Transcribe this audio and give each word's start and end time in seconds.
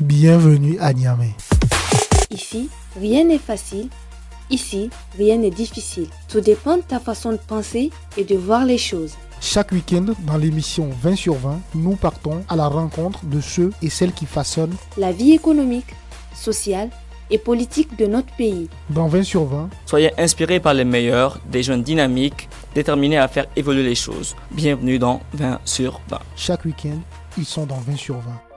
Bienvenue 0.00 0.78
à 0.80 0.94
Niamey. 0.94 1.34
Ici, 2.30 2.70
rien 2.98 3.24
n'est 3.24 3.36
facile. 3.38 3.88
Ici, 4.48 4.88
rien 5.18 5.36
n'est 5.36 5.50
difficile. 5.50 6.06
Tout 6.26 6.40
dépend 6.40 6.78
de 6.78 6.82
ta 6.82 6.98
façon 6.98 7.32
de 7.32 7.36
penser 7.36 7.90
et 8.16 8.24
de 8.24 8.34
voir 8.34 8.64
les 8.64 8.78
choses. 8.78 9.12
Chaque 9.42 9.72
week-end, 9.72 10.06
dans 10.20 10.38
l'émission 10.38 10.88
20 11.02 11.16
sur 11.16 11.34
20, 11.34 11.60
nous 11.74 11.96
partons 11.96 12.42
à 12.48 12.56
la 12.56 12.66
rencontre 12.66 13.26
de 13.26 13.42
ceux 13.42 13.72
et 13.82 13.90
celles 13.90 14.12
qui 14.14 14.24
façonnent 14.24 14.74
la 14.96 15.12
vie 15.12 15.32
économique, 15.32 15.94
sociale 16.34 16.88
et 17.30 17.36
politique 17.36 17.98
de 17.98 18.06
notre 18.06 18.34
pays. 18.36 18.70
Dans 18.88 19.06
20 19.06 19.22
sur 19.22 19.44
20, 19.44 19.68
soyez 19.84 20.18
inspirés 20.18 20.60
par 20.60 20.72
les 20.72 20.84
meilleurs, 20.84 21.40
des 21.52 21.62
jeunes 21.62 21.82
dynamiques, 21.82 22.48
déterminés 22.74 23.18
à 23.18 23.28
faire 23.28 23.48
évoluer 23.54 23.82
les 23.82 23.94
choses. 23.94 24.34
Bienvenue 24.50 24.98
dans 24.98 25.20
20 25.34 25.60
sur 25.66 26.00
20. 26.08 26.18
Chaque 26.36 26.64
week-end, 26.64 26.98
ils 27.36 27.44
sont 27.44 27.66
dans 27.66 27.80
20 27.80 27.96
sur 27.96 28.16
20. 28.16 28.49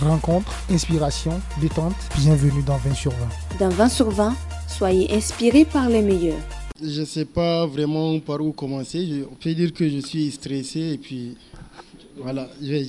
Rencontre, 0.00 0.52
inspiration, 0.70 1.40
détente, 1.60 1.94
bienvenue 2.18 2.62
dans 2.62 2.76
20 2.76 2.94
sur 2.94 3.10
20. 3.10 3.58
Dans 3.58 3.68
20 3.68 3.88
sur 3.88 4.10
20, 4.10 4.32
soyez 4.68 5.12
inspirés 5.12 5.64
par 5.64 5.88
les 5.88 6.02
meilleurs. 6.02 6.38
Je 6.80 7.00
ne 7.00 7.04
sais 7.04 7.24
pas 7.24 7.66
vraiment 7.66 8.20
par 8.20 8.40
où 8.40 8.52
commencer. 8.52 9.24
on 9.28 9.34
peut 9.34 9.52
dire 9.54 9.72
que 9.72 9.88
je 9.88 9.98
suis 9.98 10.30
stressé 10.30 10.92
et 10.92 10.98
puis 10.98 11.36
voilà, 12.16 12.48
j'ai 12.62 12.84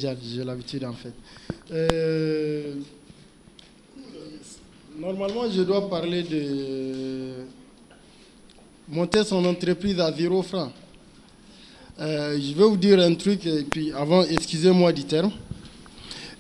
l'habitude 0.46 0.86
en 0.86 0.94
fait. 0.94 1.14
Euh, 1.72 2.76
normalement, 5.00 5.50
je 5.52 5.64
dois 5.64 5.90
parler 5.90 6.22
de 6.22 7.46
monter 8.88 9.24
son 9.24 9.44
entreprise 9.46 10.00
à 10.00 10.14
zéro 10.14 10.44
franc. 10.44 10.72
Euh, 12.00 12.40
je 12.40 12.54
vais 12.54 12.64
vous 12.64 12.78
dire 12.78 13.00
un 13.00 13.16
truc, 13.16 13.46
et 13.48 13.64
puis 13.64 13.92
avant, 13.94 14.22
excusez-moi 14.24 14.94
du 14.94 15.06
terme. 15.06 15.32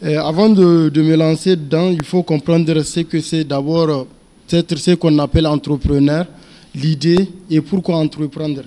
Euh, 0.02 0.18
avant 0.22 0.48
de, 0.48 0.88
de, 0.88 1.02
me 1.02 1.16
lancer 1.18 1.58
dedans, 1.58 1.90
il 1.90 2.06
faut 2.06 2.24
comprendre 2.24 2.82
ce 2.84 3.02
que 3.02 3.20
c'est 3.20 3.44
d'abord 3.44 4.08
peut-être 4.48 4.78
ce 4.78 4.92
qu'on 4.92 5.20
appelle 5.20 5.46
entrepreneur 5.46 6.26
l'idée 6.74 7.28
et 7.50 7.60
pourquoi 7.60 7.98
entreprendre. 7.98 8.64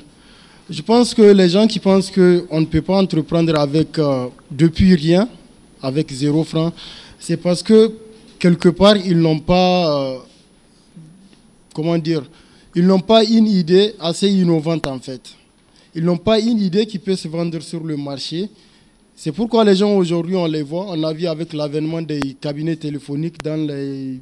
Je 0.69 0.83
pense 0.83 1.15
que 1.15 1.23
les 1.23 1.49
gens 1.49 1.67
qui 1.67 1.79
pensent 1.79 2.11
qu'on 2.11 2.61
ne 2.61 2.67
peut 2.67 2.83
pas 2.83 2.99
entreprendre 2.99 3.59
avec 3.59 3.99
euh, 3.99 4.27
depuis 4.51 4.95
rien, 4.95 5.29
avec 5.83 6.13
zéro 6.13 6.45
franc, 6.45 6.73
c'est 7.19 7.37
parce 7.39 7.63
que 7.63 7.93
quelque 8.39 8.69
part 8.69 8.97
ils 8.97 9.19
n'ont 9.19 9.39
pas, 9.39 10.15
euh, 10.15 10.19
comment 11.75 11.97
dire, 11.97 12.23
ils 12.75 12.87
n'ont 12.87 13.01
pas 13.01 13.25
une 13.25 13.47
idée 13.47 13.95
assez 14.01 14.29
innovante 14.29 14.87
en 14.87 14.99
fait. 14.99 15.23
Ils 15.95 16.05
n'ont 16.05 16.17
pas 16.19 16.39
une 16.41 16.61
idée 16.61 16.85
qui 16.85 16.99
peut 16.99 17.17
se 17.17 17.29
vendre 17.29 17.61
sur 17.61 17.83
le 17.83 17.97
marché. 17.97 18.49
C'est 19.15 19.33
pourquoi 19.33 19.65
les 19.65 19.77
gens 19.77 19.95
aujourd'hui, 19.95 20.35
on 20.37 20.47
les 20.47 20.63
voit, 20.63 20.87
on 20.89 21.03
a 21.05 21.13
vu 21.13 21.27
avec 21.27 21.53
l'avènement 21.53 22.03
des 22.03 22.21
cabinets 22.41 22.77
téléphoniques 22.77 23.43
dans 23.43 23.67
les 23.69 24.21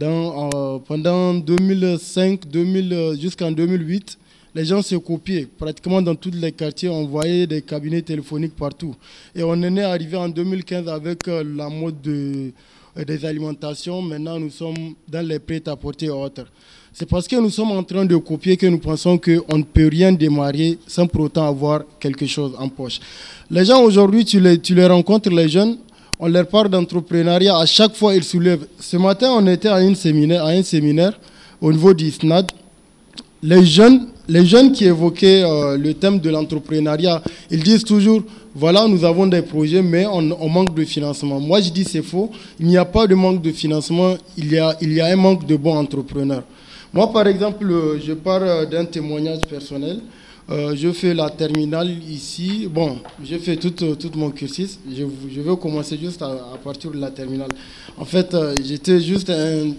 euh, 0.00 0.78
pendant 0.86 1.34
2005 1.34 2.48
2000, 2.48 3.16
jusqu'en 3.20 3.52
2008, 3.52 4.18
les 4.54 4.64
gens 4.64 4.80
se 4.80 4.96
copiaient. 4.96 5.46
Pratiquement 5.58 6.00
dans 6.00 6.14
tous 6.14 6.30
les 6.30 6.52
quartiers, 6.52 6.88
on 6.88 7.06
voyait 7.06 7.46
des 7.46 7.60
cabinets 7.62 8.00
téléphoniques 8.02 8.56
partout. 8.56 8.94
Et 9.34 9.42
on 9.42 9.60
est 9.62 9.82
arrivé 9.82 10.16
en 10.16 10.28
2015 10.28 10.88
avec 10.88 11.28
euh, 11.28 11.44
la 11.56 11.68
mode 11.68 12.00
de, 12.00 12.10
euh, 12.10 12.50
des 12.96 13.24
alimentations. 13.24 14.02
Maintenant, 14.02 14.38
nous 14.38 14.50
sommes 14.50 14.94
dans 15.08 15.26
les 15.26 15.38
prêts 15.38 15.62
à 15.66 15.76
porter 15.76 16.10
autres. 16.10 16.46
C'est 16.92 17.08
parce 17.08 17.26
que 17.26 17.36
nous 17.36 17.48
sommes 17.48 17.70
en 17.72 17.82
train 17.82 18.04
de 18.04 18.16
copier 18.16 18.56
que 18.58 18.66
nous 18.66 18.78
pensons 18.78 19.16
qu'on 19.16 19.56
ne 19.58 19.62
peut 19.62 19.88
rien 19.88 20.12
démarrer 20.12 20.78
sans 20.86 21.06
pour 21.06 21.22
autant 21.22 21.46
avoir 21.48 21.82
quelque 21.98 22.26
chose 22.26 22.52
en 22.58 22.68
poche. 22.68 23.00
Les 23.50 23.64
gens 23.64 23.80
aujourd'hui, 23.82 24.24
tu 24.26 24.40
les, 24.40 24.58
tu 24.58 24.74
les 24.74 24.86
rencontres, 24.86 25.30
les 25.30 25.48
jeunes, 25.48 25.78
on 26.18 26.28
leur 26.28 26.46
parle 26.46 26.68
d'entrepreneuriat, 26.68 27.56
à 27.56 27.64
chaque 27.66 27.96
fois 27.96 28.14
ils 28.14 28.22
soulèvent. 28.22 28.66
Ce 28.78 28.98
matin, 28.98 29.30
on 29.32 29.46
était 29.46 29.68
à, 29.68 29.80
une 29.80 29.94
séminaire, 29.94 30.44
à 30.44 30.50
un 30.50 30.62
séminaire 30.62 31.18
au 31.62 31.72
niveau 31.72 31.94
du 31.94 32.10
SNAD. 32.10 32.52
Les 33.42 33.64
jeunes, 33.64 34.08
les 34.28 34.44
jeunes 34.46 34.72
qui 34.72 34.84
évoquaient 34.84 35.42
euh, 35.44 35.76
le 35.76 35.94
thème 35.94 36.18
de 36.20 36.30
l'entrepreneuriat, 36.30 37.22
ils 37.50 37.62
disent 37.62 37.84
toujours, 37.84 38.22
voilà, 38.54 38.86
nous 38.86 39.04
avons 39.04 39.26
des 39.26 39.42
projets, 39.42 39.82
mais 39.82 40.06
on, 40.06 40.48
manque 40.48 40.74
de 40.74 40.84
financement. 40.84 41.40
Moi, 41.40 41.60
je 41.60 41.70
dis 41.70 41.84
c'est 41.84 42.02
faux. 42.02 42.30
Il 42.60 42.66
n'y 42.66 42.76
a 42.76 42.84
pas 42.84 43.06
de 43.06 43.14
manque 43.14 43.40
de 43.40 43.50
financement, 43.50 44.14
il 44.36 44.52
y 44.52 44.58
a, 44.58 44.76
il 44.80 44.92
y 44.92 45.00
a 45.00 45.06
un 45.06 45.16
manque 45.16 45.46
de 45.46 45.56
bons 45.56 45.76
entrepreneurs. 45.76 46.42
Moi, 46.92 47.10
par 47.10 47.26
exemple, 47.26 47.66
je 48.04 48.12
pars 48.12 48.42
euh, 48.42 48.66
d'un 48.66 48.84
témoignage 48.84 49.40
personnel. 49.48 50.00
Euh, 50.50 50.74
je 50.76 50.90
fais 50.92 51.14
la 51.14 51.30
terminale 51.30 51.90
ici. 52.10 52.68
Bon, 52.70 52.98
je 53.24 53.36
fais 53.38 53.56
tout, 53.56 53.70
tout 53.70 54.10
mon 54.16 54.30
cursus. 54.30 54.78
Je, 54.90 55.04
je 55.34 55.40
vais 55.40 55.56
commencer 55.56 55.96
juste 55.96 56.20
à, 56.20 56.58
partir 56.62 56.90
de 56.90 56.98
la 56.98 57.10
terminale. 57.10 57.48
En 57.96 58.04
fait, 58.04 58.34
euh, 58.34 58.54
j'étais 58.62 59.00
juste 59.00 59.30
un, 59.30 59.70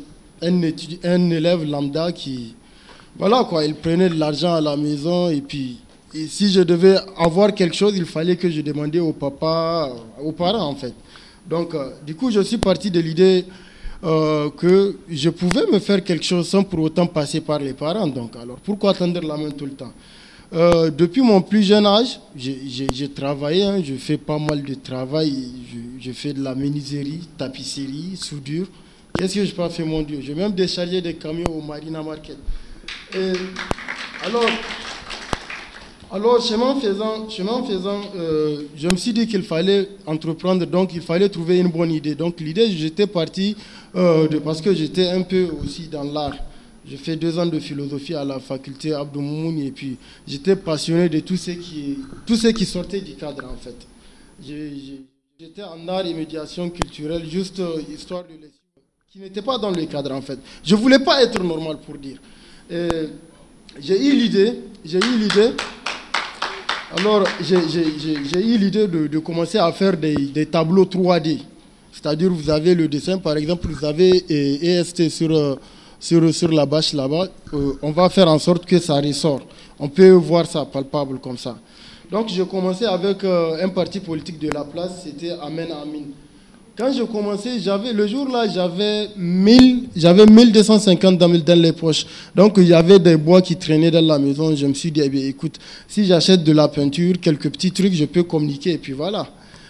un, 0.42 0.62
un, 1.04 1.30
élève 1.30 1.70
lambda 1.70 2.12
qui, 2.12 2.56
voilà 3.18 3.44
quoi, 3.44 3.66
il 3.66 3.76
prenait 3.76 4.10
de 4.10 4.16
l'argent 4.16 4.54
à 4.54 4.62
la 4.62 4.76
maison 4.76 5.30
et 5.30 5.42
puis 5.42 5.80
si 6.28 6.52
je 6.52 6.62
devais 6.62 6.98
avoir 7.18 7.54
quelque 7.54 7.76
chose, 7.76 7.96
il 7.96 8.06
fallait 8.06 8.36
que 8.36 8.50
je 8.50 8.62
demandais 8.62 9.00
au 9.00 9.14
papa, 9.14 9.90
aux 10.22 10.32
parents 10.32 10.68
en 10.68 10.76
fait. 10.76 10.94
Donc, 11.50 11.74
euh, 11.76 11.90
du 12.06 12.16
coup, 12.16 12.32
je 12.32 12.40
suis 12.42 12.58
parti 12.58 12.90
de 12.90 13.00
l'idée 13.00 13.46
que 14.58 14.98
je 15.10 15.30
pouvais 15.30 15.66
me 15.72 15.80
faire 15.80 16.04
quelque 16.04 16.26
chose 16.26 16.50
sans 16.50 16.62
pour 16.64 16.80
autant 16.82 17.08
passer 17.08 17.40
par 17.40 17.60
les 17.60 17.74
parents. 17.74 18.06
Donc, 18.08 18.36
alors, 18.36 18.58
pourquoi 18.58 18.94
tendre 18.94 19.22
la 19.22 19.38
main 19.38 19.50
tout 19.52 19.66
le 19.66 19.72
temps? 19.72 19.94
Euh, 20.54 20.92
depuis 20.92 21.22
mon 21.22 21.42
plus 21.42 21.64
jeune 21.64 21.86
âge, 21.88 22.20
j'ai 22.36 23.10
travaillé, 23.10 23.64
hein, 23.64 23.82
je 23.84 23.96
fais 23.96 24.18
pas 24.18 24.38
mal 24.38 24.62
de 24.62 24.76
travail. 24.76 25.48
Je, 26.00 26.12
fais 26.12 26.32
de 26.32 26.44
la 26.44 26.54
menuiserie, 26.54 27.28
tapisserie, 27.38 28.16
soudure. 28.16 28.68
Qu'est-ce 29.18 29.36
que 29.36 29.46
je 29.46 29.54
peux 29.54 29.68
faire, 29.70 29.86
mon 29.86 30.04
Dieu? 30.04 30.20
J'ai 30.22 30.36
même 30.36 30.52
déchargé 30.52 31.02
des 31.02 31.16
camions 31.16 31.46
au 31.58 31.62
Marina 31.62 32.04
Market. 32.04 32.38
Alors, 34.24 34.46
alors, 36.12 36.42
chemin 36.42 36.80
faisant, 36.80 37.30
chemin 37.30 37.64
faisant 37.64 38.02
euh, 38.16 38.64
je 38.76 38.88
me 38.88 38.96
suis 38.98 39.14
dit 39.14 39.28
qu'il 39.28 39.44
fallait 39.44 39.90
entreprendre, 40.06 40.66
donc 40.66 40.94
il 40.94 41.02
fallait 41.02 41.30
trouver 41.30 41.60
une 41.60 41.70
bonne 41.70 41.92
idée. 41.92 42.16
Donc 42.16 42.40
l'idée, 42.40 42.70
j'étais 42.72 43.08
parti 43.08 43.56
euh, 43.96 44.28
parce 44.44 44.62
que 44.62 44.74
j'étais 44.74 45.10
un 45.10 45.24
peu 45.24 45.48
aussi 45.64 45.88
dans 45.88 46.04
l'art. 46.04 46.36
J'ai 46.86 46.98
fait 46.98 47.16
deux 47.16 47.40
ans 47.40 47.46
de 47.46 47.60
philosophie 47.60 48.14
à 48.14 48.26
la 48.26 48.40
faculté 48.40 48.94
Abdou 48.94 49.22
Moumouni 49.22 49.68
et 49.68 49.72
puis 49.72 49.98
j'étais 50.28 50.56
passionné 50.56 51.08
de 51.08 51.20
tout 51.22 51.38
ce 51.38 51.52
qui, 51.52 51.98
tout 52.28 52.36
ce 52.36 52.48
qui 52.50 52.66
sortait 52.66 53.02
du 53.02 53.14
cadre 53.16 53.46
en 53.46 53.56
fait. 53.56 53.88
J'étais 55.40 55.64
en 55.64 55.88
art 55.88 56.06
et 56.06 56.14
médiation 56.14 56.70
culturelle, 56.70 57.28
juste 57.30 57.60
euh, 57.60 57.82
histoire 57.92 58.24
de 58.24 58.36
qui 59.12 59.20
n'était 59.20 59.44
pas 59.44 59.60
dans 59.60 59.70
le 59.70 59.86
cadre 59.86 60.12
en 60.12 60.22
fait. 60.22 60.40
Je 60.64 60.76
voulais 60.76 61.00
pas 61.00 61.24
être 61.24 61.42
normal 61.44 61.78
pour 61.86 61.98
dire. 61.98 62.18
J'ai 62.70 64.06
eu 64.08 64.16
l'idée, 64.16 64.60
j'ai 64.86 65.00
eu 65.00 65.18
l'idée. 65.20 65.52
Alors 66.98 67.24
j'ai 67.42 68.42
eu 68.42 68.58
l'idée 68.58 68.88
de, 68.88 69.20
commencer 69.20 69.58
à 69.58 69.72
faire 69.72 69.98
des, 69.98 70.46
tableaux 70.46 70.86
3D. 70.86 71.40
C'est-à-dire 71.92 72.32
vous 72.32 72.50
avez 72.50 72.76
le 72.76 72.88
dessin, 72.88 73.18
par 73.18 73.38
exemple, 73.38 73.68
vous 73.68 73.86
avez 73.86 74.24
EST 74.30 75.10
sur 75.10 75.32
euh, 75.36 75.56
sur, 76.04 76.34
sur 76.34 76.52
la 76.52 76.66
bâche 76.66 76.92
là-bas, 76.92 77.28
euh, 77.54 77.74
on 77.82 77.92
va 77.92 78.10
faire 78.10 78.28
en 78.28 78.38
sorte 78.38 78.66
que 78.66 78.78
ça 78.78 78.96
ressort. 78.96 79.40
On 79.80 79.88
peut 79.88 80.10
voir 80.10 80.46
ça 80.46 80.66
palpable 80.66 81.18
comme 81.20 81.38
ça. 81.38 81.56
Donc 82.12 82.28
j'ai 82.28 82.46
commencé 82.46 82.84
avec 82.84 83.24
euh, 83.24 83.64
un 83.64 83.70
parti 83.70 84.02
politique 84.02 84.38
de 84.38 84.50
la 84.52 84.66
place, 84.66 85.04
c'était 85.06 85.32
Amen 85.42 85.70
Amin. 85.72 86.04
Quand 86.76 86.92
j'ai 86.92 87.06
commencé, 87.06 87.60
j'avais 87.60 87.94
le 87.94 88.08
jour 88.08 88.28
là, 88.30 88.48
j'avais 88.48 89.10
1000, 89.16 89.90
j'avais 89.96 90.26
1250 90.26 91.18
dans, 91.18 91.28
les 91.62 91.72
poches. 91.72 92.06
Donc 92.36 92.56
il 92.58 92.68
y 92.68 92.74
avait 92.74 92.98
des 93.00 93.16
bois 93.16 93.42
qui 93.42 93.56
traînaient 93.56 93.92
dans 93.92 94.02
la 94.06 94.18
maison. 94.18 94.56
Je 94.56 94.66
me 94.66 94.74
suis 94.74 94.92
dit, 94.92 95.02
eh 95.02 95.28
écoute, 95.28 95.60
si 95.88 96.06
j'achète 96.06 96.44
de 96.44 96.52
la 96.52 96.68
peinture, 96.68 97.16
quelques 97.22 97.50
petits 97.52 97.72
trucs, 97.72 97.94
je 97.94 98.06
peux 98.06 98.24
communiquer 98.24 98.72
et 98.72 98.78
puis 98.80 98.94
voilà. 98.94 99.28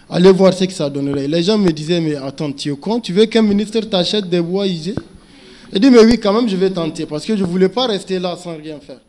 Allez 0.08 0.32
voir 0.32 0.54
ce 0.54 0.64
que 0.64 0.72
ça 0.72 0.88
donnerait. 0.88 1.28
Les 1.28 1.42
gens 1.42 1.58
me 1.58 1.70
disaient, 1.72 2.00
mais 2.00 2.16
attends, 2.16 2.52
tu 2.52 2.72
es 2.72 2.76
con, 2.76 3.00
tu 3.00 3.12
veux 3.12 3.26
qu'un 3.26 3.42
ministre 3.42 3.80
t'achète 3.80 4.28
des 4.30 4.40
bois 4.40 4.66
ici 4.66 4.94
il 5.74 5.80
dit, 5.80 5.90
mais 5.90 6.04
oui, 6.04 6.18
quand 6.20 6.32
même, 6.32 6.48
je 6.48 6.54
vais 6.56 6.70
tenter, 6.70 7.04
parce 7.04 7.24
que 7.26 7.36
je 7.36 7.42
ne 7.42 7.48
voulais 7.48 7.68
pas 7.68 7.86
rester 7.88 8.20
là 8.20 8.36
sans 8.36 8.56
rien 8.56 8.78
faire. 8.78 9.00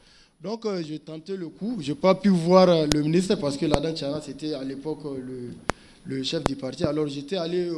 Donc, 0.43 0.65
euh, 0.65 0.81
j'ai 0.87 0.97
tenté 0.97 1.37
le 1.37 1.47
coup. 1.49 1.77
Je 1.79 1.91
n'ai 1.91 1.95
pas 1.95 2.15
pu 2.15 2.29
voir 2.29 2.67
euh, 2.69 2.87
le 2.91 3.03
ministre, 3.03 3.35
parce 3.35 3.55
que 3.55 3.67
Chana, 3.67 4.19
c'était 4.25 4.55
à 4.55 4.63
l'époque 4.63 4.99
euh, 5.05 5.17
le, 5.23 5.49
chef 6.23 6.43
du 6.43 6.55
parti. 6.55 6.83
Alors, 6.83 7.07
j'étais 7.07 7.37
allé 7.37 7.69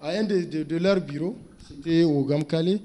à 0.00 0.10
un 0.10 0.24
de, 0.24 0.76
leurs 0.76 1.00
bureaux, 1.00 1.36
c'était 1.68 2.04
au 2.04 2.22
Gamkale. 2.24 2.80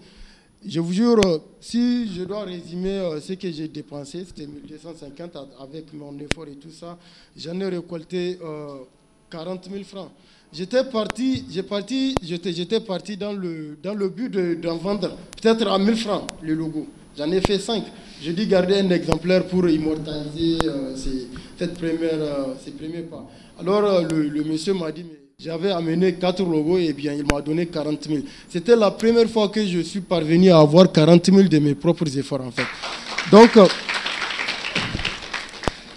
Je 0.66 0.80
vous 0.80 0.94
jure, 0.94 1.20
si 1.60 2.08
je 2.14 2.24
dois 2.24 2.44
résumer 2.44 3.02
ce 3.22 3.34
que 3.34 3.52
j'ai 3.52 3.68
dépensé, 3.68 4.24
c'était 4.26 4.46
1250 4.48 5.38
avec 5.60 5.92
mon 5.94 6.18
effort 6.20 6.46
et 6.48 6.56
tout 6.56 6.70
ça. 6.72 6.98
J'en 7.36 7.60
ai 7.60 7.66
récolté 7.68 8.38
40 9.30 9.70
000 9.72 9.84
francs. 9.84 10.12
J'étais 10.54 10.84
parti, 10.84 11.46
j'ai 11.50 11.64
parti, 11.64 12.14
j'étais 12.22 12.80
parti 12.82 13.16
dans 13.16 13.32
le, 13.34 13.78
dans 13.82 13.94
le 13.94 14.10
but 14.10 14.30
d'en 14.60 14.76
vendre 14.78 15.18
peut-être 15.42 15.66
à 15.68 15.80
1000 15.80 15.96
francs 15.96 16.28
le 16.42 16.54
logo. 16.54 16.88
J'en 17.18 17.32
ai 17.32 17.40
fait 17.42 17.58
5. 17.58 17.84
J'ai 18.22 18.34
dû 18.34 18.46
garder 18.46 18.76
un 18.80 18.90
exemplaire 18.90 19.46
pour 19.48 19.68
immortaliser 19.68 20.58
euh, 20.66 20.96
cette 21.58 21.74
première, 21.74 22.14
euh, 22.14 22.54
ces 22.64 22.72
premiers 22.72 23.02
pas. 23.02 23.28
Alors 23.62 23.84
euh, 23.86 24.02
le, 24.10 24.44
monsieur 24.44 24.74
m'a 24.74 24.92
dit, 24.92 25.06
J'avais 25.38 25.70
amené 25.72 26.14
quatre 26.16 26.42
logos 26.44 26.80
et 26.80 26.94
bien 26.94 27.14
il 27.14 27.24
m'a 27.32 27.42
donné 27.42 27.68
40 27.68 28.08
000. 28.08 28.20
C'était 28.50 28.76
la 28.76 28.90
première 28.90 29.30
fois 29.30 29.50
que 29.50 29.64
je 29.64 29.82
suis 29.82 30.02
parvenu 30.02 30.50
à 30.50 30.58
avoir 30.60 30.92
40 30.92 31.24
000 31.28 31.44
de 31.44 31.60
mes 31.60 31.76
propres 31.76 32.18
efforts 32.18 32.42
en 32.42 32.50
fait. 32.52 32.66
Donc, 33.32 33.56
euh, 33.58 33.68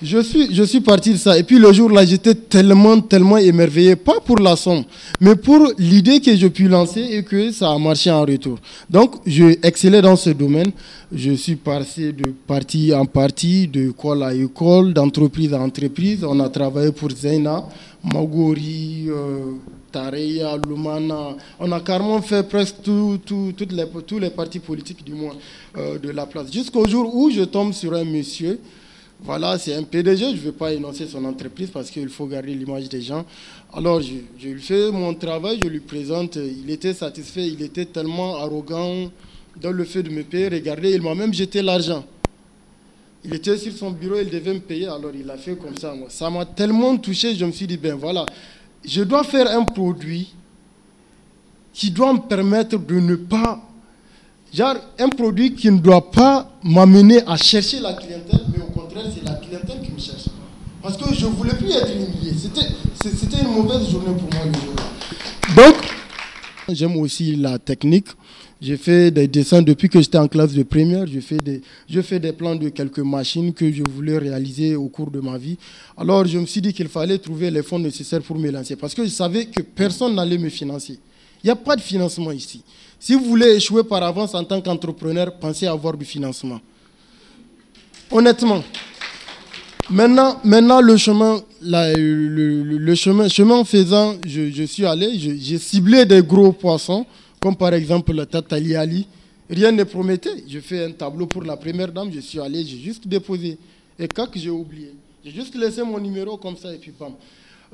je 0.05 0.19
suis, 0.23 0.55
je 0.55 0.62
suis 0.62 0.81
parti 0.81 1.12
de 1.12 1.17
ça. 1.17 1.39
Et 1.39 1.43
puis 1.43 1.59
le 1.59 1.73
jour-là, 1.73 2.05
j'étais 2.05 2.35
tellement, 2.35 3.01
tellement 3.01 3.39
émerveillé, 3.39 3.97
pas 3.97 4.21
pour 4.21 4.39
la 4.39 4.55
somme, 4.55 4.85
mais 5.21 5.35
pour 5.35 5.73
l'idée 5.79 6.21
que 6.21 6.37
je 6.37 6.47
puis 6.47 6.69
lancer 6.69 7.01
et 7.01 7.23
que 7.25 7.51
ça 7.51 7.71
a 7.71 7.79
marché 7.79 8.11
en 8.11 8.21
retour. 8.21 8.59
Donc, 8.91 9.17
je 9.27 9.56
excellais 9.62 10.03
dans 10.03 10.17
ce 10.17 10.31
domaine. 10.31 10.71
Je 11.11 11.33
suis 11.33 11.56
passé 11.56 12.12
de 12.12 12.35
partie 12.47 12.93
en 12.95 13.06
partie, 13.06 13.67
de 13.67 13.89
école 13.91 14.23
à 14.23 14.35
école, 14.35 14.93
d'entreprise 14.93 15.55
à 15.55 15.61
entreprise. 15.61 16.23
On 16.23 16.39
a 16.41 16.49
travaillé 16.51 16.93
pour 16.93 17.11
Zena, 17.11 17.65
Magori, 18.03 19.06
euh, 19.09 19.53
Tareya, 19.91 20.56
Lumana. 20.69 21.37
On 21.59 21.73
a 21.73 21.81
carrément 21.81 22.21
fait 22.21 22.47
presque 22.47 22.77
tout, 22.83 23.19
toutes 23.25 23.73
les, 23.73 23.85
tous 24.06 24.19
les 24.19 24.31
partis 24.31 24.59
politiques, 24.59 25.03
du 25.05 25.15
moins, 25.15 25.35
euh, 25.79 25.99
de 25.99 26.11
la 26.11 26.27
place. 26.27 26.53
Jusqu'au 26.53 26.87
jour 26.87 27.15
où 27.15 27.31
je 27.31 27.43
tombe 27.45 27.73
sur 27.73 27.95
un 27.95 28.05
monsieur 28.05 28.59
voilà, 29.21 29.59
c'est 29.59 29.75
un 29.75 29.83
PDG, 29.85 30.31
je 30.31 30.37
ne 30.37 30.41
vais 30.41 30.53
pas 30.53 30.73
énoncer 30.73 31.07
son 31.07 31.25
entreprise 31.25 31.71
parce 31.71 31.91
qu'il 31.91 32.09
faut 32.09 32.27
garder 32.27 32.55
l'image 32.55 32.89
des 32.89 33.01
gens. 33.01 33.25
Alors, 33.73 34.01
je, 34.03 34.15
je, 34.39 34.49
lui 34.49 34.61
fais 34.61 34.91
mon 34.91 35.15
travail, 35.15 35.59
je 35.63 35.69
lui 35.69 35.81
présente, 35.81 36.37
il 36.37 36.71
était 36.71 36.93
satisfait, 36.93 37.47
il 37.49 37.63
était 37.63 37.87
tellement 37.87 38.37
arrogant 38.37 39.11
dans 39.61 39.73
le 39.73 39.85
fait 39.85 40.03
de 40.03 40.11
me 40.11 40.23
payer. 40.23 40.49
Regardez, 40.49 40.93
il 40.93 41.03
m'a 41.03 41.15
même 41.15 41.33
jeté 41.33 41.63
l'argent. 41.63 42.05
Il 43.25 43.35
était 43.35 43.57
sur 43.57 43.73
son 43.73 43.91
bureau, 43.91 44.17
il 44.21 44.29
devait 44.29 44.53
me 44.53 44.61
payer, 44.61 44.87
alors 44.87 45.13
il 45.15 45.31
a 45.31 45.39
fait 45.39 45.57
comme 45.57 45.77
ça. 45.79 45.95
Moi. 45.95 46.09
Ça 46.11 46.29
m'a 46.29 46.45
tellement 46.45 46.97
touché, 46.99 47.35
je 47.35 47.45
me 47.47 47.53
suis 47.53 47.67
dit, 47.67 47.79
ben 47.79 47.95
voilà, 47.95 48.27
je 48.85 49.03
dois 49.03 49.25
faire 49.25 49.49
un 49.51 49.65
produit 49.65 50.35
qui 51.73 51.91
doit 51.91 52.13
me 52.13 52.19
permettre 52.19 52.79
de 52.79 53.01
ne 53.01 53.17
pas 53.17 53.63
Genre, 54.55 54.77
un 55.01 55.09
produit 55.09 55.53
qui 55.53 55.69
ne 55.69 55.79
doit 55.79 56.12
pas 56.12 56.49
m'amener 56.62 57.21
à 57.27 57.37
chercher 57.37 57.81
la 57.81 57.93
clientèle, 57.95 58.43
mais 58.56 58.62
au 58.62 58.71
contraire, 58.71 59.05
c'est 59.12 59.25
la 59.25 59.35
clientèle 59.35 59.81
qui 59.85 59.91
me 59.91 59.99
cherche. 59.99 60.29
Parce 60.81 60.97
que 60.97 61.12
je 61.12 61.27
ne 61.27 61.33
voulais 61.33 61.55
plus 61.55 61.73
être 61.73 61.91
humilié. 61.91 62.33
C'était 62.39 63.43
une 63.43 63.49
mauvaise 63.51 63.91
journée 63.91 64.15
pour 64.17 64.31
moi 64.33 64.45
Donc, 65.56 65.75
j'aime 66.69 66.97
aussi 66.99 67.35
la 67.35 67.59
technique. 67.59 68.06
J'ai 68.61 68.77
fait 68.77 69.11
des 69.11 69.27
dessins 69.27 69.61
depuis 69.61 69.89
que 69.89 70.01
j'étais 70.01 70.19
en 70.19 70.29
classe 70.29 70.53
de 70.53 70.62
première. 70.62 71.05
Je 71.09 71.19
fais, 71.19 71.39
des, 71.39 71.61
je 71.91 72.01
fais 72.01 72.21
des 72.21 72.33
plans 72.33 72.55
de 72.55 72.69
quelques 72.69 73.01
machines 73.01 73.53
que 73.53 73.73
je 73.73 73.83
voulais 73.91 74.19
réaliser 74.19 74.77
au 74.77 74.87
cours 74.87 75.11
de 75.11 75.19
ma 75.19 75.37
vie. 75.37 75.59
Alors, 75.97 76.25
je 76.27 76.39
me 76.39 76.47
suis 76.47 76.61
dit 76.61 76.73
qu'il 76.73 76.89
fallait 76.89 77.19
trouver 77.19 77.51
les 77.51 77.65
fonds 77.65 77.81
nécessaires 77.81 78.23
pour 78.23 78.39
me 78.39 78.49
lancer. 78.53 78.77
Parce 78.77 78.95
que 78.95 79.03
je 79.03 79.11
savais 79.11 79.47
que 79.47 79.62
personne 79.62 80.15
n'allait 80.15 80.39
me 80.39 80.49
financer. 80.49 81.01
Il 81.43 81.49
n'y 81.49 81.51
a 81.51 81.56
pas 81.56 81.75
de 81.75 81.81
financement 81.81 82.31
ici. 82.31 82.62
Si 82.99 83.14
vous 83.14 83.25
voulez 83.25 83.55
échouer 83.56 83.85
par 83.85 84.02
avance 84.02 84.35
en 84.35 84.44
tant 84.44 84.61
qu'entrepreneur, 84.61 85.35
pensez 85.38 85.67
à 85.67 85.73
avoir 85.73 85.96
du 85.96 86.05
financement. 86.05 86.61
Honnêtement. 88.11 88.62
Maintenant, 89.91 90.41
maintenant 90.44 90.81
le 90.81 90.96
chemin, 90.96 91.43
le, 91.61 92.94
chemin, 92.94 93.29
chemin 93.29 93.64
faisant, 93.64 94.17
je, 94.26 94.64
suis 94.64 94.87
allé, 94.87 95.19
j'ai 95.19 95.58
ciblé 95.58 96.06
des 96.06 96.23
gros 96.23 96.52
poissons, 96.52 97.05
comme 97.38 97.55
par 97.55 97.75
exemple 97.75 98.14
le 98.14 98.25
Tatali 98.25 98.75
Ali. 98.75 99.06
Rien 99.50 99.73
ne 99.73 99.85
promettait. 99.85 100.43
Je 100.49 100.58
fais 100.61 100.85
un 100.87 100.93
tableau 100.93 101.26
pour 101.26 101.43
la 101.44 101.58
première 101.58 101.93
dame, 101.93 102.11
je 102.12 102.20
suis 102.20 102.41
allé, 102.41 102.64
j'ai 102.64 102.79
juste 102.79 103.06
déposé. 103.06 103.58
Et 103.99 104.08
quand 104.08 104.29
j'ai 104.35 104.49
oublié, 104.49 104.94
j'ai 105.23 105.32
juste 105.32 105.55
laissé 105.55 105.82
mon 105.82 105.99
numéro 106.00 106.38
comme 106.38 106.56
ça 106.56 106.73
et 106.75 106.79
puis 106.79 106.93
bam. 106.99 107.12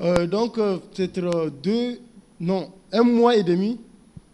Euh, 0.01 0.27
donc, 0.27 0.57
euh, 0.57 0.77
peut-être 0.93 1.49
deux, 1.63 1.99
non, 2.39 2.69
un 2.91 3.03
mois 3.03 3.37
et 3.37 3.43
demi, 3.43 3.77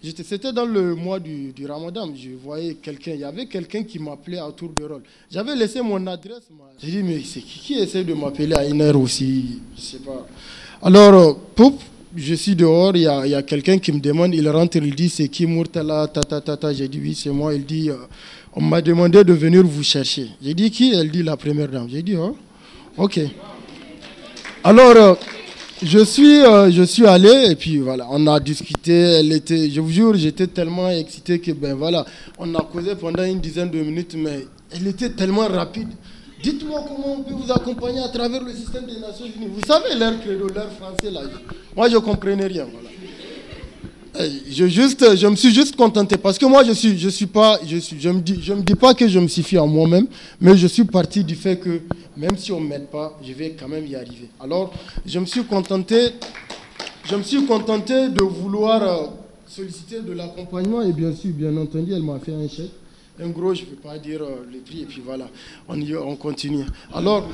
c'était 0.03 0.53
dans 0.53 0.65
le 0.65 0.95
mois 0.95 1.19
du, 1.19 1.53
ramadan, 1.67 2.13
je 2.15 2.29
voyais 2.41 2.75
quelqu'un, 2.75 3.11
il 3.13 3.21
y 3.21 3.23
avait 3.23 3.47
quelqu'un 3.47 3.83
qui 3.83 3.97
m'appelait 3.99 4.38
à 4.38 4.49
tour 4.55 4.69
de 4.69 4.83
rôle. 4.83 5.01
J'avais 5.31 5.55
laissé 5.55 5.81
mon 5.81 6.05
adresse. 6.07 6.44
J'ai 6.81 6.91
dit, 6.91 7.03
mais 7.03 7.21
c'est 7.25 7.41
qui 7.41 7.59
qui 7.59 7.73
essaie 7.79 8.03
de 8.03 8.13
m'appeler 8.13 8.53
à 8.53 8.65
une 8.65 8.81
heure 8.81 8.99
aussi? 8.99 9.59
Je 9.75 9.81
sais 9.81 9.97
pas. 9.97 10.27
Alors, 10.83 11.13
euh, 11.13 11.33
poup, 11.55 11.79
je 12.15 12.35
suis 12.35 12.55
dehors, 12.55 12.95
il 12.95 13.01
y 13.01 13.07
a, 13.07 13.41
quelqu'un 13.41 13.79
qui 13.79 13.91
me 13.91 13.99
demande, 13.99 14.35
il 14.35 14.47
rentre, 14.47 14.77
il 14.77 14.94
dit, 14.94 15.09
c'est 15.09 15.27
qui 15.29 15.47
Murtala, 15.47 16.07
ta 16.07 16.21
ta 16.21 16.41
ta 16.41 16.55
ta? 16.55 16.73
J'ai 16.73 16.88
dit, 16.88 16.99
oui, 17.01 17.15
c'est 17.15 17.31
moi. 17.31 17.55
Il 17.55 17.65
dit, 17.65 17.89
euh, 17.89 17.95
on 18.53 18.61
m'a 18.61 18.81
demandé 18.81 19.23
de 19.23 19.33
venir 19.33 19.65
vous 19.65 19.83
chercher. 19.83 20.29
J'ai 20.41 20.53
dit, 20.53 20.69
qui? 20.69 20.94
Elle 20.94 21.09
dit, 21.09 21.23
la 21.23 21.35
première 21.38 21.69
dame. 21.69 21.88
J'ai 21.89 22.03
dit, 22.03 22.15
oh, 22.15 22.38
ok. 22.97 23.19
Alors, 24.63 24.95
euh, 24.95 25.15
je 25.83 26.00
suis, 26.00 26.44
euh, 26.44 26.71
je 26.71 26.83
suis 26.83 27.06
allé 27.06 27.50
et 27.51 27.56
puis 27.56 27.77
voilà, 27.77 28.07
on 28.09 28.25
a 28.27 28.39
discuté. 28.39 28.94
Elle 28.94 29.31
était, 29.31 29.69
je 29.69 29.79
vous 29.81 29.89
jure, 29.89 30.15
j'étais 30.15 30.47
tellement 30.47 30.89
excité 30.89 31.39
que 31.39 31.51
ben 31.51 31.75
voilà, 31.75 32.06
on 32.39 32.53
a 32.56 32.62
causé 32.63 32.95
pendant 32.95 33.24
une 33.24 33.39
dizaine 33.39 33.69
de 33.69 33.79
minutes, 33.79 34.15
mais 34.18 34.45
elle 34.71 34.88
était 34.88 35.09
tellement 35.12 35.47
rapide. 35.47 35.89
Dites-moi 36.41 36.83
comment 36.88 37.13
on 37.19 37.24
peut 37.24 37.33
vous 37.33 37.51
accompagner 37.51 38.00
à 38.00 38.09
travers 38.09 38.44
le 38.44 38.53
système 38.53 38.85
des 38.85 39.00
Nations 39.00 39.25
Unies. 39.25 39.47
Vous 39.53 39.62
savez 39.65 39.95
leur 39.97 40.19
credo, 40.21 40.47
leur 40.53 40.71
français 40.71 41.09
là. 41.12 41.21
Moi, 41.75 41.89
je 41.89 41.97
comprenais 41.97 42.45
rien. 42.45 42.65
Voilà. 42.71 42.89
Je, 44.49 45.27
me 45.27 45.35
suis 45.35 45.53
juste 45.53 45.75
contenté 45.75 46.17
parce 46.17 46.37
que 46.37 46.45
moi, 46.45 46.63
je 46.63 46.71
suis, 46.71 46.97
je 46.97 47.09
suis 47.09 47.27
pas, 47.27 47.59
je, 47.65 47.77
suis, 47.77 47.99
je 47.99 48.09
me 48.09 48.19
dis, 48.19 48.39
je 48.41 48.53
me 48.53 48.61
dis 48.61 48.73
pas 48.73 48.93
que 48.93 49.07
je 49.07 49.19
me 49.19 49.27
suffis 49.27 49.57
à 49.57 49.65
moi-même, 49.65 50.07
mais 50.41 50.57
je 50.57 50.65
suis 50.67 50.85
parti 50.85 51.23
du 51.23 51.35
fait 51.35 51.57
que 51.57 51.81
même 52.15 52.35
si 52.37 52.51
on 52.51 52.59
m'aide 52.59 52.87
pas, 52.87 53.17
je 53.23 53.33
vais 53.33 53.55
quand 53.59 53.67
même 53.67 53.85
y 53.85 53.95
arriver. 53.95 54.29
Alors, 54.39 54.73
je 55.05 55.19
me 55.19 55.25
suis 55.25 55.43
contenté, 55.43 56.13
je 57.09 57.15
me 57.15 57.21
suis 57.21 57.45
contenté 57.45 58.09
de 58.09 58.23
vouloir 58.23 58.81
euh, 58.81 59.07
solliciter 59.47 60.01
de 60.01 60.13
l'accompagnement 60.13 60.81
et 60.81 60.93
bien 60.93 61.13
sûr, 61.13 61.31
bien 61.33 61.55
entendu, 61.55 61.93
elle 61.93 62.03
m'a 62.03 62.19
fait 62.19 62.33
un 62.33 62.47
chèque. 62.47 62.71
Un 63.23 63.29
gros, 63.29 63.53
je 63.53 63.61
ne 63.61 63.65
peux 63.67 63.75
pas 63.75 63.97
dire 63.97 64.21
euh, 64.21 64.45
le 64.51 64.59
prix, 64.59 64.81
et 64.81 64.85
puis 64.85 65.01
voilà, 65.03 65.27
on, 65.67 65.79
y, 65.79 65.95
on 65.95 66.15
continue. 66.15 66.65
Alors, 66.93 67.27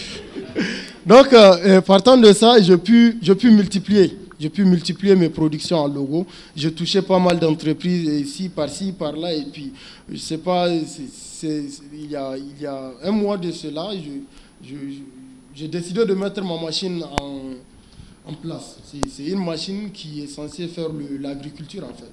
donc, 1.06 1.32
euh, 1.32 1.80
partant 1.80 2.16
de 2.16 2.32
ça, 2.32 2.60
je 2.60 2.74
pu, 2.74 3.18
je 3.22 3.32
multiplier. 3.48 4.16
J'ai 4.40 4.48
pu 4.48 4.64
multiplier 4.64 5.14
mes 5.14 5.28
productions 5.28 5.76
en 5.80 5.86
logo. 5.86 6.26
J'ai 6.56 6.72
touché 6.72 7.02
pas 7.02 7.18
mal 7.18 7.38
d'entreprises 7.38 8.08
ici, 8.08 8.48
par-ci, 8.48 8.92
par-là. 8.92 9.34
Et 9.34 9.44
puis, 9.44 9.70
je 10.10 10.16
sais 10.16 10.38
pas, 10.38 10.66
il, 10.70 12.10
y 12.10 12.16
a, 12.16 12.92
un 13.02 13.10
mois 13.10 13.36
de 13.36 13.52
cela, 13.52 13.90
j'ai 15.54 15.68
décidé 15.68 16.06
de 16.06 16.14
mettre 16.14 16.42
ma 16.42 16.58
machine 16.58 17.04
en, 17.20 18.30
en 18.30 18.34
place. 18.34 18.78
C'est 19.08 19.24
une 19.24 19.44
machine 19.44 19.90
qui 19.92 20.22
est 20.22 20.26
censée 20.26 20.68
faire 20.68 20.88
l'agriculture 21.20 21.84
en 21.84 21.94
fait. 21.94 22.10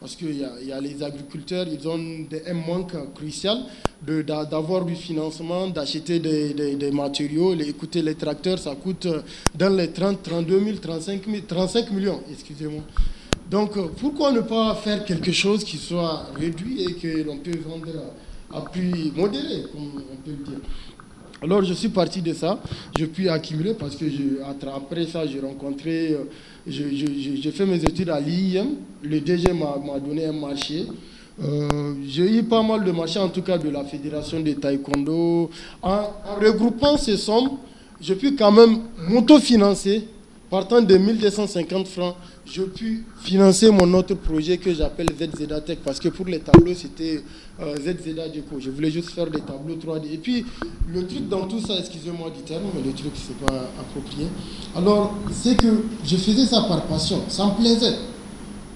Parce 0.00 0.16
qu'il 0.16 0.38
y, 0.38 0.72
a 0.72 0.80
les 0.80 1.02
agriculteurs, 1.02 1.66
ils 1.70 1.86
ont 1.86 1.94
un 1.94 2.54
manque 2.54 2.94
crucial 3.14 3.58
d'avoir 4.02 4.86
du 4.86 4.94
financement, 4.94 5.68
d'acheter 5.68 6.18
des, 6.18 6.90
matériaux. 6.90 7.54
Les, 7.54 7.68
écoutez, 7.68 8.00
les 8.00 8.14
tracteurs, 8.14 8.58
ça 8.58 8.74
coûte 8.74 9.04
euh, 9.04 9.20
dans 9.54 9.68
les 9.76 9.90
30, 9.90 10.22
32 10.22 10.64
000, 10.64 10.76
35, 10.78 11.26
000, 11.26 11.36
35 11.46 11.90
millions, 11.90 12.20
excusez-moi. 12.32 12.82
Donc, 13.50 13.76
euh, 13.76 13.88
pourquoi 13.98 14.32
ne 14.32 14.40
pas 14.40 14.74
faire 14.76 15.04
quelque 15.04 15.32
chose 15.32 15.64
qui 15.64 15.76
soit 15.76 16.28
réduit 16.34 16.82
et 16.82 16.94
que 16.94 17.22
l'on 17.22 17.36
peut 17.36 17.58
vendre 17.68 17.92
à, 18.54 18.62
prix 18.62 19.12
modéré, 19.14 19.64
comme 19.70 20.02
on 20.10 20.16
peut 20.24 20.30
le 20.30 20.44
dire? 20.44 20.60
Alors 21.42 21.64
je 21.64 21.72
suis 21.72 21.88
parti 21.88 22.20
de 22.20 22.34
ça, 22.34 22.60
je 22.98 23.06
puis 23.06 23.28
accumuler 23.30 23.72
parce 23.72 23.96
que 23.96 24.04
après 24.74 25.06
ça 25.06 25.26
j'ai 25.26 25.40
rencontré 25.40 26.12
euh, 26.12 26.24
j'ai 26.66 27.50
fait 27.52 27.66
mes 27.66 27.82
études 27.82 28.10
à 28.10 28.20
l'IIM. 28.20 28.66
Le 29.02 29.20
DG 29.20 29.52
m'a 29.52 29.98
donné 29.98 30.26
un 30.26 30.32
marché. 30.32 30.86
Euh, 31.42 31.94
j'ai 32.06 32.38
eu 32.38 32.42
pas 32.42 32.62
mal 32.62 32.84
de 32.84 32.92
marchés, 32.92 33.18
en 33.18 33.28
tout 33.28 33.42
cas 33.42 33.56
de 33.56 33.70
la 33.70 33.84
Fédération 33.84 34.40
de 34.40 34.52
Taekwondo. 34.52 35.50
En, 35.82 35.90
en 35.90 36.34
regroupant 36.40 36.98
ces 36.98 37.16
sommes, 37.16 37.52
j'ai 38.00 38.14
pu 38.14 38.34
quand 38.34 38.52
même 38.52 38.80
m'autofinancer 39.08 40.06
Partant 40.50 40.82
de 40.82 40.96
1250 40.96 41.86
francs, 41.86 42.16
je 42.44 42.62
pu 42.62 43.04
financer 43.22 43.70
mon 43.70 43.94
autre 43.94 44.14
projet 44.14 44.58
que 44.58 44.74
j'appelle 44.74 45.06
ZZA 45.16 45.60
Tech 45.60 45.78
parce 45.84 46.00
que 46.00 46.08
pour 46.08 46.26
les 46.26 46.40
tableaux, 46.40 46.74
c'était 46.74 47.22
euh, 47.62 47.76
ZZA 47.76 48.28
Deco. 48.34 48.58
Je 48.58 48.70
voulais 48.70 48.90
juste 48.90 49.10
faire 49.10 49.30
des 49.30 49.38
tableaux 49.42 49.76
3D. 49.76 50.12
Et 50.12 50.16
puis, 50.18 50.44
le 50.92 51.06
truc 51.06 51.28
dans 51.28 51.46
tout 51.46 51.60
ça, 51.60 51.74
excusez-moi 51.78 52.30
du 52.36 52.42
terme, 52.42 52.64
mais 52.74 52.82
le 52.84 52.92
truc, 52.92 53.12
c'est 53.14 53.36
pas 53.46 53.70
approprié. 53.78 54.26
Alors, 54.74 55.14
c'est 55.30 55.56
que 55.56 55.84
je 56.04 56.16
faisais 56.16 56.46
ça 56.46 56.62
par 56.62 56.82
passion. 56.86 57.20
Ça 57.28 57.46
me 57.46 57.52
plaisait. 57.62 57.94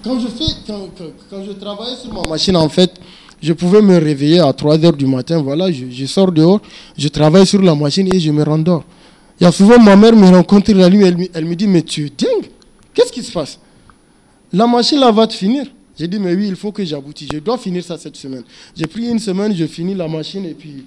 Quand 0.05 0.21
je, 0.21 0.29
fais, 0.29 0.53
quand, 0.69 0.91
quand, 1.29 1.43
je 1.45 1.53
travaillais 1.55 1.97
sur 1.97 2.15
ma 2.15 2.23
machine, 2.29 2.57
en 2.57 2.69
fait, 2.69 2.93
je 3.43 3.53
pouvais 3.53 3.83
me 3.83 3.99
réveiller 3.99 4.39
à 4.39 4.53
3 4.53 4.85
heures 4.85 4.93
du 4.97 5.07
matin. 5.07 5.43
Voilà, 5.43 5.73
je, 5.73 5.87
je 5.91 6.07
sors 6.07 6.31
dehors, 6.31 6.61
je 6.97 7.09
travaille 7.09 7.47
sur 7.49 7.61
la 7.63 7.75
machine 7.75 8.09
et 8.15 8.21
je 8.21 8.31
me 8.31 8.45
rendors. 8.45 8.85
Il 9.41 9.45
y 9.45 9.47
a 9.47 9.53
souvent 9.53 9.79
ma 9.79 9.97
mère 9.97 10.15
me 10.15 10.29
rencontre 10.29 10.73
la 10.73 10.89
nuit, 10.89 11.05
elle, 11.35 11.45
me 11.45 11.55
dit, 11.55 11.67
mais 11.67 11.83
tu 11.83 12.07
es 12.07 12.11
dingue, 12.11 12.51
qu'est-ce 12.93 13.13
qui 13.13 13.23
se 13.23 13.33
passe? 13.33 13.59
La 14.53 14.67
machine 14.67 15.01
là 15.01 15.11
va 15.11 15.27
te 15.27 15.35
finir. 15.35 15.67
J'ai 15.99 16.09
dit, 16.09 16.19
mais 16.19 16.35
oui, 16.35 16.49
il 16.49 16.57
faut 16.57 16.73
que 16.73 16.85
j'aboutisse, 16.85 17.29
je 17.33 17.39
dois 17.39 17.59
finir 17.59 17.85
ça 17.85 17.99
cette 17.99 18.17
semaine. 18.17 18.45
J'ai 18.77 18.87
pris 18.87 19.09
une 19.09 19.19
semaine, 19.19 19.55
je 19.55 19.67
finis 19.67 19.95
la 19.95 20.09
machine 20.09 20.45
et 20.45 20.55
puis 20.55 20.87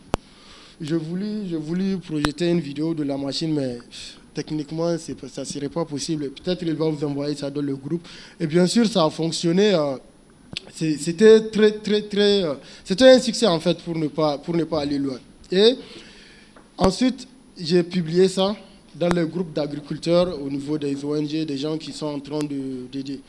je 0.79 0.95
voulais, 0.95 1.47
je 1.49 1.55
voulais 1.55 1.97
projeter 1.97 2.49
une 2.49 2.59
vidéo 2.59 2.93
de 2.93 3.03
la 3.03 3.17
machine, 3.17 3.53
mais 3.53 3.79
techniquement, 4.33 4.95
ça 4.97 5.41
ne 5.41 5.45
serait 5.45 5.69
pas 5.69 5.85
possible. 5.85 6.29
Peut-être 6.29 6.59
qu'il 6.59 6.73
va 6.75 6.89
vous 6.89 7.05
envoyer 7.05 7.35
ça 7.35 7.49
dans 7.49 7.61
le 7.61 7.75
groupe. 7.75 8.07
Et 8.39 8.45
bien 8.45 8.67
sûr, 8.67 8.87
ça 8.87 9.03
a 9.03 9.09
fonctionné. 9.09 9.73
Euh, 9.73 9.97
c'était 10.73 11.41
très, 11.49 11.71
très, 11.71 12.01
très. 12.03 12.43
Euh, 12.43 12.53
c'était 12.83 13.09
un 13.09 13.19
succès, 13.19 13.47
en 13.47 13.59
fait, 13.59 13.79
pour 13.79 13.95
ne, 13.95 14.07
pas, 14.07 14.37
pour 14.37 14.55
ne 14.55 14.63
pas 14.63 14.81
aller 14.81 14.99
loin. 14.99 15.19
Et 15.51 15.75
ensuite, 16.77 17.27
j'ai 17.59 17.83
publié 17.83 18.27
ça 18.27 18.55
dans 18.95 19.09
le 19.09 19.25
groupe 19.25 19.53
d'agriculteurs 19.53 20.41
au 20.41 20.49
niveau 20.49 20.77
des 20.77 21.03
ONG, 21.03 21.45
des 21.45 21.57
gens 21.57 21.77
qui 21.77 21.91
sont 21.91 22.07
en 22.07 22.19
train 22.19 22.39
d'aider. 22.91 23.21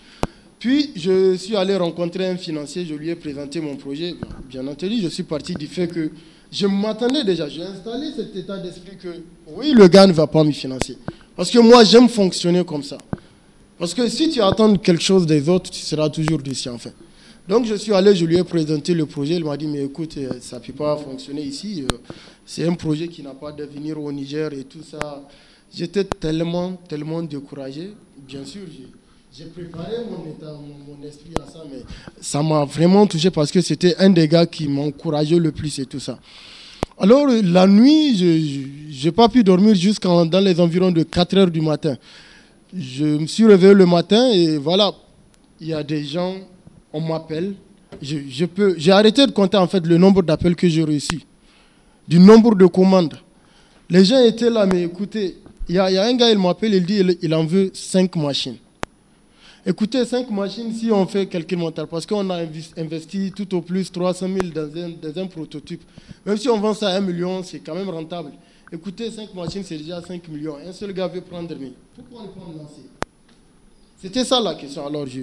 Puis, 0.58 0.90
je 0.96 1.36
suis 1.36 1.54
allé 1.56 1.76
rencontrer 1.76 2.26
un 2.26 2.36
financier, 2.36 2.84
je 2.84 2.94
lui 2.94 3.10
ai 3.10 3.14
présenté 3.14 3.60
mon 3.60 3.76
projet. 3.76 4.14
Bien 4.48 4.66
entendu, 4.66 5.00
je 5.00 5.08
suis 5.08 5.22
parti 5.22 5.54
du 5.54 5.66
fait 5.66 5.86
que 5.86 6.10
je 6.50 6.66
m'attendais 6.66 7.22
déjà, 7.24 7.48
j'ai 7.48 7.62
installé 7.62 8.10
cet 8.16 8.34
état 8.34 8.56
d'esprit 8.58 8.96
que 8.96 9.08
oui, 9.54 9.72
le 9.72 9.86
gars 9.86 10.06
ne 10.06 10.12
va 10.12 10.26
pas 10.26 10.42
me 10.42 10.50
financer. 10.50 10.96
Parce 11.36 11.50
que 11.50 11.58
moi, 11.58 11.84
j'aime 11.84 12.08
fonctionner 12.08 12.64
comme 12.64 12.82
ça. 12.82 12.98
Parce 13.78 13.94
que 13.94 14.08
si 14.08 14.30
tu 14.30 14.40
attends 14.40 14.74
quelque 14.76 15.02
chose 15.02 15.24
des 15.26 15.48
autres, 15.48 15.70
tu 15.70 15.80
seras 15.80 16.08
toujours 16.08 16.38
déçu 16.38 16.68
en 16.68 16.78
fait. 16.78 16.94
Donc 17.48 17.64
je 17.64 17.76
suis 17.76 17.94
allé, 17.94 18.14
je 18.14 18.24
lui 18.26 18.36
ai 18.36 18.44
présenté 18.44 18.92
le 18.92 19.06
projet. 19.06 19.36
Il 19.36 19.44
m'a 19.44 19.56
dit, 19.56 19.66
mais 19.66 19.84
écoute, 19.84 20.16
euh, 20.18 20.32
ça 20.40 20.58
ne 20.58 20.64
peut 20.64 20.72
pas 20.72 20.96
fonctionner 20.96 21.42
ici. 21.42 21.84
C'est 22.50 22.66
un 22.66 22.72
projet 22.72 23.08
qui 23.08 23.22
n'a 23.22 23.34
pas 23.34 23.52
d'avenir 23.52 24.00
au 24.02 24.10
Niger 24.10 24.54
et 24.54 24.64
tout 24.64 24.82
ça. 24.82 25.22
J'étais 25.70 26.02
tellement, 26.04 26.72
tellement 26.88 27.22
découragé. 27.22 27.90
Bien 28.26 28.42
sûr, 28.42 28.62
j'ai 29.30 29.44
préparé 29.44 29.96
mon, 30.10 30.24
état, 30.30 30.54
mon, 30.54 31.06
esprit 31.06 31.34
à 31.46 31.50
ça, 31.52 31.62
mais 31.70 31.82
ça 32.18 32.42
m'a 32.42 32.64
vraiment 32.64 33.06
touché 33.06 33.30
parce 33.30 33.52
que 33.52 33.60
c'était 33.60 33.94
un 33.98 34.08
des 34.08 34.26
gars 34.26 34.46
qui 34.46 34.66
m'encourageait 34.66 35.38
le 35.38 35.52
plus 35.52 35.78
et 35.78 35.84
tout 35.84 36.00
ça. 36.00 36.18
Alors, 36.96 37.26
la 37.26 37.66
nuit, 37.66 38.16
je 38.16 39.04
n'ai 39.04 39.12
pas 39.12 39.28
pu 39.28 39.44
dormir 39.44 39.74
jusqu'à 39.74 40.08
dans 40.24 40.40
les 40.42 40.58
environs 40.58 40.90
de 40.90 41.02
4 41.02 41.36
heures 41.36 41.50
du 41.50 41.60
matin. 41.60 41.98
Je 42.74 43.04
me 43.04 43.26
suis 43.26 43.44
réveillé 43.44 43.74
le 43.74 43.84
matin 43.84 44.26
et 44.32 44.56
voilà, 44.56 44.92
il 45.60 45.66
y 45.68 45.74
a 45.74 45.82
des 45.82 46.02
gens, 46.02 46.34
on 46.94 47.02
m'appelle. 47.02 47.52
Je, 48.00 48.16
j'ai 48.78 48.90
arrêté 48.92 49.26
de 49.26 49.32
compter 49.32 49.58
en 49.58 49.66
fait 49.68 49.86
le 49.86 49.98
nombre 49.98 50.22
d'appels 50.22 50.56
que 50.56 50.66
j'ai 50.66 50.82
reçus, 50.82 51.20
du 52.08 52.18
nombre 52.18 52.54
de 52.54 52.66
commandes. 52.66 53.14
Les 53.90 54.04
gens 54.04 54.24
étaient 54.24 54.50
là, 54.50 54.66
mais 54.66 54.82
écoutez, 54.84 55.36
il 55.68 55.74
y, 55.74 55.78
a 55.78 56.04
un 56.04 56.14
gars, 56.14 56.30
il 56.30 56.38
m'appelle, 56.38 56.74
il 56.74 56.86
dit 56.86 57.02
il, 57.20 57.34
en 57.34 57.44
veut 57.44 57.70
5 57.74 58.16
machines. 58.16 58.56
Écoutez, 59.66 60.02
5 60.06 60.30
machines, 60.30 60.72
si 60.72 60.90
on 60.90 61.06
fait 61.06 61.26
calcul 61.26 61.58
mental, 61.58 61.86
parce 61.86 62.06
qu'on 62.06 62.30
a 62.30 62.40
investi 62.78 63.32
tout 63.36 63.54
au 63.54 63.60
plus 63.60 63.92
300 63.92 64.26
000 64.26 64.38
dans 64.54 65.22
un, 65.22 65.26
prototype, 65.26 65.82
même 66.24 66.38
si 66.38 66.48
on 66.48 66.58
vend 66.58 66.72
ça 66.72 66.88
à 66.88 66.96
1 66.96 67.00
million, 67.00 67.42
c'est 67.42 67.58
quand 67.58 67.74
même 67.74 67.90
rentable. 67.90 68.32
Écoutez, 68.72 69.10
5 69.10 69.34
machines, 69.34 69.62
c'est 69.62 69.76
déjà 69.76 70.00
5 70.00 70.26
millions. 70.28 70.56
Un 70.66 70.72
seul 70.72 70.94
gars 70.94 71.08
veut 71.08 71.20
prendre, 71.20 71.54
mais 71.60 71.72
pourquoi 71.94 72.22
ne 72.22 72.28
pas 72.28 72.58
lancer? 72.58 72.82
C'était 74.00 74.24
ça 74.24 74.40
la 74.40 74.54
question. 74.54 74.86
Alors, 74.86 75.06
je, 75.06 75.20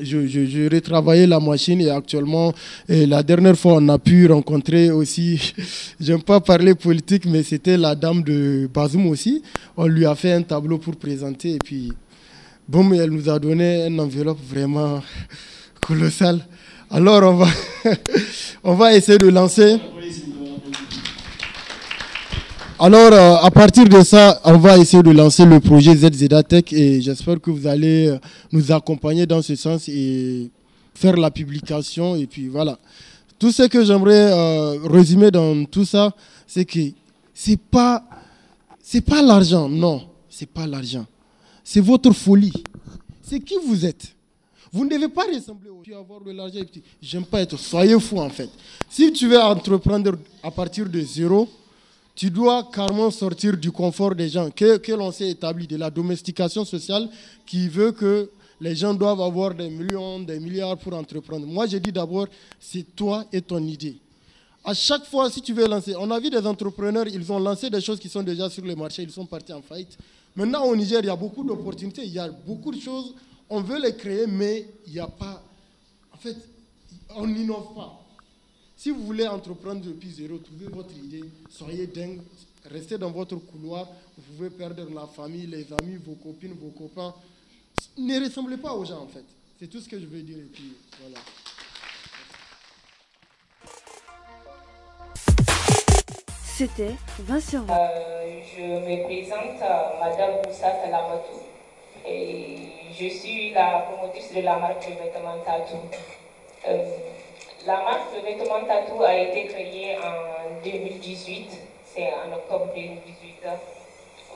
je, 0.00 0.26
je, 0.26 0.72
retravaillé 0.74 1.26
la 1.26 1.40
machine 1.40 1.80
et 1.80 1.90
actuellement, 1.90 2.52
la 2.88 3.22
dernière 3.22 3.56
fois, 3.56 3.74
on 3.76 3.88
a 3.88 3.98
pu 3.98 4.26
rencontrer 4.26 4.90
aussi, 4.90 5.54
j'aime 6.00 6.22
pas 6.22 6.40
parler 6.40 6.74
politique, 6.74 7.26
mais 7.26 7.42
c'était 7.42 7.76
la 7.76 7.94
dame 7.94 8.22
de 8.22 8.68
Bazoum 8.72 9.06
aussi. 9.08 9.42
On 9.76 9.86
lui 9.86 10.06
a 10.06 10.14
fait 10.14 10.32
un 10.32 10.42
tableau 10.42 10.78
pour 10.78 10.96
présenter 10.96 11.54
et 11.54 11.58
puis, 11.58 11.92
bon, 12.68 12.92
elle 12.92 13.10
nous 13.10 13.28
a 13.28 13.38
donné 13.38 13.86
une 13.86 14.00
enveloppe 14.00 14.40
vraiment 14.48 15.02
colossale. 15.86 16.40
Alors, 16.90 17.22
on 17.34 17.36
va, 17.36 17.48
on 18.64 18.74
va 18.74 18.94
essayer 18.94 19.18
de 19.18 19.28
lancer. 19.28 19.78
Alors, 22.80 23.12
euh, 23.12 23.34
à 23.44 23.50
partir 23.50 23.88
de 23.88 24.00
ça, 24.02 24.40
on 24.44 24.56
va 24.56 24.78
essayer 24.78 25.02
de 25.02 25.10
lancer 25.10 25.44
le 25.44 25.58
projet 25.58 25.96
ZZA 25.96 26.44
Tech 26.44 26.62
et 26.70 27.00
j'espère 27.00 27.40
que 27.40 27.50
vous 27.50 27.66
allez 27.66 28.06
euh, 28.06 28.18
nous 28.52 28.70
accompagner 28.70 29.26
dans 29.26 29.42
ce 29.42 29.56
sens 29.56 29.88
et 29.88 30.48
faire 30.94 31.16
la 31.16 31.32
publication. 31.32 32.14
Et 32.14 32.28
puis 32.28 32.46
voilà. 32.46 32.78
Tout 33.36 33.50
ce 33.50 33.64
que 33.64 33.84
j'aimerais 33.84 34.30
euh, 34.32 34.78
résumer 34.84 35.32
dans 35.32 35.64
tout 35.64 35.84
ça, 35.84 36.14
c'est 36.46 36.64
que 36.64 36.78
c'est 37.34 37.58
pas, 37.58 38.04
pas 39.04 39.22
l'argent, 39.22 39.68
non, 39.68 40.02
c'est 40.30 40.48
pas 40.48 40.68
l'argent. 40.68 41.04
C'est 41.64 41.80
votre 41.80 42.12
folie. 42.12 42.52
C'est 43.22 43.40
qui 43.40 43.56
vous 43.66 43.84
êtes. 43.86 44.14
Vous 44.72 44.84
ne 44.84 44.90
devez 44.90 45.08
pas 45.08 45.24
ressembler 45.24 45.70
au 45.70 45.96
avoir 45.98 46.20
de 46.20 46.30
l'argent. 46.30 46.60
J'aime 47.02 47.24
pas 47.24 47.40
être. 47.40 47.58
Soyez 47.58 47.98
fou 47.98 48.20
en 48.20 48.28
fait. 48.30 48.50
Si 48.88 49.12
tu 49.12 49.26
veux 49.26 49.40
entreprendre 49.40 50.12
à 50.44 50.52
partir 50.52 50.88
de 50.88 51.00
zéro, 51.00 51.48
tu 52.18 52.30
dois 52.32 52.64
carrément 52.72 53.12
sortir 53.12 53.56
du 53.56 53.70
confort 53.70 54.12
des 54.12 54.28
gens 54.28 54.50
que, 54.50 54.90
l'on 54.92 55.12
s'est 55.12 55.30
établi, 55.30 55.68
de 55.68 55.76
la 55.76 55.88
domestication 55.88 56.64
sociale 56.64 57.08
qui 57.46 57.68
veut 57.68 57.92
que 57.92 58.28
les 58.60 58.74
gens 58.74 58.92
doivent 58.92 59.20
avoir 59.20 59.54
des 59.54 59.70
millions, 59.70 60.18
des 60.18 60.40
milliards 60.40 60.76
pour 60.78 60.94
entreprendre. 60.94 61.46
Moi, 61.46 61.68
je 61.68 61.76
dis 61.76 61.92
d'abord, 61.92 62.26
c'est 62.58 62.84
toi 62.96 63.24
et 63.32 63.40
ton 63.40 63.62
idée. 63.64 63.98
À 64.64 64.74
chaque 64.74 65.04
fois, 65.04 65.30
si 65.30 65.40
tu 65.40 65.52
veux 65.52 65.68
lancer, 65.68 65.94
on 65.96 66.10
a 66.10 66.18
vu 66.18 66.28
des 66.28 66.44
entrepreneurs, 66.44 67.06
ils 67.06 67.30
ont 67.30 67.38
lancé 67.38 67.70
des 67.70 67.80
choses 67.80 68.00
qui 68.00 68.08
sont 68.08 68.24
déjà 68.24 68.50
sur 68.50 68.64
le 68.64 68.74
marché, 68.74 69.04
ils 69.04 69.12
sont 69.12 69.24
partis 69.26 69.52
en 69.52 69.62
faillite. 69.62 69.96
Maintenant, 70.34 70.64
au 70.64 70.74
Niger, 70.74 70.98
il 71.00 71.06
y 71.06 71.10
a 71.10 71.14
beaucoup 71.14 71.44
d'opportunités, 71.44 72.02
il 72.04 72.12
y 72.14 72.18
a 72.18 72.28
beaucoup 72.28 72.72
de 72.72 72.80
choses, 72.80 73.14
on 73.48 73.60
veut 73.60 73.80
les 73.80 73.94
créer, 73.94 74.26
mais 74.26 74.68
il 74.88 74.94
n'y 74.94 74.98
a 74.98 75.06
pas. 75.06 75.40
En 76.12 76.16
fait, 76.16 76.36
on 77.14 77.28
n'innove 77.28 77.74
pas. 77.76 77.97
Si 78.78 78.92
vous 78.92 79.04
voulez 79.04 79.26
entreprendre 79.26 79.80
depuis 79.80 80.08
zéro, 80.08 80.38
trouvez 80.38 80.66
votre 80.66 80.94
idée, 80.96 81.24
soyez 81.50 81.88
dingue, 81.88 82.20
restez 82.64 82.96
dans 82.96 83.10
votre 83.10 83.34
couloir, 83.34 83.88
vous 84.16 84.22
pouvez 84.36 84.50
perdre 84.50 84.88
la 84.94 85.08
famille, 85.08 85.48
les 85.48 85.66
amis, 85.72 85.96
vos 85.96 86.14
copines, 86.14 86.52
vos 86.52 86.70
copains. 86.70 87.12
Ne 87.98 88.24
ressemblez 88.24 88.56
pas 88.56 88.72
aux 88.74 88.84
gens 88.84 89.00
en 89.00 89.08
fait. 89.08 89.24
C'est 89.58 89.66
tout 89.66 89.80
ce 89.80 89.88
que 89.88 89.98
je 89.98 90.06
veux 90.06 90.22
dire. 90.22 90.38
Et 90.38 90.42
puis, 90.42 90.74
voilà. 91.00 91.18
C'était 96.44 96.94
20 97.18 97.40
sur 97.40 97.64
20. 97.64 97.74
Euh, 97.74 98.40
je 98.44 98.62
me 98.62 99.04
présente 99.06 99.60
euh, 99.60 99.98
Madame 99.98 100.36
Moussa 100.46 100.70
Salamatou 100.84 101.40
et 102.06 102.58
je 102.92 103.08
suis 103.08 103.50
la 103.52 103.80
promotrice 103.90 104.32
de 104.32 104.40
la 104.42 104.56
marque 104.60 104.88
de 104.88 104.94
vêtements 105.02 105.42
Tatou. 105.44 105.78
Euh, 106.68 107.07
la 107.68 107.82
marque 107.82 108.14
de 108.14 108.20
vêtements 108.20 108.64
Tatou 108.66 109.02
a 109.02 109.14
été 109.14 109.44
créée 109.44 109.98
en 109.98 110.62
2018, 110.64 111.50
c'est 111.84 112.10
en 112.14 112.32
octobre 112.32 112.72
2018. 112.74 113.46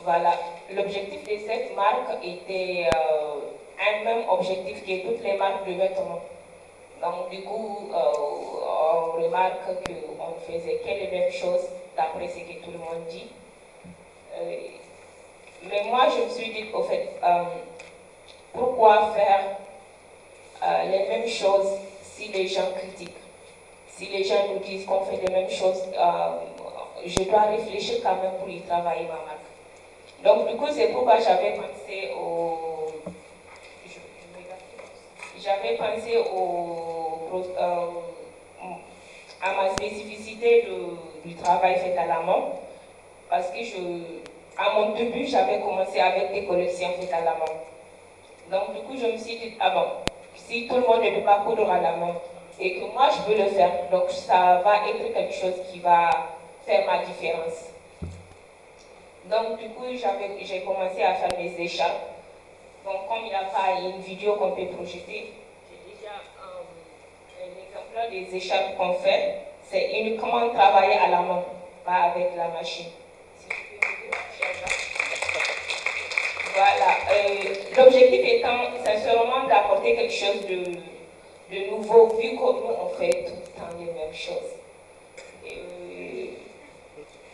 Voilà, 0.05 0.33
l'objectif 0.71 1.25
de 1.25 1.39
cette 1.39 1.75
marque 1.75 2.23
était 2.23 2.91
euh, 2.95 3.41
un 3.81 4.05
même 4.05 4.29
objectif 4.29 4.85
que 4.85 5.09
toutes 5.09 5.25
les 5.25 5.39
marques 5.39 5.67
de 5.67 5.73
vêtements. 5.73 6.21
Donc 7.01 7.31
du 7.31 7.43
coup, 7.43 7.89
euh, 7.95 8.13
on 9.17 9.23
remarque 9.23 9.65
qu'on 9.65 10.53
faisait 10.53 10.83
que 10.85 10.89
les 10.89 11.09
mêmes 11.11 11.33
choses 11.33 11.69
d'après 11.97 12.29
ce 12.29 12.41
que 12.41 12.63
tout 12.63 12.71
le 12.71 12.79
monde 12.81 13.07
dit. 13.09 13.29
Euh, 14.37 14.57
mais 15.71 15.85
moi, 15.85 16.07
je 16.15 16.25
me 16.25 16.29
suis 16.29 16.53
dit, 16.53 16.67
au 16.75 16.83
fait, 16.83 17.09
pourquoi 18.53 19.15
faire 19.15 19.57
les 20.85 21.09
mêmes 21.09 21.29
choses 21.29 21.79
si 22.03 22.29
les 22.29 22.47
gens 22.47 22.73
critiquent? 22.77 23.22
Si 24.03 24.09
les 24.09 24.25
gens 24.25 24.49
nous 24.53 24.59
disent 24.59 24.85
qu'on 24.85 25.05
fait 25.05 25.21
les 25.25 25.33
mêmes 25.33 25.51
choses, 25.51 25.85
euh, 25.97 27.07
je 27.07 27.23
dois 27.23 27.43
réfléchir 27.43 28.03
quand 28.03 28.17
même 28.21 28.33
pour 28.41 28.49
y 28.49 28.61
travailler 28.63 29.07
ma 29.07 29.15
marque. 29.15 29.47
Donc 30.25 30.49
du 30.51 30.57
coup, 30.57 30.67
c'est 30.73 30.89
pourquoi 30.89 31.21
j'avais 31.21 31.53
pensé 31.53 32.11
au... 32.19 32.89
J'avais 35.39 35.77
pensé 35.77 36.19
au, 36.19 37.43
euh, 37.59 37.87
à 39.41 39.55
ma 39.55 39.71
spécificité 39.71 40.67
du 41.25 41.35
travail 41.37 41.77
fait 41.77 41.97
à 41.97 42.07
la 42.07 42.21
main, 42.21 42.43
parce 43.29 43.51
que 43.51 43.63
je, 43.63 43.77
à 44.57 44.75
mon 44.75 44.95
début, 44.95 45.27
j'avais 45.27 45.61
commencé 45.61 45.99
avec 45.99 46.33
des 46.33 46.45
collections 46.45 46.91
faites 47.01 47.13
à 47.13 47.21
la 47.21 47.33
main. 47.33 47.53
Donc 48.51 48.75
du 48.75 48.83
coup, 48.83 48.97
je 48.97 49.13
me 49.13 49.17
suis 49.17 49.39
dit, 49.39 49.55
ah 49.61 49.71
bon, 49.71 49.87
si 50.35 50.69
tout 50.69 50.77
le 50.77 50.83
monde 50.83 51.03
ne 51.03 51.11
peut 51.11 51.25
pas 51.25 51.43
coudre 51.45 51.69
à 51.69 51.81
la 51.81 51.97
main, 51.97 52.15
et 52.61 52.75
que 52.75 52.85
moi 52.93 53.09
je 53.11 53.31
veux 53.31 53.39
le 53.39 53.51
faire. 53.51 53.71
Donc 53.91 54.11
ça 54.11 54.61
va 54.65 54.89
être 54.89 55.13
quelque 55.13 55.35
chose 55.35 55.55
qui 55.71 55.81
va 55.81 56.11
faire 56.67 56.87
ma 56.87 57.05
différence. 57.05 57.71
Donc 59.25 59.59
du 59.59 59.69
coup, 59.71 59.85
j'ai 60.43 60.61
commencé 60.63 61.03
à 61.03 61.15
faire 61.15 61.39
mes 61.39 61.55
écharpes. 61.59 62.09
Donc 62.85 63.09
comme 63.09 63.25
il 63.25 63.29
n'y 63.29 63.35
a 63.35 63.45
pas 63.45 63.81
une 63.81 64.01
vidéo 64.01 64.35
qu'on 64.35 64.51
peut 64.51 64.67
projeter, 64.67 65.33
j'ai 65.71 65.95
déjà 65.95 66.15
un, 66.43 67.47
exemplaire 67.47 68.11
des 68.11 68.37
écharpes 68.37 68.77
qu'on 68.77 68.95
fait. 68.95 69.39
C'est 69.71 69.91
uniquement 70.01 70.51
travailler 70.51 70.99
à 70.99 71.09
la 71.09 71.21
main, 71.21 71.43
pas 71.85 72.13
avec 72.13 72.37
la 72.37 72.49
machine. 72.49 72.91
Voilà. 76.55 76.97
Euh, 77.11 77.55
l'objectif 77.77 78.21
étant 78.25 78.59
sincèrement 78.85 79.47
d'apporter 79.49 79.97
quelque 79.97 80.13
chose 80.13 80.47
de 80.47 80.92
de 81.53 81.71
nouveau, 81.71 82.07
vu 82.17 82.31
que 82.31 82.37
nous, 82.37 82.77
on 82.81 82.89
fait 82.99 83.25
tout 83.27 83.35
le 83.37 83.61
temps 83.61 83.79
les 83.79 83.93
mêmes 83.93 84.15
choses. 84.15 84.57
Et, 85.47 86.39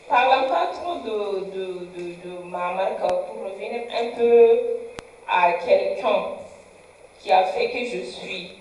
parlant 0.09 0.49
pas 0.49 0.67
trop 0.73 0.97
de, 0.97 1.47
de, 1.55 2.43
ma 2.45 2.73
marque, 2.73 2.99
pour 2.99 3.45
revenir 3.45 3.83
un 3.95 4.17
peu 4.17 4.59
à 5.29 5.53
quelqu'un 5.53 6.23
qui 7.21 7.31
a 7.31 7.45
fait 7.45 7.71
que 7.71 7.85
je 7.85 8.05
suis 8.05 8.59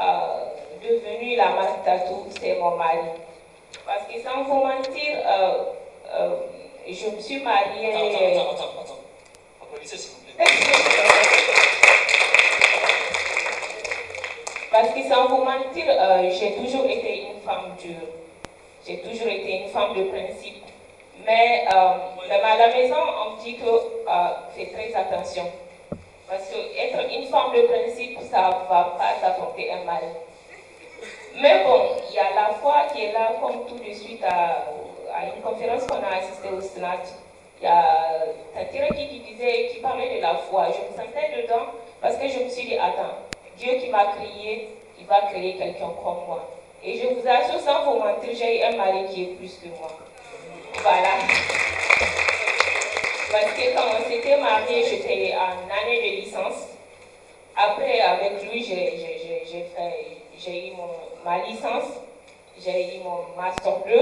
euh, 0.00 0.44
devenue 0.82 1.36
la 1.36 1.50
marque 1.50 1.84
Tatou, 1.84 2.26
c'est 2.40 2.58
mon 2.58 2.76
mari. 2.76 2.98
Parce 3.84 4.06
que 4.06 4.22
sans 4.22 4.44
vous 4.44 4.64
mentir, 4.64 5.18
euh, 5.26 5.64
euh, 6.14 6.36
je 6.86 7.08
me 7.08 7.20
suis 7.20 7.42
mariée... 7.42 7.92
Attends, 7.92 8.06
attends, 8.06 8.50
attends, 8.52 8.80
attends. 8.82 8.98
Applaudissez 9.62 9.98
s'il 9.98 10.12
vous 10.12 10.36
plaît. 10.36 11.08
Parce 14.72 14.88
que 14.88 15.02
sans 15.02 15.26
vous 15.28 15.44
mentir, 15.44 15.84
j'ai 16.30 16.52
toujours 16.54 16.86
été 16.86 17.24
une 17.24 17.40
femme 17.42 17.76
dure. 17.78 18.08
J'ai 18.86 18.98
toujours 18.98 19.28
été 19.28 19.62
une 19.64 19.68
femme 19.68 19.94
de 19.94 20.04
principe. 20.04 20.64
Mais 21.26 21.66
euh, 21.72 22.34
à 22.42 22.56
la 22.56 22.68
maison, 22.68 22.96
on 22.96 23.36
me 23.36 23.42
dit 23.42 23.56
que 23.56 23.64
euh, 23.66 24.28
fais 24.56 24.66
très 24.72 24.92
attention. 24.94 25.44
Parce 26.28 26.48
que 26.48 26.56
être 26.56 26.98
une 27.12 27.26
femme 27.26 27.52
de 27.54 27.62
principe, 27.62 28.18
ça 28.30 28.48
ne 28.48 28.68
va 28.68 28.96
pas 28.98 29.12
t'apporter 29.20 29.70
un 29.70 29.84
mal. 29.84 30.02
Mais 31.40 31.62
bon, 31.64 31.80
il 32.08 32.14
y 32.14 32.18
a 32.18 32.34
la 32.34 32.54
foi 32.54 32.86
qui 32.92 33.04
est 33.04 33.12
là, 33.12 33.32
comme 33.40 33.66
tout 33.66 33.76
de 33.76 33.92
suite 33.92 34.24
à, 34.24 34.64
une 35.36 35.42
conférence 35.42 35.86
qu'on 35.86 36.02
a 36.02 36.16
assistée 36.16 36.48
au 36.48 36.60
Sénat. 36.60 37.02
Il 37.60 37.64
y 37.64 37.68
a 37.68 37.84
Tatira 38.54 38.88
qui, 38.88 39.20
disait, 39.20 39.68
qui 39.68 39.80
parlait 39.80 40.16
de 40.16 40.22
la 40.22 40.34
foi. 40.34 40.68
Je 40.68 40.90
me 40.90 40.96
sentais 40.96 41.42
dedans 41.42 41.66
parce 42.00 42.16
que 42.16 42.26
je 42.26 42.40
me 42.40 42.48
suis 42.48 42.66
dit, 42.66 42.76
attends, 42.76 43.14
Dieu 43.58 43.74
qui 43.80 43.88
m'a 43.90 44.06
créé, 44.06 44.68
il 44.98 45.06
va 45.06 45.20
créer 45.30 45.56
quelqu'un 45.56 45.90
comme 46.02 46.24
moi. 46.26 46.48
Et 46.84 46.98
je 46.98 47.06
vous 47.06 47.26
assure, 47.26 47.60
sans 47.60 47.84
vous 47.84 47.98
mentir, 47.98 48.30
j'ai 48.34 48.62
un 48.64 48.76
mari 48.76 49.04
qui 49.12 49.22
est 49.22 49.34
plus 49.34 49.58
que 49.62 49.68
moi. 49.78 49.88
Voilà. 50.82 51.10
Parce 53.30 53.52
que 53.52 53.74
quand 53.74 53.86
on 53.98 54.02
s'était 54.10 54.36
mariés, 54.36 54.84
j'étais 54.88 55.34
en 55.36 55.52
année 55.70 56.00
de 56.00 56.06
licence. 56.22 56.68
Après, 57.56 58.00
avec 58.00 58.50
lui, 58.50 58.64
j'ai 58.64 58.94
eu 60.68 60.72
ma 61.24 61.38
licence, 61.46 62.00
j'ai 62.58 62.96
eu 62.96 62.98
mon 63.04 63.18
master 63.40 63.74
2. 63.86 63.92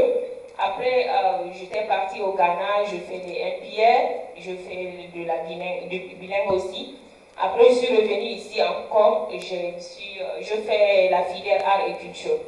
Après, 0.59 1.07
euh, 1.09 1.52
j'étais 1.59 1.85
partie 1.85 2.21
au 2.21 2.33
Ghana, 2.33 2.85
je 2.85 2.97
fais 2.97 3.19
des 3.19 3.40
MPR, 3.40 4.11
je 4.37 4.52
fais 4.57 5.09
de 5.14 5.25
la 5.26 5.38
bilingue, 5.38 6.52
aussi. 6.52 6.97
Après, 7.42 7.70
je 7.70 7.75
suis 7.75 7.97
revenue 7.97 8.32
ici 8.32 8.62
encore, 8.62 9.30
je, 9.32 9.38
suis, 9.38 10.20
euh, 10.20 10.40
je 10.40 10.54
fais 10.62 11.09
la 11.11 11.25
filière 11.25 11.66
art 11.66 11.87
et 11.88 11.94
culture 12.04 12.38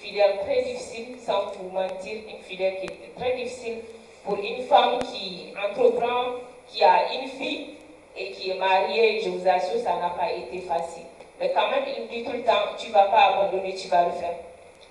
filière 0.00 0.40
très 0.44 0.62
difficile, 0.62 1.16
sans 1.24 1.52
vous 1.52 1.70
mentir, 1.70 2.14
une 2.28 2.42
filière 2.42 2.74
qui 2.80 2.86
est 2.86 3.14
très 3.16 3.36
difficile 3.36 3.78
pour 4.24 4.38
une 4.38 4.64
femme 4.64 4.98
qui 5.00 5.52
entreprend, 5.56 6.40
qui 6.66 6.82
a 6.82 7.12
une 7.14 7.28
fille 7.28 7.74
et 8.16 8.32
qui 8.32 8.50
est 8.50 8.58
mariée. 8.58 9.20
Je 9.22 9.28
vous 9.30 9.46
assure, 9.46 9.78
ça 9.82 9.96
n'a 9.96 10.10
pas 10.10 10.32
été 10.32 10.60
facile. 10.66 11.04
Mais 11.38 11.52
quand 11.54 11.70
même, 11.70 11.84
il 11.96 12.02
me 12.04 12.08
dit 12.08 12.24
tout 12.24 12.36
le 12.36 12.42
temps, 12.42 12.74
tu 12.76 12.88
ne 12.88 12.92
vas 12.92 13.04
pas 13.04 13.34
abandonner, 13.34 13.74
tu 13.74 13.88
vas 13.88 14.06
le 14.06 14.12
faire. 14.12 14.36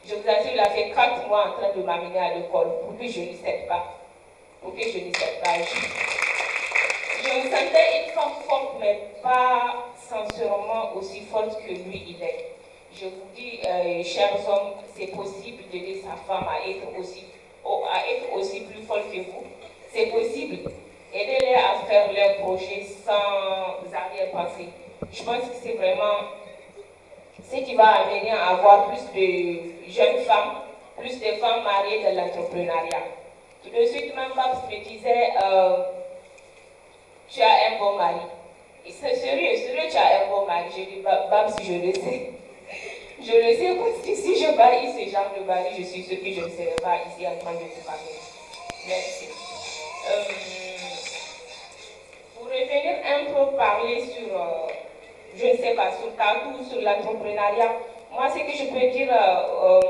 Je 0.05 0.15
vous 0.15 0.29
assure, 0.29 0.51
il 0.53 0.59
a 0.59 0.69
fait 0.69 0.91
quatre 0.91 1.27
mois 1.27 1.47
en 1.49 1.51
train 1.61 1.75
de 1.75 1.83
m'amener 1.83 2.17
à 2.17 2.35
l'école 2.35 2.69
pour 2.81 2.93
je 2.99 3.19
ne 3.19 3.33
cède 3.33 3.67
pas. 3.67 3.99
Pour 4.61 4.73
que 4.73 4.81
je 4.81 4.99
ne 4.99 5.13
cède 5.13 5.41
pas. 5.43 6.28
Une 7.35 8.11
femme 8.13 8.31
forte, 8.47 8.75
mais 8.79 8.99
pas 9.21 9.85
sincèrement 9.95 10.95
aussi 10.95 11.21
forte 11.21 11.61
que 11.61 11.71
lui, 11.71 12.03
il 12.07 12.23
est. 12.23 12.55
Je 12.93 13.05
vous 13.05 13.29
dis, 13.35 13.59
euh, 13.65 14.03
chers 14.03 14.37
hommes, 14.49 14.73
c'est 14.95 15.07
possible 15.07 15.63
d'aider 15.71 16.01
sa 16.01 16.15
femme 16.27 16.47
à 16.49 16.67
être 16.67 16.99
aussi, 16.99 17.25
à 17.65 17.99
être 18.09 18.33
aussi 18.35 18.61
plus 18.61 18.81
forte 18.83 19.11
que 19.11 19.17
vous. 19.17 19.43
C'est 19.93 20.07
possible. 20.07 20.69
Aidez-les 21.13 21.55
à 21.55 21.85
faire 21.87 22.11
leurs 22.13 22.37
projets 22.37 22.85
sans 23.05 23.87
arrière-pensée. 23.95 24.69
Je 25.11 25.23
pense 25.23 25.41
que 25.41 25.55
c'est 25.61 25.73
vraiment 25.73 26.29
ce 27.49 27.57
qui 27.57 27.75
va 27.75 28.01
amener 28.01 28.31
à 28.31 28.49
avoir 28.49 28.89
plus 28.89 29.01
de 29.15 29.91
jeunes 29.91 30.23
femmes, 30.25 30.61
plus 30.97 31.19
de 31.19 31.31
femmes 31.39 31.63
mariées 31.63 32.03
dans 32.03 32.15
l'entrepreneuriat. 32.15 33.03
Tout 33.63 33.69
de 33.69 33.85
suite, 33.85 34.15
même 34.15 34.31
Babs 34.35 34.69
me 34.69 34.83
disait, 34.83 35.31
euh, 35.43 35.83
tu 37.31 37.41
as 37.41 37.71
un 37.71 37.79
bon 37.79 37.95
mari. 37.95 38.21
C'est 38.85 39.15
sérieux, 39.15 39.55
sérieux, 39.55 39.89
tu 39.89 39.97
as 39.97 40.25
un 40.25 40.29
bon 40.29 40.45
mari. 40.45 40.69
Je 40.75 40.81
dis, 40.83 41.01
Babs, 41.01 41.53
je 41.61 41.73
le 41.73 41.93
sais. 41.93 42.31
Je 43.21 43.33
le 43.33 43.53
sais 43.57 43.75
parce 43.75 44.07
que 44.07 44.15
si 44.15 44.39
je 44.39 44.55
baille 44.55 44.93
ce 44.93 45.11
genre 45.11 45.29
de 45.37 45.43
baril, 45.43 45.73
je 45.77 45.83
suis 45.83 46.03
sûre 46.03 46.19
que 46.19 46.31
je 46.31 46.39
ne 46.39 46.49
serai 46.49 46.73
pas 46.81 46.95
ici 47.05 47.27
en 47.27 47.37
train 47.37 47.51
de 47.51 47.57
vous 47.57 47.83
parler. 47.85 48.15
Merci. 48.87 49.27
Euh, 50.09 50.23
pour 52.33 52.45
revenir 52.45 52.95
un 53.05 53.25
peu 53.25 53.57
parler 53.57 54.03
sur, 54.05 54.33
euh, 54.33 54.67
je 55.35 55.47
ne 55.47 55.57
sais 55.57 55.75
pas, 55.75 55.91
sur 55.91 56.15
tatou, 56.15 56.63
sur 56.63 56.79
l'entrepreneuriat, 56.81 57.73
moi 58.13 58.29
ce 58.29 58.39
que 58.39 58.57
je 58.57 58.69
peux 58.71 58.89
dire, 58.89 59.11
euh, 59.11 59.81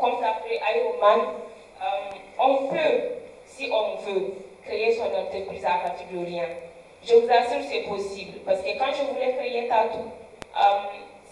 comme 0.00 0.18
d'après 0.22 0.58
Ironman, 0.76 1.34
on 2.38 2.68
peut, 2.68 3.00
si 3.46 3.70
on 3.70 3.96
veut, 3.96 4.32
créer 4.66 4.92
son 4.92 5.04
entreprise 5.04 5.64
à 5.64 5.78
partir 5.86 6.06
de 6.12 6.24
rien. 6.24 6.44
Je 7.04 7.14
vous 7.14 7.28
assure 7.30 7.62
c'est 7.70 7.88
possible, 7.88 8.40
parce 8.44 8.60
que 8.60 8.78
quand 8.78 8.92
je 8.92 9.04
voulais 9.12 9.32
créer 9.34 9.68
tatou, 9.68 10.10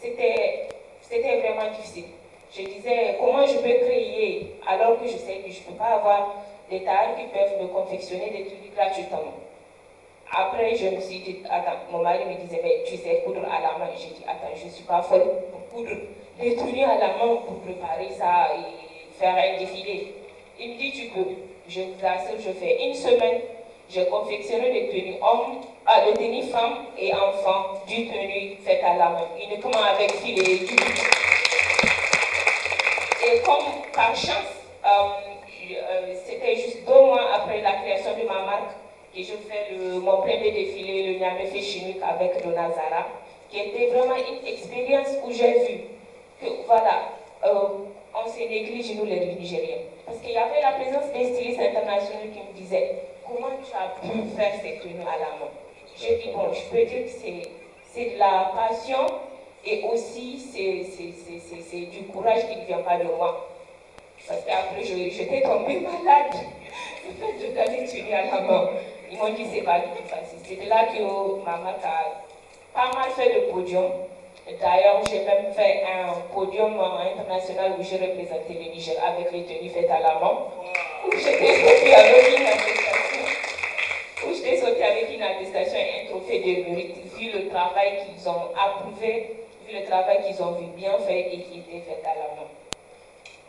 c'était 0.01 0.69
c'était 1.01 1.41
vraiment 1.41 1.71
difficile. 1.71 2.05
Je 2.51 2.63
disais, 2.63 3.17
comment 3.19 3.45
je 3.47 3.57
peux 3.57 3.85
créer 3.85 4.57
alors 4.67 5.01
que 5.01 5.07
je 5.07 5.17
sais 5.17 5.43
que 5.45 5.51
je 5.51 5.61
ne 5.61 5.65
peux 5.67 5.79
pas 5.79 5.97
avoir 5.97 6.37
des 6.71 6.85
tailles 6.85 7.17
qui 7.19 7.27
peuvent 7.37 7.61
me 7.61 7.67
confectionner 7.67 8.31
des 8.31 8.45
trucs 8.47 8.75
gratuitement? 8.75 9.35
Après, 10.33 10.75
je 10.75 10.87
me 10.87 11.01
suis 11.01 11.19
dit, 11.19 11.43
attends, 11.51 11.79
mon 11.91 11.99
mari 11.99 12.25
me 12.25 12.35
disait, 12.41 12.61
mais 12.63 12.83
tu 12.87 12.97
sais 12.97 13.23
coudre 13.25 13.45
à 13.45 13.61
la 13.61 13.79
main. 13.79 13.91
J'ai 13.97 14.15
dit, 14.15 14.25
attends, 14.27 14.55
je 14.55 14.65
ne 14.67 14.71
suis 14.71 14.85
pas 14.85 15.03
folle 15.03 15.25
pour 15.51 15.69
coudre 15.69 15.97
des 16.41 16.57
tenues 16.57 16.85
à 16.85 16.99
la 16.99 17.09
main 17.09 17.37
pour 17.45 17.61
préparer 17.61 18.11
ça 18.11 18.51
et 18.55 19.19
faire 19.19 19.35
un 19.35 19.59
défilé. 19.59 20.15
Il 20.59 20.71
me 20.71 20.79
dit, 20.79 20.93
tu 20.93 21.09
peux. 21.09 21.31
Je 21.67 21.81
je 21.81 22.51
fais 22.53 22.85
une 22.87 22.95
semaine, 22.95 23.41
je 23.89 24.01
confectionne 24.03 24.61
des 24.71 24.89
tenues 24.89 25.17
hommes, 25.23 25.63
ah, 25.87 26.03
tenues 26.15 26.43
femmes 26.43 26.85
et 26.99 27.15
enfants, 27.15 27.81
du 27.89 28.07
tenue 28.07 28.57
fait 28.63 28.83
à 28.83 28.97
la 28.97 29.09
main, 29.09 29.27
uniquement 29.43 29.83
avec 29.83 30.13
filet 30.17 30.43
et 30.43 30.59
du. 30.59 30.75
Et 33.27 33.41
comme 33.41 33.65
par 33.95 34.15
chance, 34.15 34.61
euh, 34.85 34.89
euh, 35.73 36.15
c'était 36.27 36.55
juste 36.57 36.85
deux 36.87 37.01
mois 37.01 37.31
après 37.35 37.63
la 37.63 37.73
création 37.73 38.11
de 38.13 38.27
ma 38.29 38.43
marque 38.45 38.75
que 39.15 39.23
je 39.23 39.33
fais 39.33 39.75
mon 39.75 40.19
premier 40.19 40.51
défilé, 40.51 41.15
le 41.15 41.19
Niamey 41.19 41.47
Fashion 41.47 41.95
avec 42.07 42.45
Dona 42.45 42.69
Zara, 42.73 43.07
qui 43.49 43.59
était 43.61 43.87
vraiment 43.87 44.17
une 44.17 44.47
expérience 44.47 45.09
où 45.25 45.33
j'ai 45.33 45.53
vu 45.65 45.81
que, 46.43 46.47
voilà, 46.67 47.09
euh, 47.47 47.69
on 48.15 48.29
se 48.31 48.39
néglige, 48.41 48.95
nous 48.97 49.07
les 49.07 49.35
Nigériens. 49.37 49.94
Parce 50.07 50.19
qu'il 50.19 50.33
y 50.33 50.37
avait 50.37 50.61
la 50.61 50.73
présence 50.73 51.11
des 51.13 51.33
stylistes 51.35 51.61
internationaux 51.61 52.31
qui 52.33 52.41
me 52.41 52.53
disaient 52.55 52.99
comment 53.27 53.57
tu 53.63 53.73
as 53.75 53.89
pu 54.01 54.29
faire 54.37 54.53
ces 54.63 54.79
tenues 54.79 55.01
à 55.03 55.19
la 55.19 55.31
main? 55.39 55.51
Je 55.97 56.15
dis, 56.15 56.31
bon, 56.35 56.53
je 56.53 56.63
peux 56.71 56.85
dire 56.85 57.05
que 57.07 57.11
c'est 57.93 58.11
de 58.15 58.19
la 58.19 58.53
passion 58.55 59.07
et 59.65 59.85
aussi 59.91 60.39
c'est 60.53 61.77
du 61.87 62.05
courage 62.05 62.49
qui 62.49 62.57
ne 62.57 62.65
vient 62.67 62.83
pas 62.83 62.99
de 62.99 63.05
moi. 63.05 63.49
Parce 64.29 64.45
qu'après, 64.45 64.83
j'étais 64.83 65.43
tombée 65.43 65.81
malade 65.81 66.35
de 67.07 67.47
faire 67.55 67.69
des 67.69 67.87
tenues 67.87 68.13
à 68.13 68.27
la 68.27 68.41
main. 68.41 68.71
Ils 69.11 69.19
m'ont 69.19 69.33
dit 69.33 69.47
c'est 69.53 69.63
pas 69.63 69.79
du 69.79 69.87
tout 69.97 70.09
facile. 70.09 70.39
C'était 70.45 70.67
là 70.67 70.87
que 70.87 71.45
ma 71.45 71.57
maman 71.57 71.77
a 71.83 72.23
pas 72.75 72.91
mal 72.99 73.11
fait 73.11 73.35
de 73.35 73.53
podium. 73.53 73.91
D'ailleurs, 74.47 75.01
j'ai 75.11 75.25
même 75.25 75.53
fait 75.55 75.85
un 75.85 76.13
podium 76.35 76.79
international 76.79 77.73
où 77.79 77.83
j'ai 77.83 77.97
représenté 77.97 78.53
le 78.53 78.73
Niger 78.73 78.95
avec 79.03 79.33
les 79.33 79.45
tenues 79.45 79.71
faites 79.71 79.91
à 79.91 80.01
la 80.01 80.15
main. 80.21 80.37
Où 81.07 81.11
j'étais 81.13 81.55
sortie 81.65 81.95
avec 81.95 82.29
une 82.39 82.47
attestation. 82.47 83.25
Où 84.27 84.35
j'étais 84.35 84.83
avec 84.83 85.15
une 85.15 85.23
attestation 85.23 85.79
et 85.79 86.03
un 86.07 86.11
trophée 86.11 86.41
de 86.41 86.69
mérite, 86.71 86.95
vu 87.17 87.31
le 87.33 87.49
travail 87.49 88.01
qu'ils 88.05 88.29
ont 88.29 88.51
approuvé, 88.55 89.47
vu 89.67 89.79
le 89.79 89.87
travail 89.87 90.23
qu'ils 90.27 90.43
ont 90.43 90.53
vu 90.53 90.67
bien 90.77 90.99
fait 90.99 91.21
et 91.21 91.39
qui 91.41 91.61
était 91.61 91.81
fait 91.81 92.03
à 92.05 92.15
la 92.15 92.35
main. 92.37 92.49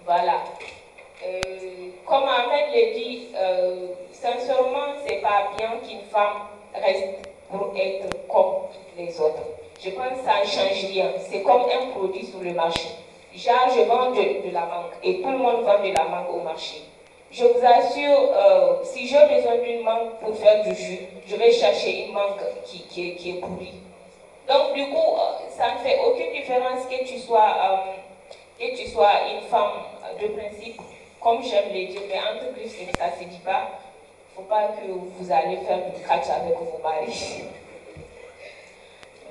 Voilà. 0.05 0.43
Euh, 1.25 1.89
comme 2.05 2.23
Ahmed 2.23 2.73
l'a 2.73 2.93
dit, 2.93 3.27
euh, 3.35 3.87
sincèrement, 4.13 4.93
c'est 5.05 5.21
pas 5.21 5.51
bien 5.57 5.71
qu'une 5.85 6.07
femme 6.09 6.47
reste 6.73 7.19
pour 7.51 7.73
être 7.75 8.07
comme 8.29 8.67
les 8.97 9.19
autres. 9.19 9.43
Je 9.83 9.89
pense 9.91 10.09
que 10.09 10.25
ça 10.25 10.41
ne 10.41 10.45
change 10.45 10.85
rien. 10.91 11.11
C'est 11.29 11.41
comme 11.41 11.63
un 11.63 11.91
produit 11.91 12.25
sur 12.25 12.39
le 12.39 12.53
marché. 12.53 12.89
Genre, 13.35 13.69
je 13.75 13.81
vends 13.81 14.11
de, 14.11 14.53
la 14.53 14.61
mangue 14.61 14.93
et 15.03 15.21
tout 15.21 15.29
le 15.29 15.37
monde 15.37 15.63
vend 15.63 15.83
de 15.83 15.91
la 15.91 16.05
mangue 16.05 16.33
au 16.33 16.39
marché. 16.41 16.81
Je 17.31 17.43
vous 17.43 17.65
assure, 17.65 18.31
euh, 18.33 18.77
si 18.83 19.07
j'ai 19.07 19.19
besoin 19.27 19.57
d'une 19.57 19.83
mangue 19.83 20.11
pour 20.21 20.37
faire 20.37 20.63
du 20.63 20.73
jus, 20.73 20.99
je 21.27 21.35
vais 21.35 21.51
chercher 21.51 22.05
une 22.05 22.13
mangue 22.13 22.39
qui, 22.63 22.83
qui, 22.83 23.09
est, 23.09 23.15
qui 23.15 23.31
est 23.31 23.41
pourrie. 23.41 23.73
Donc, 24.47 24.73
du 24.73 24.85
coup, 24.85 25.15
euh, 25.17 25.49
ça 25.49 25.73
ne 25.73 25.79
fait 25.79 25.99
aucune 26.05 26.31
différence 26.31 26.85
que 26.85 27.03
tu 27.03 27.19
sois, 27.19 27.55
euh, 27.65 27.91
que 28.57 28.77
tu 28.77 28.87
sois 28.87 29.11
une 29.33 29.41
femme 29.49 29.83
de 30.21 30.27
principe 30.27 30.79
comme 31.25 31.43
j'aime 31.43 31.73
les 31.73 31.87
dire, 31.87 32.01
mais 32.07 32.19
entre 32.19 32.53
griffes, 32.53 32.77
ça 32.99 33.07
ne 33.07 33.23
se 33.23 33.27
dit 33.27 33.41
pas. 33.43 33.71
Il 34.37 34.41
ne 34.41 34.45
faut 34.45 34.49
pas 34.49 34.67
que 34.67 34.85
vous 34.85 35.31
allez 35.31 35.57
faire 35.57 35.79
du 35.79 35.99
catch 36.07 36.29
avec 36.29 36.55
vos 36.55 36.79
maris. 36.83 37.45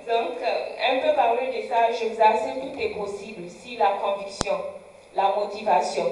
Donc, 0.07 0.37
euh, 0.43 0.93
un 0.93 0.99
peu 1.01 1.14
parler 1.14 1.47
de 1.47 1.67
ça, 1.67 1.90
je 1.90 2.09
vous 2.09 2.21
assure 2.21 2.61
tout 2.61 2.79
est 2.79 2.90
possible 2.90 3.49
si 3.49 3.77
la 3.77 3.93
conviction, 4.03 4.61
la 5.14 5.35
motivation, 5.35 6.05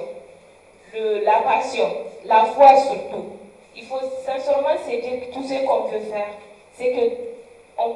la 0.93 1.41
passion, 1.41 1.89
la 2.25 2.45
foi 2.45 2.75
surtout. 2.77 3.37
Il 3.75 3.83
faut 3.85 3.99
sincèrement 4.25 4.77
se 4.83 4.89
dire 4.89 5.19
que 5.21 5.33
tout 5.33 5.43
ce 5.43 5.65
qu'on 5.65 5.89
peut 5.89 5.99
faire, 5.99 6.29
c'est 6.73 6.91
qu'on 6.91 7.89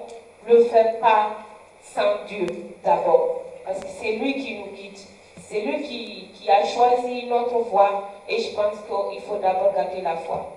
ne 0.47 0.53
le 0.53 0.63
fait 0.65 0.99
pas 0.99 1.37
sans 1.81 2.25
Dieu 2.27 2.45
d'abord. 2.83 3.41
Parce 3.65 3.79
que 3.79 3.87
c'est 3.99 4.13
lui 4.13 4.35
qui 4.35 4.55
nous 4.59 4.67
guide. 4.75 4.97
C'est 5.39 5.61
lui 5.61 5.81
qui, 5.83 6.29
qui, 6.33 6.49
a 6.49 6.65
choisi 6.65 7.25
notre 7.25 7.59
voie. 7.59 8.09
Et 8.27 8.39
je 8.39 8.55
pense 8.55 8.75
qu'il 8.87 9.21
faut 9.21 9.37
d'abord 9.37 9.73
garder 9.73 10.01
la 10.01 10.15
foi. 10.15 10.53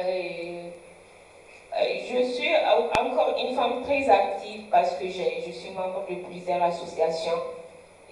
Et 0.00 0.70
je 1.82 2.22
suis 2.22 2.50
encore 2.98 3.34
une 3.38 3.54
femme 3.54 3.82
très 3.82 4.08
active 4.08 4.62
parce 4.70 4.94
que 4.96 5.06
je 5.08 5.50
suis 5.50 5.70
membre 5.70 6.04
de 6.08 6.16
plusieurs 6.16 6.62
associations. 6.62 7.40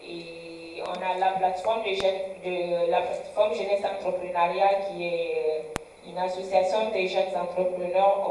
Et 0.05 0.83
on 0.85 0.93
a 1.01 1.19
la 1.19 1.33
plateforme 1.39 1.83
de, 1.85 2.91
la 2.91 3.03
plateforme 3.03 3.55
Jeunesse 3.55 3.83
Entrepreneuriat 3.85 4.75
qui 4.91 5.07
est 5.07 5.65
une 6.07 6.19
association 6.19 6.91
des 6.93 7.07
jeunes 7.07 7.35
entrepreneurs. 7.37 8.29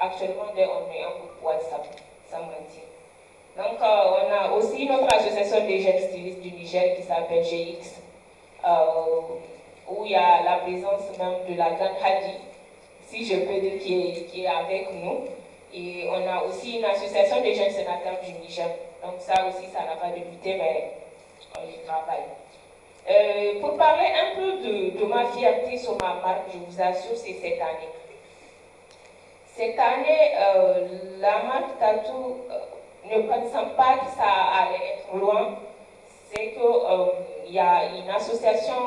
actuellement, 0.00 0.44
on 0.54 0.58
est 0.58 0.64
groupe 0.64 1.42
WhatsApp, 1.42 1.86
mentir. 2.32 2.84
Donc, 3.56 3.80
euh, 3.82 3.84
on 3.84 4.32
a 4.32 4.52
aussi 4.52 4.86
notre 4.86 5.12
association 5.12 5.66
des 5.66 5.80
jeunes 5.80 5.98
stylistes 6.08 6.40
du 6.40 6.52
Niger 6.52 6.94
qui 6.96 7.02
s'appelle 7.02 7.42
GX, 7.42 8.00
euh, 8.64 9.20
où 9.88 10.04
il 10.04 10.12
y 10.12 10.14
a 10.14 10.42
la 10.44 10.58
présence 10.58 11.02
même 11.18 11.44
de 11.48 11.58
la 11.58 11.70
grande 11.70 11.96
Hadi, 12.02 12.36
si 13.10 13.24
je 13.26 13.36
peux 13.40 13.60
dire, 13.60 13.78
qui 14.30 14.44
est, 14.44 14.46
avec 14.46 14.88
nous. 14.94 15.24
Et 15.74 16.08
on 16.08 16.28
a 16.28 16.42
aussi 16.44 16.78
une 16.78 16.84
association 16.84 17.40
des 17.42 17.54
jeunes 17.54 17.70
sénateurs 17.70 18.18
du 18.24 18.32
Niger. 18.40 18.68
Donc 19.02 19.14
ça 19.18 19.46
aussi, 19.46 19.66
ça 19.72 19.80
n'a 19.84 19.96
pas 19.96 20.08
débuté, 20.14 20.54
mais 20.56 20.92
on 21.58 21.68
y 21.68 21.84
travaille. 21.86 22.24
Euh, 23.08 23.60
pour 23.60 23.76
parler 23.76 24.06
un 24.06 24.36
peu 24.36 24.98
de, 24.98 25.04
ma 25.06 25.26
fierté 25.26 25.76
sur 25.76 25.92
ma 26.00 26.14
marque, 26.14 26.50
je 26.52 26.58
vous 26.58 26.80
assure, 26.80 27.16
c'est 27.16 27.32
cette 27.34 27.60
année. 27.60 27.88
Cette 29.56 29.78
année, 29.78 30.32
euh, 30.38 30.86
la 31.18 31.42
marque 31.42 31.78
Tattoo, 31.78 32.36
euh, 32.50 33.16
ne 33.16 33.22
pensant 33.22 33.70
pas 33.76 33.96
que 33.98 34.10
ça 34.16 34.30
allait 34.60 34.98
être 34.98 35.16
loin, 35.16 35.54
c'est 36.32 36.52
qu'il 36.52 37.54
y 37.54 37.58
a 37.58 37.86
une 37.96 38.10
association 38.10 38.86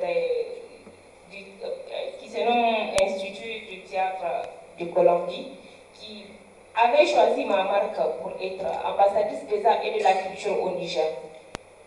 des 0.00 0.55
euh, 1.32 2.10
qui 2.20 2.28
se 2.28 2.38
nomme 2.40 2.90
Institut 3.02 3.66
du 3.70 3.80
théâtre 3.82 4.48
de 4.78 4.84
Colombie, 4.86 5.48
qui 5.94 6.24
avait 6.74 7.06
choisi 7.06 7.44
ma 7.44 7.64
marque 7.64 7.96
pour 8.20 8.32
être 8.40 8.64
ambassadrice 8.84 9.46
des 9.48 9.64
arts 9.64 9.82
et 9.84 9.98
de 9.98 10.04
la 10.04 10.12
culture 10.12 10.62
au 10.62 10.70
Niger. 10.70 11.06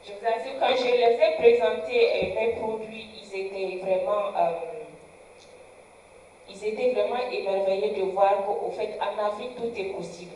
Je 0.04 0.12
vous 0.12 0.25
assure, 0.25 0.60
quand 0.60 0.75
je 0.75 0.86
les 0.86 1.13
ai 1.13 1.36
présentés 1.38 2.10
euh, 2.15 2.39
mes 2.39 2.54
produits, 2.60 3.08
ils 3.21 3.39
étaient 3.39 3.78
vraiment, 3.84 4.28
euh, 4.38 4.52
ils 6.49 6.65
étaient 6.65 6.91
vraiment 6.91 7.19
émerveillés 7.32 7.91
de 8.02 8.12
voir 8.12 8.45
qu'au 8.45 8.71
fait, 8.71 8.97
en 8.99 9.25
Afrique, 9.28 9.56
tout 9.56 9.71
est 9.80 9.93
possible. 9.93 10.36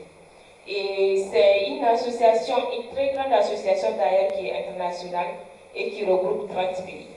Et 0.68 1.26
c'est 1.32 1.66
une 1.68 1.84
association, 1.84 2.56
une 2.78 2.88
très 2.96 3.14
grande 3.14 3.34
association 3.34 3.90
d'ailleurs 3.98 4.32
qui 4.34 4.48
est 4.48 4.60
internationale 4.68 5.28
et 5.76 5.90
qui 5.92 6.06
regroupe 6.06 6.50
30 6.54 6.86
pays. 6.86 7.08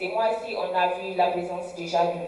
C'est 0.00 0.08
moi 0.08 0.30
aussi, 0.30 0.56
on 0.56 0.74
a 0.74 0.86
vu 0.94 1.14
la 1.14 1.26
présence 1.26 1.74
déjà 1.74 2.06
du, 2.06 2.20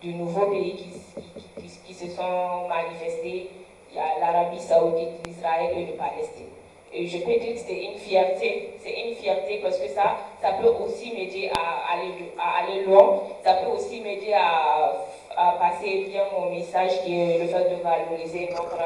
du, 0.00 0.14
nouveau 0.14 0.46
pays 0.46 0.76
qui, 0.76 1.68
qui, 1.86 1.92
se 1.92 2.08
sont 2.08 2.66
manifestés. 2.66 3.50
Il 3.90 3.96
y 3.96 3.98
a 3.98 4.18
l'Arabie 4.18 4.58
Saoudite, 4.58 5.26
l'Israël 5.26 5.76
et 5.76 5.84
le 5.88 5.92
Palestine. 5.92 6.46
Et 6.90 7.06
je 7.06 7.18
peux 7.18 7.38
dire 7.38 7.52
que 7.52 7.60
c'est 7.60 7.84
une 7.84 7.98
fierté, 7.98 8.72
c'est 8.82 8.98
une 8.98 9.14
fierté 9.14 9.58
parce 9.62 9.76
que 9.76 9.88
ça, 9.88 10.16
ça 10.40 10.52
peut 10.52 10.68
aussi 10.68 11.12
m'aider 11.12 11.50
à 11.54 11.92
aller, 11.92 12.32
à 12.38 12.64
aller 12.64 12.84
loin, 12.86 13.20
ça 13.44 13.52
peut 13.56 13.70
aussi 13.72 14.00
m'aider 14.00 14.32
à, 14.32 15.04
à, 15.36 15.52
passer 15.58 16.06
bien 16.08 16.22
mon 16.32 16.48
message 16.48 17.02
qui 17.04 17.20
est 17.20 17.38
le 17.40 17.46
fait 17.46 17.68
de 17.68 17.82
valoriser 17.82 18.48
notre 18.52 18.78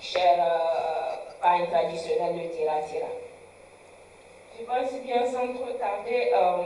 cher 0.00 0.36
euh, 0.38 1.16
pain 1.42 1.66
traditionnel 1.66 2.34
de 2.34 2.56
Tira-Tira. 2.56 3.08
Je 4.60 4.66
pense 4.66 4.92
bien 5.06 5.24
sans 5.24 5.54
trop 5.54 5.72
tarder, 5.78 6.32
euh, 6.34 6.64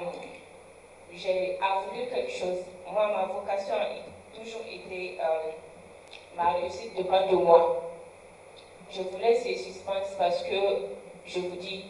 j'ai 1.14 1.56
avoué 1.62 2.08
quelque 2.12 2.30
chose. 2.32 2.58
Moi, 2.90 3.06
ma 3.06 3.32
vocation 3.32 3.74
a 3.74 4.36
toujours 4.36 4.62
été 4.62 5.16
euh, 5.20 5.52
ma 6.36 6.54
réussite 6.54 6.96
dépend 6.96 7.28
de 7.28 7.36
moi. 7.36 7.92
Je 8.90 9.00
vous 9.00 9.18
laisse 9.18 9.44
ces 9.44 9.54
suspens 9.54 9.92
parce 10.18 10.42
que 10.42 10.56
je 11.24 11.38
vous 11.38 11.54
dis, 11.56 11.84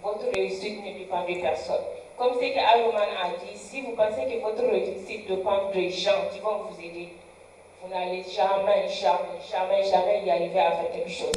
votre 0.00 0.30
réussite 0.32 0.84
ne 0.84 0.98
dépend 0.98 1.22
de 1.22 1.40
personne. 1.40 1.82
Comme 2.16 2.34
ce 2.34 2.38
que 2.38 2.58
a 2.58 3.28
dit, 3.44 3.58
si 3.58 3.80
vous 3.80 3.96
pensez 3.96 4.26
que 4.26 4.40
votre 4.40 4.62
réussite 4.62 5.26
dépend 5.26 5.70
des 5.72 5.90
gens 5.90 6.28
qui 6.32 6.38
vont 6.38 6.58
vous 6.68 6.78
aider, 6.80 7.08
vous 7.82 7.88
n'allez 7.92 8.22
jamais, 8.22 8.88
jamais, 8.88 9.40
jamais, 9.50 9.82
jamais 9.82 10.22
y 10.24 10.30
arriver 10.30 10.60
à 10.60 10.72
faire 10.72 10.92
quelque 10.92 11.10
chose. 11.10 11.32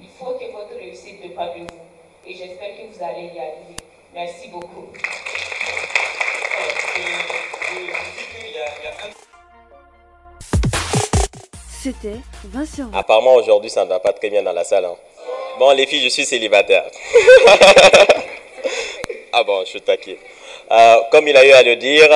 Il 0.00 0.08
faut 0.10 0.34
que 0.34 0.52
votre 0.52 0.74
réussite 0.78 1.20
dépende 1.22 1.54
de 1.54 1.60
vous 1.60 1.87
et 2.28 2.34
j'espère 2.34 2.76
que 2.76 2.82
vous 2.92 3.02
allez 3.02 3.28
y 3.34 3.38
arriver. 3.38 3.76
Merci 4.14 4.48
beaucoup. 4.48 4.88
C'était 11.82 12.16
20 12.44 12.66
sur 12.66 12.86
20. 12.88 12.98
Apparemment, 12.98 13.34
aujourd'hui, 13.34 13.70
ça 13.70 13.84
ne 13.84 13.88
va 13.88 14.00
pas 14.00 14.12
très 14.12 14.28
bien 14.28 14.42
dans 14.42 14.52
la 14.52 14.64
salle. 14.64 14.84
Hein. 14.84 14.96
Bon, 15.58 15.70
les 15.70 15.86
filles, 15.86 16.02
je 16.02 16.08
suis 16.08 16.26
célibataire. 16.26 16.84
ah 19.32 19.42
bon, 19.44 19.60
je 19.60 19.70
suis 19.70 19.80
taqué. 19.80 20.18
Euh, 20.70 20.96
comme 21.10 21.26
il 21.28 21.36
a 21.36 21.46
eu 21.46 21.52
à 21.52 21.62
le 21.62 21.76
dire 21.76 22.10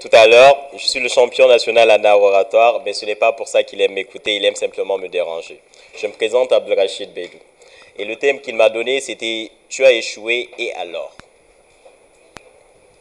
tout 0.00 0.10
à 0.12 0.26
l'heure, 0.26 0.56
je 0.76 0.86
suis 0.86 1.00
le 1.00 1.08
champion 1.08 1.48
national 1.48 1.90
à 1.90 2.16
oratoire, 2.16 2.82
mais 2.84 2.92
ce 2.92 3.04
n'est 3.06 3.16
pas 3.16 3.32
pour 3.32 3.48
ça 3.48 3.64
qu'il 3.64 3.80
aime 3.80 3.94
m'écouter, 3.94 4.36
il 4.36 4.44
aime 4.44 4.54
simplement 4.54 4.98
me 4.98 5.08
déranger. 5.08 5.58
Je 5.96 6.06
me 6.06 6.12
présente 6.12 6.52
à 6.52 6.60
Rachid 6.76 7.12
Beidou. 7.12 7.38
Et 7.98 8.04
le 8.04 8.16
thème 8.16 8.40
qu'il 8.40 8.54
m'a 8.54 8.68
donné, 8.68 9.00
c'était 9.00 9.50
Tu 9.68 9.84
as 9.84 9.92
échoué 9.92 10.48
et 10.58 10.72
alors? 10.74 11.12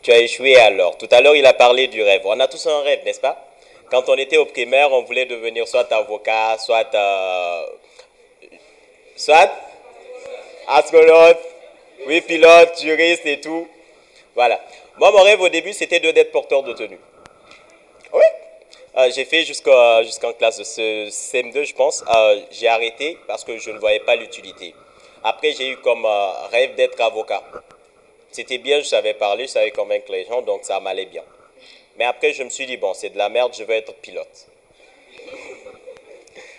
Tu 0.02 0.12
as 0.12 0.20
échoué 0.20 0.52
et 0.52 0.58
alors 0.60 0.98
Tout 0.98 1.10
à 1.12 1.22
l'heure, 1.22 1.36
il 1.36 1.46
a 1.46 1.54
parlé 1.54 1.88
du 1.88 2.02
rêve. 2.02 2.22
On 2.26 2.40
a 2.40 2.48
tous 2.48 2.66
un 2.68 2.82
rêve, 2.82 3.04
n'est-ce 3.06 3.20
pas? 3.20 3.44
Quand 3.90 4.10
on 4.10 4.16
était 4.16 4.38
au 4.38 4.46
primaire, 4.46 4.92
on 4.92 5.04
voulait 5.04 5.26
devenir 5.26 5.68
soit 5.68 5.92
avocat, 5.94 6.58
soit. 6.58 6.94
Euh, 6.94 7.66
soit 9.16 9.52
astronaute, 10.68 11.38
oui, 12.06 12.22
pilote, 12.22 12.80
juriste 12.80 13.26
et 13.26 13.42
tout. 13.42 13.68
Voilà. 14.36 14.60
Moi, 14.98 15.12
mon 15.12 15.22
rêve 15.24 15.42
au 15.42 15.50
début, 15.50 15.74
c'était 15.74 16.00
d'être 16.00 16.32
porteur 16.32 16.64
de 16.64 16.74
tenue. 16.74 17.00
Oui. 18.14 18.24
Euh, 18.98 19.12
j'ai 19.14 19.26
fait 19.26 19.44
jusqu'en 19.44 20.34
classe 20.38 20.58
de 20.58 20.64
ce 20.64 21.10
CM2, 21.10 21.66
je 21.66 21.74
pense. 21.74 22.04
Euh, 22.14 22.42
j'ai 22.52 22.68
arrêté 22.68 23.18
parce 23.28 23.44
que 23.44 23.58
je 23.58 23.72
ne 23.72 23.80
voyais 23.80 24.00
pas 24.00 24.16
l'utilité. 24.16 24.74
Après, 25.30 25.52
j'ai 25.52 25.72
eu 25.72 25.78
comme 25.78 26.06
euh, 26.06 26.48
rêve 26.54 26.76
d'être 26.76 27.02
avocat. 27.02 27.44
C'était 28.32 28.60
bien, 28.60 28.80
je 28.80 28.86
savais 28.86 29.14
parler, 29.14 29.46
je 29.46 29.52
savais 29.52 29.72
convaincre 29.72 30.10
les 30.10 30.24
gens, 30.24 30.42
donc 30.42 30.64
ça 30.64 30.80
m'allait 30.80 31.06
bien. 31.06 31.24
Mais 31.98 32.06
après, 32.06 32.32
je 32.32 32.44
me 32.44 32.50
suis 32.50 32.66
dit, 32.66 32.78
bon, 32.78 32.94
c'est 32.94 33.10
de 33.10 33.18
la 33.18 33.28
merde, 33.28 33.54
je 33.54 33.66
veux 33.66 33.74
être 33.74 33.94
pilote. 33.96 34.48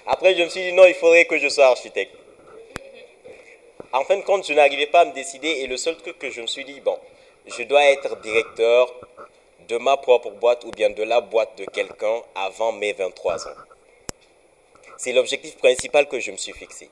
Après, 0.06 0.34
je 0.34 0.42
me 0.42 0.50
suis 0.50 0.60
dit, 0.60 0.72
non, 0.74 0.84
il 0.84 0.92
faudrait 0.92 1.24
que 1.24 1.38
je 1.38 1.48
sois 1.48 1.68
architecte. 1.68 2.14
En 3.94 4.04
fin 4.04 4.18
de 4.18 4.22
compte, 4.22 4.46
je 4.46 4.52
n'arrivais 4.52 4.88
pas 4.88 5.00
à 5.00 5.04
me 5.06 5.14
décider 5.14 5.48
et 5.48 5.66
le 5.66 5.78
seul 5.78 5.96
truc 5.96 6.18
que 6.18 6.28
je 6.28 6.42
me 6.42 6.46
suis 6.46 6.66
dit, 6.66 6.80
bon, 6.80 6.98
je 7.46 7.62
dois 7.62 7.84
être 7.84 8.20
directeur 8.20 8.92
de 9.66 9.78
ma 9.78 9.96
propre 9.96 10.28
boîte 10.32 10.64
ou 10.64 10.72
bien 10.72 10.90
de 10.90 11.04
la 11.04 11.22
boîte 11.22 11.56
de 11.56 11.64
quelqu'un 11.64 12.20
avant 12.34 12.72
mes 12.72 12.92
23 12.92 13.48
ans. 13.48 13.52
C'est 14.98 15.14
l'objectif 15.14 15.56
principal 15.56 16.06
que 16.06 16.20
je 16.20 16.32
me 16.32 16.36
suis 16.36 16.52
fixé. 16.52 16.90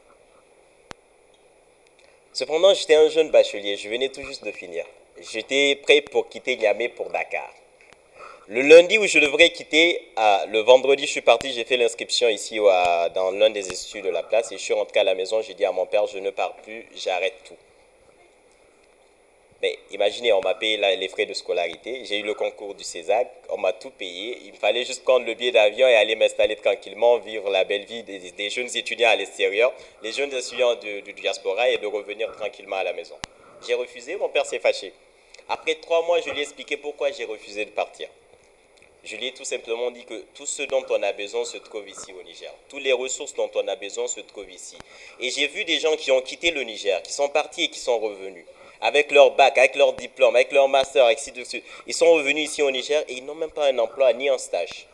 Cependant, 2.38 2.74
j'étais 2.74 2.96
un 2.96 3.08
jeune 3.08 3.30
bachelier, 3.30 3.78
je 3.78 3.88
venais 3.88 4.10
tout 4.10 4.22
juste 4.22 4.44
de 4.44 4.52
finir. 4.52 4.84
J'étais 5.32 5.74
prêt 5.76 6.02
pour 6.02 6.28
quitter 6.28 6.58
Niamey 6.58 6.90
pour 6.90 7.08
Dakar. 7.08 7.50
Le 8.48 8.60
lundi 8.60 8.98
où 8.98 9.06
je 9.06 9.18
devrais 9.18 9.48
quitter, 9.48 10.02
le 10.48 10.58
vendredi, 10.58 11.06
je 11.06 11.12
suis 11.12 11.22
parti, 11.22 11.50
j'ai 11.54 11.64
fait 11.64 11.78
l'inscription 11.78 12.28
ici 12.28 12.58
dans 13.14 13.30
l'un 13.30 13.48
des 13.48 13.72
instituts 13.72 14.02
de 14.02 14.10
la 14.10 14.22
place 14.22 14.52
et 14.52 14.58
je 14.58 14.62
suis 14.62 14.74
rentré 14.74 15.00
à 15.00 15.04
la 15.04 15.14
maison, 15.14 15.40
j'ai 15.40 15.54
dit 15.54 15.64
à 15.64 15.72
mon 15.72 15.86
père, 15.86 16.06
je 16.08 16.18
ne 16.18 16.28
pars 16.28 16.54
plus, 16.56 16.84
j'arrête 16.94 17.32
tout. 17.48 17.56
Mais 19.66 19.80
imaginez, 19.90 20.32
on 20.32 20.40
m'a 20.42 20.54
payé 20.54 20.76
les 20.76 21.08
frais 21.08 21.26
de 21.26 21.34
scolarité, 21.34 22.04
j'ai 22.04 22.20
eu 22.20 22.22
le 22.22 22.34
concours 22.34 22.76
du 22.76 22.84
CESAC, 22.84 23.28
on 23.48 23.58
m'a 23.58 23.72
tout 23.72 23.90
payé. 23.90 24.38
Il 24.44 24.52
me 24.52 24.56
fallait 24.56 24.84
juste 24.84 25.02
prendre 25.02 25.26
le 25.26 25.34
billet 25.34 25.50
d'avion 25.50 25.88
et 25.88 25.94
aller 25.96 26.14
m'installer 26.14 26.54
tranquillement, 26.54 27.18
vivre 27.18 27.50
la 27.50 27.64
belle 27.64 27.84
vie 27.84 28.04
des, 28.04 28.48
jeunes 28.48 28.70
étudiants 28.76 29.08
à 29.08 29.16
l'extérieur, 29.16 29.72
les 30.04 30.12
jeunes 30.12 30.32
étudiants 30.32 30.76
du 30.76 31.12
diaspora 31.14 31.68
et 31.68 31.78
de 31.78 31.86
revenir 31.88 32.30
tranquillement 32.36 32.76
à 32.76 32.84
la 32.84 32.92
maison. 32.92 33.16
J'ai 33.66 33.74
refusé, 33.74 34.14
mon 34.14 34.28
père 34.28 34.46
s'est 34.46 34.60
fâché. 34.60 34.92
Après 35.48 35.74
trois 35.74 36.06
mois, 36.06 36.20
je 36.20 36.30
lui 36.30 36.38
ai 36.38 36.42
expliqué 36.42 36.76
pourquoi 36.76 37.10
j'ai 37.10 37.24
refusé 37.24 37.64
de 37.64 37.70
partir. 37.70 38.06
Je 39.02 39.16
lui 39.16 39.26
ai 39.26 39.32
tout 39.32 39.44
simplement 39.44 39.90
dit 39.90 40.04
que 40.04 40.22
tout 40.34 40.46
ce 40.46 40.62
dont 40.62 40.84
on 40.90 41.02
a 41.02 41.12
besoin 41.12 41.44
se 41.44 41.56
trouve 41.58 41.88
ici 41.88 42.12
au 42.12 42.22
Niger. 42.22 42.54
Toutes 42.68 42.82
les 42.84 42.92
ressources 42.92 43.34
dont 43.34 43.50
on 43.56 43.66
a 43.66 43.74
besoin 43.74 44.06
se 44.06 44.20
trouvent 44.20 44.50
ici. 44.50 44.76
Et 45.18 45.30
j'ai 45.30 45.48
vu 45.48 45.64
des 45.64 45.80
gens 45.80 45.96
qui 45.96 46.12
ont 46.12 46.20
quitté 46.20 46.52
le 46.52 46.62
Niger, 46.62 47.02
qui 47.02 47.12
sont 47.12 47.28
partis 47.28 47.64
et 47.64 47.68
qui 47.68 47.80
sont 47.80 47.98
revenus. 47.98 48.44
Avec 48.80 49.10
leur 49.10 49.32
bac, 49.32 49.56
avec 49.58 49.74
leur 49.76 49.92
diplôme, 49.94 50.36
avec 50.36 50.52
leur 50.52 50.68
master, 50.68 51.08
etc. 51.10 51.32
Ils 51.86 51.94
sont 51.94 52.12
revenus 52.12 52.50
ici 52.50 52.62
au 52.62 52.70
Niger 52.70 53.02
et 53.08 53.14
ils 53.14 53.24
n'ont 53.24 53.34
même 53.34 53.50
pas 53.50 53.66
un 53.66 53.78
emploi 53.78 54.12
ni 54.12 54.28
un 54.28 54.38
stage. 54.38 54.86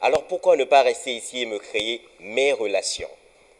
Alors 0.00 0.24
pourquoi 0.24 0.56
ne 0.56 0.64
pas 0.64 0.82
rester 0.82 1.12
ici 1.12 1.42
et 1.42 1.46
me 1.46 1.58
créer 1.58 2.00
mes 2.20 2.52
relations? 2.52 3.10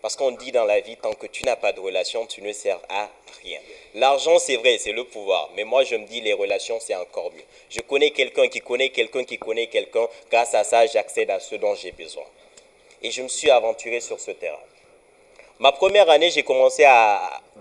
Parce 0.04 0.16
qu'on 0.16 0.32
dit 0.32 0.52
dans 0.52 0.66
la 0.66 0.80
vie, 0.80 0.98
tant 0.98 1.14
que 1.14 1.26
tu 1.26 1.44
n'as 1.44 1.56
pas 1.56 1.72
de 1.72 1.80
relations, 1.80 2.26
tu 2.26 2.42
ne 2.42 2.52
sers 2.52 2.78
à 2.90 3.08
rien. 3.42 3.58
L'argent, 3.94 4.38
c'est 4.38 4.56
vrai, 4.56 4.76
c'est 4.76 4.92
le 4.92 5.04
pouvoir. 5.04 5.48
Mais 5.56 5.64
moi, 5.64 5.82
je 5.84 5.96
me 5.96 6.04
dis, 6.04 6.20
les 6.20 6.34
relations, 6.34 6.78
c'est 6.78 6.94
encore 6.94 7.32
mieux. 7.32 7.44
Je 7.70 7.80
connais 7.80 8.10
quelqu'un 8.10 8.48
qui 8.48 8.60
connaît 8.60 8.90
quelqu'un 8.90 9.24
qui 9.24 9.38
connaît 9.38 9.68
quelqu'un. 9.68 10.06
Grâce 10.30 10.52
à 10.54 10.62
ça, 10.62 10.84
j'accède 10.84 11.30
à 11.30 11.40
ce 11.40 11.54
dont 11.54 11.74
j'ai 11.74 11.92
besoin. 11.92 12.24
Et 13.00 13.10
je 13.10 13.22
me 13.22 13.28
suis 13.28 13.48
aventuré 13.50 14.00
sur 14.00 14.20
ce 14.20 14.32
terrain. 14.32 14.60
Ma 15.60 15.70
première 15.70 16.10
année, 16.10 16.30
j'ai 16.30 16.42
commencé 16.42 16.84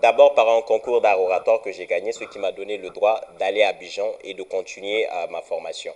d'abord 0.02 0.34
par 0.34 0.48
un 0.48 0.62
concours 0.62 1.00
d'art 1.00 1.20
oratoire 1.20 1.60
que 1.60 1.70
j'ai 1.70 1.86
gagné, 1.86 2.10
ce 2.10 2.24
qui 2.24 2.40
m'a 2.40 2.50
donné 2.50 2.76
le 2.76 2.90
droit 2.90 3.20
d'aller 3.38 3.62
à 3.62 3.72
Bijan 3.72 4.10
et 4.24 4.34
de 4.34 4.42
continuer 4.42 5.06
à 5.06 5.28
ma 5.28 5.42
formation. 5.42 5.94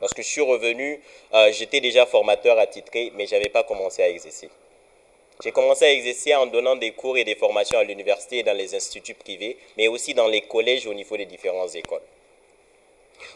Lorsque 0.00 0.22
je 0.22 0.26
suis 0.26 0.40
revenu, 0.40 1.02
euh, 1.34 1.52
j'étais 1.52 1.80
déjà 1.80 2.06
formateur 2.06 2.58
attitré, 2.58 3.12
mais 3.14 3.26
je 3.26 3.34
n'avais 3.34 3.50
pas 3.50 3.62
commencé 3.62 4.02
à 4.02 4.08
exercer. 4.08 4.48
J'ai 5.42 5.52
commencé 5.52 5.84
à 5.84 5.92
exercer 5.92 6.34
en 6.34 6.46
donnant 6.46 6.76
des 6.76 6.92
cours 6.92 7.18
et 7.18 7.24
des 7.24 7.34
formations 7.34 7.78
à 7.78 7.84
l'université 7.84 8.38
et 8.38 8.42
dans 8.42 8.56
les 8.56 8.74
instituts 8.74 9.14
privés, 9.14 9.58
mais 9.76 9.88
aussi 9.88 10.14
dans 10.14 10.28
les 10.28 10.40
collèges 10.40 10.86
au 10.86 10.94
niveau 10.94 11.16
des 11.16 11.26
différentes 11.26 11.74
écoles. 11.74 12.02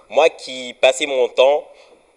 Moi 0.09 0.31
qui 0.31 0.75
passais 0.81 1.07
mon 1.07 1.29
temps 1.29 1.67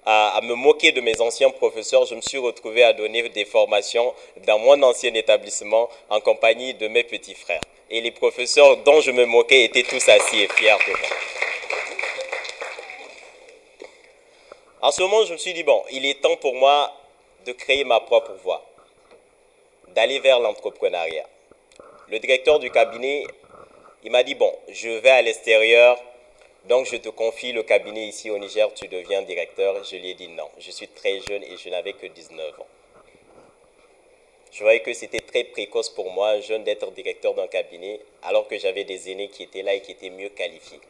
à, 0.06 0.40
me 0.44 0.56
moquer 0.56 0.92
de 0.92 1.02
mes 1.02 1.22
anciens 1.22 1.50
professeurs, 1.52 2.06
je 2.06 2.16
me 2.16 2.22
suis 2.22 2.38
retrouvé 2.38 2.84
à 2.84 2.94
donner 2.94 3.28
des 3.30 3.46
formations 3.46 4.14
dans 4.48 4.60
mon 4.60 4.82
ancien 4.84 5.14
établissement 5.14 5.90
en 6.10 6.20
compagnie 6.20 6.74
de 6.74 6.88
mes 6.88 7.04
petits 7.04 7.36
frères. 7.36 7.62
Et 7.90 8.02
les 8.02 8.12
professeurs 8.12 8.78
dont 8.78 9.02
je 9.02 9.12
me 9.12 9.26
moquais 9.26 9.66
étaient 9.66 9.84
tous 9.84 10.08
assis 10.10 10.42
et 10.42 10.48
fiers 10.48 10.78
de 10.88 10.92
moi. 10.92 11.10
En 14.82 14.92
ce 14.92 15.02
moment, 15.04 15.24
je 15.26 15.34
me 15.34 15.38
suis 15.38 15.54
dit, 15.54 15.64
bon, 15.64 15.84
il 15.92 16.06
est 16.06 16.22
temps 16.22 16.38
pour 16.38 16.56
moi 16.56 16.92
de 17.46 17.52
créer 17.52 17.84
ma 17.84 18.00
propre 18.00 18.34
voie, 18.44 18.66
d'aller 19.90 20.20
vers 20.20 20.40
l'entrepreneuriat. 20.40 21.28
Le 22.10 22.18
directeur 22.18 22.58
du 22.58 22.72
cabinet, 22.72 23.26
il 24.04 24.12
m'a 24.12 24.24
dit, 24.24 24.34
bon, 24.34 24.52
je 24.70 24.90
vais 24.90 25.10
à 25.10 25.22
l'extérieur, 25.22 26.00
donc 26.67 26.86
je 26.86 26.95
te 26.97 27.10
confie 27.10 27.52
le 27.54 27.63
cabinet 27.63 28.08
ici 28.08 28.30
au 28.30 28.38
Niger, 28.38 28.71
tu 28.74 28.88
deviens 28.88 29.21
directeur. 29.24 29.84
Je 29.84 29.95
lui 29.95 30.12
ai 30.12 30.13
dit 30.13 30.28
non, 30.28 30.47
je 30.60 30.71
suis 30.71 30.88
très 30.88 31.19
jeune 31.21 31.43
et 31.43 31.58
je 31.58 31.69
n'avais 31.69 31.93
que 31.93 32.06
19 32.06 32.60
ans. 32.60 32.67
Je 34.52 34.63
voyais 34.63 34.82
que 34.82 34.93
c'était 34.93 35.21
très 35.21 35.45
précoce 35.45 35.89
pour 35.89 36.12
moi, 36.12 36.39
jeune, 36.41 36.63
d'être 36.63 36.91
directeur 36.91 37.34
d'un 37.34 37.47
cabinet, 37.47 38.02
alors 38.21 38.47
que 38.47 38.58
j'avais 38.58 38.84
des 38.84 39.10
aînés 39.10 39.30
qui 39.30 39.43
étaient 39.43 39.63
là 39.63 39.74
et 39.74 39.82
qui 39.82 39.91
étaient 39.91 40.10
mieux 40.10 40.30
qualifiés. 40.30 40.82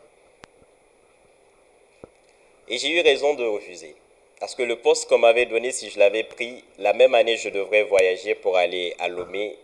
Et 2.68 2.78
j'ai 2.78 2.90
eu 2.90 3.02
raison 3.02 3.36
de 3.36 3.44
refuser. 3.44 3.96
Parce 4.40 4.56
que 4.56 4.64
le 4.64 4.78
poste 4.78 5.08
qu'on 5.08 5.20
m'avait 5.20 5.46
donné, 5.46 5.72
si 5.72 5.92
je 5.92 6.00
l'avais 6.00 6.24
pris, 6.24 6.64
la 6.80 6.94
même 6.94 7.14
année, 7.14 7.38
je 7.38 7.50
devrais 7.50 7.84
voyager 7.84 8.34
pour 8.34 8.58
aller 8.58 8.96
à 8.98 9.08
Lomé. 9.08 9.58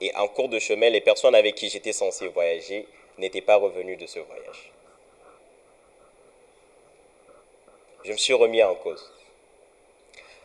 Et 0.00 0.12
en 0.16 0.26
cours 0.26 0.48
de 0.48 0.58
chemin, 0.58 0.90
les 0.90 1.00
personnes 1.00 1.36
avec 1.36 1.54
qui 1.54 1.68
j'étais 1.68 1.92
censé 1.92 2.26
voyager 2.26 2.86
n'étaient 3.18 3.40
pas 3.40 3.56
revenues 3.56 3.96
de 3.96 4.06
ce 4.06 4.18
voyage. 4.18 4.72
Je 8.06 8.12
me 8.12 8.16
suis 8.16 8.34
remis 8.34 8.62
en 8.62 8.76
cause. 8.76 9.04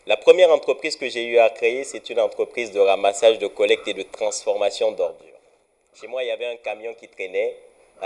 La 0.08 0.17
première 0.17 0.50
entreprise 0.52 0.95
que 0.95 1.08
j'ai 1.08 1.26
eu 1.26 1.38
à 1.38 1.52
créer, 1.52 1.84
c'est 1.84 2.10
une 2.10 2.19
entreprise 2.19 2.71
de 2.71 2.80
ramassage, 2.80 3.38
de 3.38 3.45
collecte 3.45 3.88
et 3.88 3.93
de 3.93 4.02
transformation 4.02 4.91
d'ordures. 4.93 5.28
Chez 5.93 6.08
moi, 6.08 6.24
il 6.24 6.28
y 6.30 6.32
avait 6.32 6.47
un 6.47 6.56
camion 6.56 6.95
qui 6.95 7.08
traînait. 7.08 7.56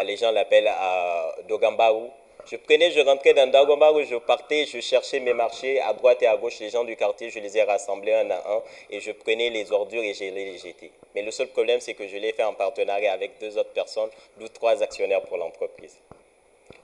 Les 0.04 0.18
gens 0.18 0.32
l'appellent 0.32 0.68
à 0.68 1.34
Dogambaou, 1.48 2.12
je 2.52 2.58
prenais, 2.58 2.92
je 2.92 3.00
rentrais 3.00 3.34
dans 3.34 3.50
Dagomba 3.50 3.94
où 3.94 4.04
je 4.04 4.18
partais, 4.18 4.66
je 4.66 4.82
cherchais 4.82 5.22
mes 5.22 5.34
marchés 5.34 5.80
à 5.80 5.94
droite 5.94 6.22
et 6.22 6.28
à 6.28 6.36
gauche, 6.36 6.60
les 6.60 6.70
gens 6.70 6.84
du 6.84 6.98
quartier, 6.98 7.30
je 7.30 7.40
les 7.40 7.58
ai 7.58 7.64
rassemblés 7.64 8.14
un 8.14 8.30
à 8.30 8.38
un 8.38 8.62
et 8.90 9.00
je 9.00 9.12
prenais 9.14 9.50
les 9.50 9.72
ordures 9.72 10.04
et 10.04 10.14
je 10.14 10.26
les 10.26 10.58
jetais. 10.58 10.92
Mais 11.16 11.24
le 11.24 11.32
seul 11.32 11.48
problème, 11.48 11.80
c'est 11.80 11.96
que 11.96 12.08
je 12.08 12.18
l'ai 12.18 12.34
fait 12.34 12.44
en 12.44 12.54
partenariat 12.54 13.14
avec 13.14 13.40
deux 13.40 13.58
autres 13.58 13.72
personnes, 13.72 14.10
ou 14.40 14.48
trois 14.50 14.84
actionnaires 14.84 15.22
pour 15.22 15.38
l'entreprise. 15.38 15.98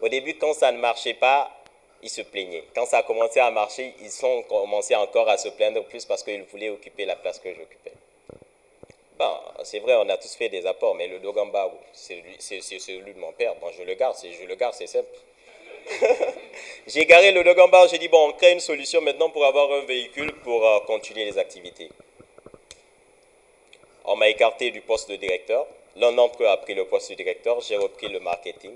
Au 0.01 0.07
début, 0.07 0.35
quand 0.35 0.53
ça 0.53 0.71
ne 0.71 0.79
marchait 0.79 1.13
pas, 1.13 1.51
ils 2.03 2.09
se 2.09 2.21
plaignaient. 2.21 2.63
Quand 2.75 2.85
ça 2.85 2.99
a 2.99 3.03
commencé 3.03 3.39
à 3.39 3.51
marcher, 3.51 3.93
ils 4.01 4.25
ont 4.25 4.43
commencé 4.43 4.95
encore 4.95 5.29
à 5.29 5.37
se 5.37 5.49
plaindre 5.49 5.83
plus 5.85 6.05
parce 6.05 6.23
qu'ils 6.23 6.43
voulaient 6.43 6.69
occuper 6.69 7.05
la 7.05 7.15
place 7.15 7.39
que 7.39 7.53
j'occupais. 7.53 7.93
Bon, 9.19 9.37
c'est 9.63 9.79
vrai, 9.79 9.95
on 9.95 10.09
a 10.09 10.17
tous 10.17 10.35
fait 10.35 10.49
des 10.49 10.65
apports, 10.65 10.95
mais 10.95 11.07
le 11.07 11.19
Dogamba, 11.19 11.71
c'est 11.93 12.23
celui 12.61 13.13
de 13.13 13.19
mon 13.19 13.31
père. 13.33 13.53
Bon, 13.61 13.67
je 13.77 13.83
le 13.83 13.93
garde, 13.93 14.15
je 14.23 14.45
le 14.47 14.55
garde, 14.55 14.73
c'est 14.73 14.87
simple. 14.87 15.09
j'ai 16.87 17.05
garé 17.05 17.31
le 17.31 17.43
Bar, 17.67 17.87
j'ai 17.87 17.97
dit, 17.97 18.07
bon, 18.07 18.29
on 18.29 18.33
crée 18.33 18.51
une 18.51 18.59
solution 18.59 19.01
maintenant 19.01 19.29
pour 19.29 19.45
avoir 19.45 19.71
un 19.71 19.85
véhicule 19.85 20.33
pour 20.43 20.65
euh, 20.65 20.79
continuer 20.81 21.25
les 21.25 21.37
activités. 21.37 21.89
On 24.05 24.15
m'a 24.15 24.29
écarté 24.29 24.71
du 24.71 24.81
poste 24.81 25.09
de 25.09 25.15
directeur. 25.15 25.67
L'un 25.95 26.11
d'entre 26.13 26.41
eux 26.43 26.47
a 26.47 26.57
pris 26.57 26.73
le 26.73 26.85
poste 26.85 27.11
de 27.11 27.15
directeur, 27.15 27.59
j'ai 27.61 27.77
repris 27.77 28.07
le 28.07 28.19
marketing. 28.19 28.71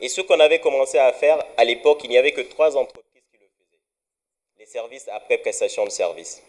Et 0.00 0.08
ce 0.08 0.20
qu'on 0.20 0.40
avait 0.40 0.58
commencé 0.60 0.98
à 0.98 1.12
faire, 1.12 1.42
à 1.56 1.64
l'époque, 1.64 2.00
il 2.04 2.10
n'y 2.10 2.18
avait 2.18 2.32
que 2.32 2.42
trois 2.42 2.76
entreprises 2.76 3.22
qui 3.30 3.38
le 3.38 3.46
faisaient. 3.58 3.80
Les 4.58 4.66
services 4.66 5.08
après 5.12 5.38
prestation 5.38 5.84
de 5.84 5.90
services. 5.90 6.42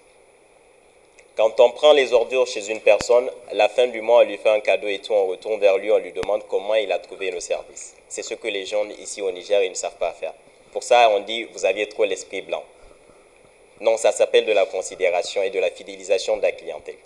Quand 1.37 1.59
on 1.59 1.69
prend 1.69 1.93
les 1.93 2.13
ordures 2.13 2.47
chez 2.47 2.67
une 2.69 2.81
personne, 2.81 3.29
à 3.51 3.53
la 3.53 3.69
fin 3.69 3.87
du 3.87 4.01
mois, 4.01 4.21
on 4.21 4.25
lui 4.25 4.37
fait 4.37 4.49
un 4.49 4.59
cadeau 4.59 4.87
et 4.87 4.99
tout, 4.99 5.13
on 5.13 5.27
retourne 5.27 5.59
vers 5.59 5.77
lui, 5.77 5.91
on 5.91 5.99
lui 5.99 6.11
demande 6.11 6.41
comment 6.47 6.73
il 6.75 6.91
a 6.91 6.97
trouvé 6.97 7.29
nos 7.31 7.39
services. 7.39 7.95
C'est 8.09 8.23
ce 8.23 8.33
que 8.33 8.47
les 8.47 8.65
gens 8.65 8.83
ici 8.89 9.21
au 9.21 9.29
Niger, 9.31 9.63
ils 9.63 9.69
ne 9.69 9.75
savent 9.75 9.97
pas 9.97 10.13
faire. 10.13 10.33
Pour 10.71 10.81
ça, 10.83 11.09
on 11.11 11.19
dit, 11.19 11.43
vous 11.53 11.63
aviez 11.65 11.87
trop 11.87 12.05
l'esprit 12.05 12.41
blanc. 12.41 12.63
Non, 13.79 13.97
ça 13.97 14.11
s'appelle 14.11 14.45
de 14.45 14.51
la 14.51 14.65
considération 14.65 15.43
et 15.43 15.51
de 15.51 15.59
la 15.59 15.69
fidélisation 15.69 16.37
de 16.37 16.41
la 16.41 16.51
clientèle. 16.51 16.97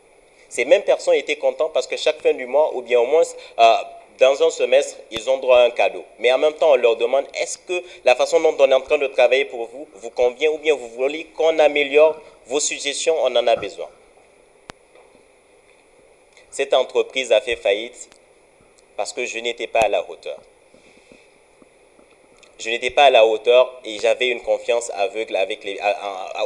Ces 0.47 0.65
mêmes 0.65 0.84
personnes 0.84 1.15
étaient 1.15 1.36
contentes 1.36 1.73
parce 1.73 1.88
que 1.88 1.97
chaque 1.97 2.21
fin 2.21 2.34
du 2.34 2.45
mois, 2.45 2.73
ou 2.75 2.82
bien 2.82 2.99
au 2.99 3.06
moins 3.06 3.23
euh, 3.60 3.75
dans 4.19 4.43
un 4.43 4.50
semestre, 4.50 4.97
ils 5.12 5.30
ont 5.30 5.38
droit 5.38 5.60
à 5.60 5.63
un 5.65 5.69
cadeau. 5.69 6.04
Mais 6.19 6.32
en 6.32 6.38
même 6.38 6.54
temps, 6.54 6.71
on 6.71 6.76
leur 6.76 6.95
demande, 6.95 7.26
est-ce 7.34 7.58
que 7.58 7.84
la 8.06 8.15
façon 8.15 8.39
dont 8.39 8.56
on 8.60 8.69
est 8.69 8.74
en 8.74 8.82
train 8.82 8.97
de 8.97 9.08
travailler 9.08 9.45
pour 9.45 9.67
vous 9.67 9.88
vous 9.95 10.10
convient 10.10 10.52
ou 10.52 10.58
bien 10.58 10.76
vous 10.76 10.89
voulez 10.89 11.26
qu'on 11.36 11.58
améliore 11.60 12.19
vos 12.45 12.60
suggestions, 12.60 13.15
on 13.21 13.36
en 13.36 13.47
a 13.47 13.56
besoin. 13.56 13.88
Cette 16.50 16.74
entreprise 16.74 17.32
a 17.32 17.41
fait 17.41 17.56
faillite 17.56 18.10
parce 18.97 19.13
que 19.13 19.26
je 19.26 19.39
n'étais 19.39 19.67
pas 19.67 19.80
à 19.80 19.88
la 19.88 20.08
hauteur. 20.10 20.38
Je 22.60 22.69
n'étais 22.69 22.91
pas 22.91 23.06
à 23.06 23.10
la 23.10 23.26
hauteur 23.26 23.82
et 23.84 23.97
j'avais 24.00 24.28
une 24.28 24.41
confiance 24.41 24.91
aveugle 24.93 25.36
avec 25.36 25.63
les, 25.63 25.80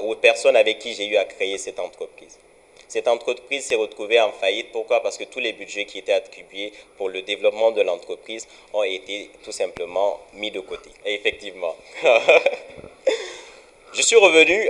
aux 0.03 0.15
personnes 0.15 0.55
avec 0.55 0.79
qui 0.79 0.93
j'ai 0.93 1.07
eu 1.07 1.17
à 1.17 1.25
créer 1.25 1.57
cette 1.57 1.79
entreprise. 1.79 2.39
Cette 2.87 3.07
entreprise 3.07 3.65
s'est 3.65 3.75
retrouvée 3.75 4.19
en 4.19 4.31
faillite. 4.31 4.71
Pourquoi? 4.71 5.01
Parce 5.01 5.17
que 5.17 5.23
tous 5.23 5.39
les 5.39 5.53
budgets 5.53 5.85
qui 5.85 5.99
étaient 5.99 6.13
attribués 6.13 6.71
pour 6.97 7.09
le 7.09 7.21
développement 7.21 7.71
de 7.71 7.81
l'entreprise 7.81 8.47
ont 8.73 8.83
été 8.83 9.29
tout 9.43 9.51
simplement 9.51 10.19
mis 10.33 10.51
de 10.51 10.59
côté. 10.59 10.89
Effectivement. 11.05 11.75
je 13.93 14.01
suis 14.01 14.15
revenu 14.15 14.69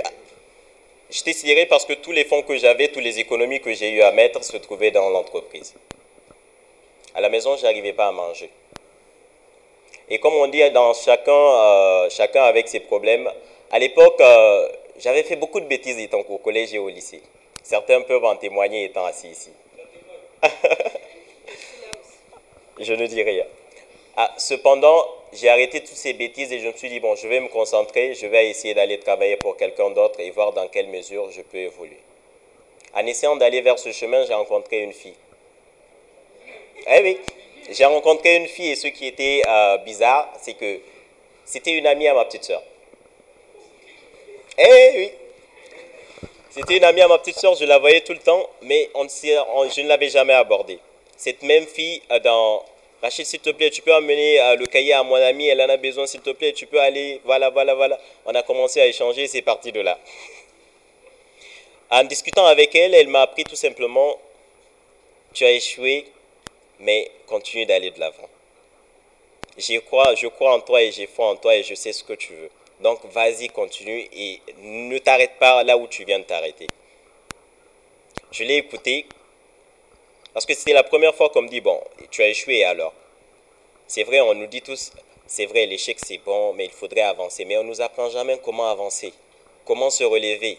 J'étais 1.08 1.34
tiré 1.34 1.66
parce 1.66 1.84
que 1.84 1.92
tous 1.92 2.10
les 2.10 2.24
fonds 2.24 2.42
que 2.42 2.56
j'avais, 2.56 2.88
toutes 2.88 3.04
les 3.04 3.20
économies 3.20 3.60
que 3.60 3.72
j'ai 3.72 3.90
eu 3.92 4.02
à 4.02 4.10
mettre 4.10 4.42
se 4.42 4.56
trouvaient 4.56 4.90
dans 4.90 5.08
l'entreprise. 5.08 5.74
À 7.14 7.20
la 7.20 7.28
maison, 7.28 7.56
je 7.56 7.62
n'arrivais 7.62 7.92
pas 7.92 8.08
à 8.08 8.12
manger. 8.12 8.50
Et 10.08 10.18
comme 10.18 10.34
on 10.34 10.48
dit, 10.48 10.68
dans 10.72 10.92
chacun, 10.94 11.32
euh, 11.32 12.10
chacun 12.10 12.42
avec 12.42 12.68
ses 12.68 12.80
problèmes, 12.80 13.30
à 13.70 13.78
l'époque, 13.78 14.20
euh, 14.20 14.68
j'avais 14.98 15.22
fait 15.22 15.36
beaucoup 15.36 15.60
de 15.60 15.66
bêtises 15.66 15.98
étant 15.98 16.20
au 16.28 16.38
collège 16.38 16.74
et 16.74 16.78
au 16.78 16.88
lycée. 16.88 17.22
Certains 17.68 18.00
peuvent 18.02 18.24
en 18.24 18.36
témoigner 18.36 18.84
étant 18.84 19.04
assis 19.06 19.26
ici. 19.26 19.50
je 22.78 22.92
ne 22.92 23.06
dis 23.08 23.20
rien. 23.24 23.44
Ah, 24.16 24.32
cependant, 24.36 25.04
j'ai 25.32 25.48
arrêté 25.48 25.80
toutes 25.80 25.96
ces 25.96 26.12
bêtises 26.12 26.52
et 26.52 26.60
je 26.60 26.68
me 26.68 26.72
suis 26.74 26.88
dit, 26.88 27.00
bon, 27.00 27.16
je 27.16 27.26
vais 27.26 27.40
me 27.40 27.48
concentrer, 27.48 28.14
je 28.14 28.28
vais 28.28 28.50
essayer 28.50 28.72
d'aller 28.72 29.00
travailler 29.00 29.36
pour 29.36 29.56
quelqu'un 29.56 29.90
d'autre 29.90 30.20
et 30.20 30.30
voir 30.30 30.52
dans 30.52 30.68
quelle 30.68 30.86
mesure 30.86 31.28
je 31.32 31.42
peux 31.42 31.58
évoluer. 31.58 31.98
En 32.94 33.04
essayant 33.04 33.34
d'aller 33.34 33.62
vers 33.62 33.80
ce 33.80 33.90
chemin, 33.90 34.24
j'ai 34.24 34.34
rencontré 34.34 34.82
une 34.82 34.92
fille. 34.92 35.16
Eh 36.86 37.02
oui, 37.02 37.18
j'ai 37.68 37.84
rencontré 37.84 38.36
une 38.36 38.46
fille 38.46 38.70
et 38.70 38.76
ce 38.76 38.86
qui 38.86 39.08
était 39.08 39.42
euh, 39.44 39.78
bizarre, 39.78 40.32
c'est 40.40 40.54
que 40.54 40.78
c'était 41.44 41.72
une 41.72 41.88
amie 41.88 42.06
à 42.06 42.14
ma 42.14 42.26
petite 42.26 42.44
soeur. 42.44 42.62
Eh 44.56 44.92
oui, 44.94 45.10
c'était 46.56 46.78
une 46.78 46.84
amie 46.84 47.02
à 47.02 47.08
ma 47.08 47.18
petite 47.18 47.38
soeur, 47.38 47.54
je 47.54 47.66
la 47.66 47.78
voyais 47.78 48.00
tout 48.00 48.14
le 48.14 48.18
temps, 48.18 48.48
mais 48.62 48.88
je 48.94 49.80
ne 49.82 49.88
l'avais 49.88 50.08
jamais 50.08 50.32
abordée. 50.32 50.78
Cette 51.14 51.42
même 51.42 51.66
fille, 51.66 52.00
euh, 52.10 52.18
dans 52.20 52.64
Rachid, 53.02 53.26
s'il 53.26 53.40
te 53.40 53.50
plaît, 53.50 53.68
tu 53.68 53.82
peux 53.82 53.92
amener 53.92 54.40
euh, 54.40 54.56
le 54.56 54.64
cahier 54.64 54.94
à 54.94 55.02
mon 55.02 55.16
amie, 55.16 55.48
elle 55.48 55.60
en 55.60 55.68
a 55.68 55.76
besoin, 55.76 56.06
s'il 56.06 56.22
te 56.22 56.30
plaît, 56.30 56.54
tu 56.54 56.66
peux 56.66 56.80
aller, 56.80 57.20
voilà, 57.26 57.50
voilà, 57.50 57.74
voilà. 57.74 58.00
On 58.24 58.34
a 58.34 58.42
commencé 58.42 58.80
à 58.80 58.86
échanger 58.86 59.26
c'est 59.26 59.42
parti 59.42 59.70
de 59.70 59.80
là. 59.80 59.98
En 61.90 62.04
discutant 62.04 62.46
avec 62.46 62.74
elle, 62.74 62.94
elle 62.94 63.08
m'a 63.08 63.20
appris 63.20 63.44
tout 63.44 63.54
simplement, 63.54 64.18
tu 65.34 65.44
as 65.44 65.50
échoué, 65.50 66.06
mais 66.80 67.10
continue 67.26 67.66
d'aller 67.66 67.90
de 67.90 68.00
l'avant. 68.00 68.30
Crois, 69.84 70.14
je 70.14 70.26
crois 70.28 70.54
en 70.54 70.60
toi 70.60 70.80
et 70.80 70.90
j'ai 70.90 71.06
foi 71.06 71.28
en 71.28 71.36
toi 71.36 71.54
et 71.54 71.62
je 71.62 71.74
sais 71.74 71.92
ce 71.92 72.02
que 72.02 72.14
tu 72.14 72.32
veux. 72.32 72.50
Donc 72.80 73.04
vas-y, 73.06 73.48
continue 73.48 74.08
et 74.12 74.40
ne 74.62 74.98
t'arrête 74.98 75.38
pas 75.38 75.62
là 75.64 75.76
où 75.78 75.86
tu 75.86 76.04
viens 76.04 76.18
de 76.18 76.24
t'arrêter. 76.24 76.66
Je 78.30 78.44
l'ai 78.44 78.56
écouté 78.56 79.06
parce 80.34 80.44
que 80.44 80.52
c'était 80.52 80.74
la 80.74 80.82
première 80.82 81.14
fois 81.14 81.30
qu'on 81.30 81.40
me 81.40 81.48
dit, 81.48 81.62
bon, 81.62 81.80
tu 82.10 82.22
as 82.22 82.28
échoué 82.28 82.64
alors. 82.64 82.92
C'est 83.86 84.02
vrai, 84.02 84.20
on 84.20 84.34
nous 84.34 84.46
dit 84.46 84.60
tous, 84.60 84.92
c'est 85.26 85.46
vrai, 85.46 85.64
l'échec 85.64 85.96
c'est 86.04 86.18
bon, 86.18 86.52
mais 86.52 86.66
il 86.66 86.70
faudrait 86.70 87.00
avancer. 87.00 87.46
Mais 87.46 87.56
on 87.56 87.62
ne 87.62 87.68
nous 87.68 87.80
apprend 87.80 88.10
jamais 88.10 88.38
comment 88.44 88.68
avancer, 88.68 89.14
comment 89.64 89.88
se 89.88 90.04
relever, 90.04 90.58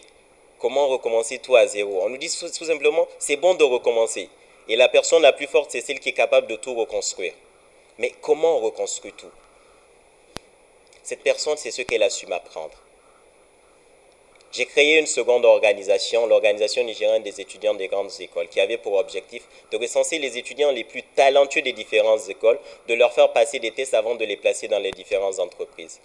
comment 0.58 0.88
recommencer 0.88 1.38
tout 1.38 1.54
à 1.54 1.66
zéro. 1.68 2.00
On 2.02 2.08
nous 2.08 2.16
dit 2.16 2.28
tout, 2.28 2.48
simplement, 2.48 3.06
c'est 3.20 3.36
bon 3.36 3.54
de 3.54 3.62
recommencer. 3.62 4.28
Et 4.68 4.74
la 4.74 4.88
personne 4.88 5.22
la 5.22 5.32
plus 5.32 5.46
forte, 5.46 5.70
c'est 5.70 5.80
celle 5.80 6.00
qui 6.00 6.08
est 6.08 6.12
capable 6.12 6.48
de 6.48 6.56
tout 6.56 6.74
reconstruire. 6.74 7.34
Mais 7.98 8.12
comment 8.20 8.56
on 8.56 8.60
reconstruit 8.60 9.12
tout? 9.12 9.30
Cette 11.08 11.22
personne, 11.22 11.56
c'est 11.56 11.70
ce 11.70 11.80
qu'elle 11.80 12.02
a 12.02 12.10
su 12.10 12.26
m'apprendre. 12.26 12.74
J'ai 14.52 14.66
créé 14.66 14.98
une 14.98 15.06
seconde 15.06 15.46
organisation, 15.46 16.26
l'organisation 16.26 16.84
nigérienne 16.84 17.22
des 17.22 17.40
étudiants 17.40 17.72
des 17.72 17.88
grandes 17.88 18.10
écoles, 18.20 18.48
qui 18.48 18.60
avait 18.60 18.76
pour 18.76 18.92
objectif 18.92 19.42
de 19.70 19.78
recenser 19.78 20.18
les 20.18 20.36
étudiants 20.36 20.70
les 20.70 20.84
plus 20.84 21.02
talentueux 21.02 21.62
des 21.62 21.72
différentes 21.72 22.28
écoles, 22.28 22.58
de 22.88 22.92
leur 22.92 23.10
faire 23.14 23.32
passer 23.32 23.58
des 23.58 23.70
tests 23.70 23.94
avant 23.94 24.16
de 24.16 24.24
les 24.26 24.36
placer 24.36 24.68
dans 24.68 24.80
les 24.80 24.90
différentes 24.90 25.38
entreprises. 25.38 25.98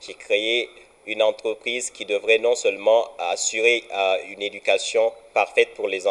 J'ai 0.00 0.14
créé 0.14 0.70
une 1.06 1.22
entreprise 1.22 1.90
qui 1.90 2.06
devrait 2.06 2.38
non 2.38 2.54
seulement 2.54 3.10
assurer 3.18 3.84
euh, 3.92 4.16
une 4.30 4.40
éducation 4.40 5.12
parfaite 5.34 5.74
pour 5.74 5.88
les, 5.88 6.06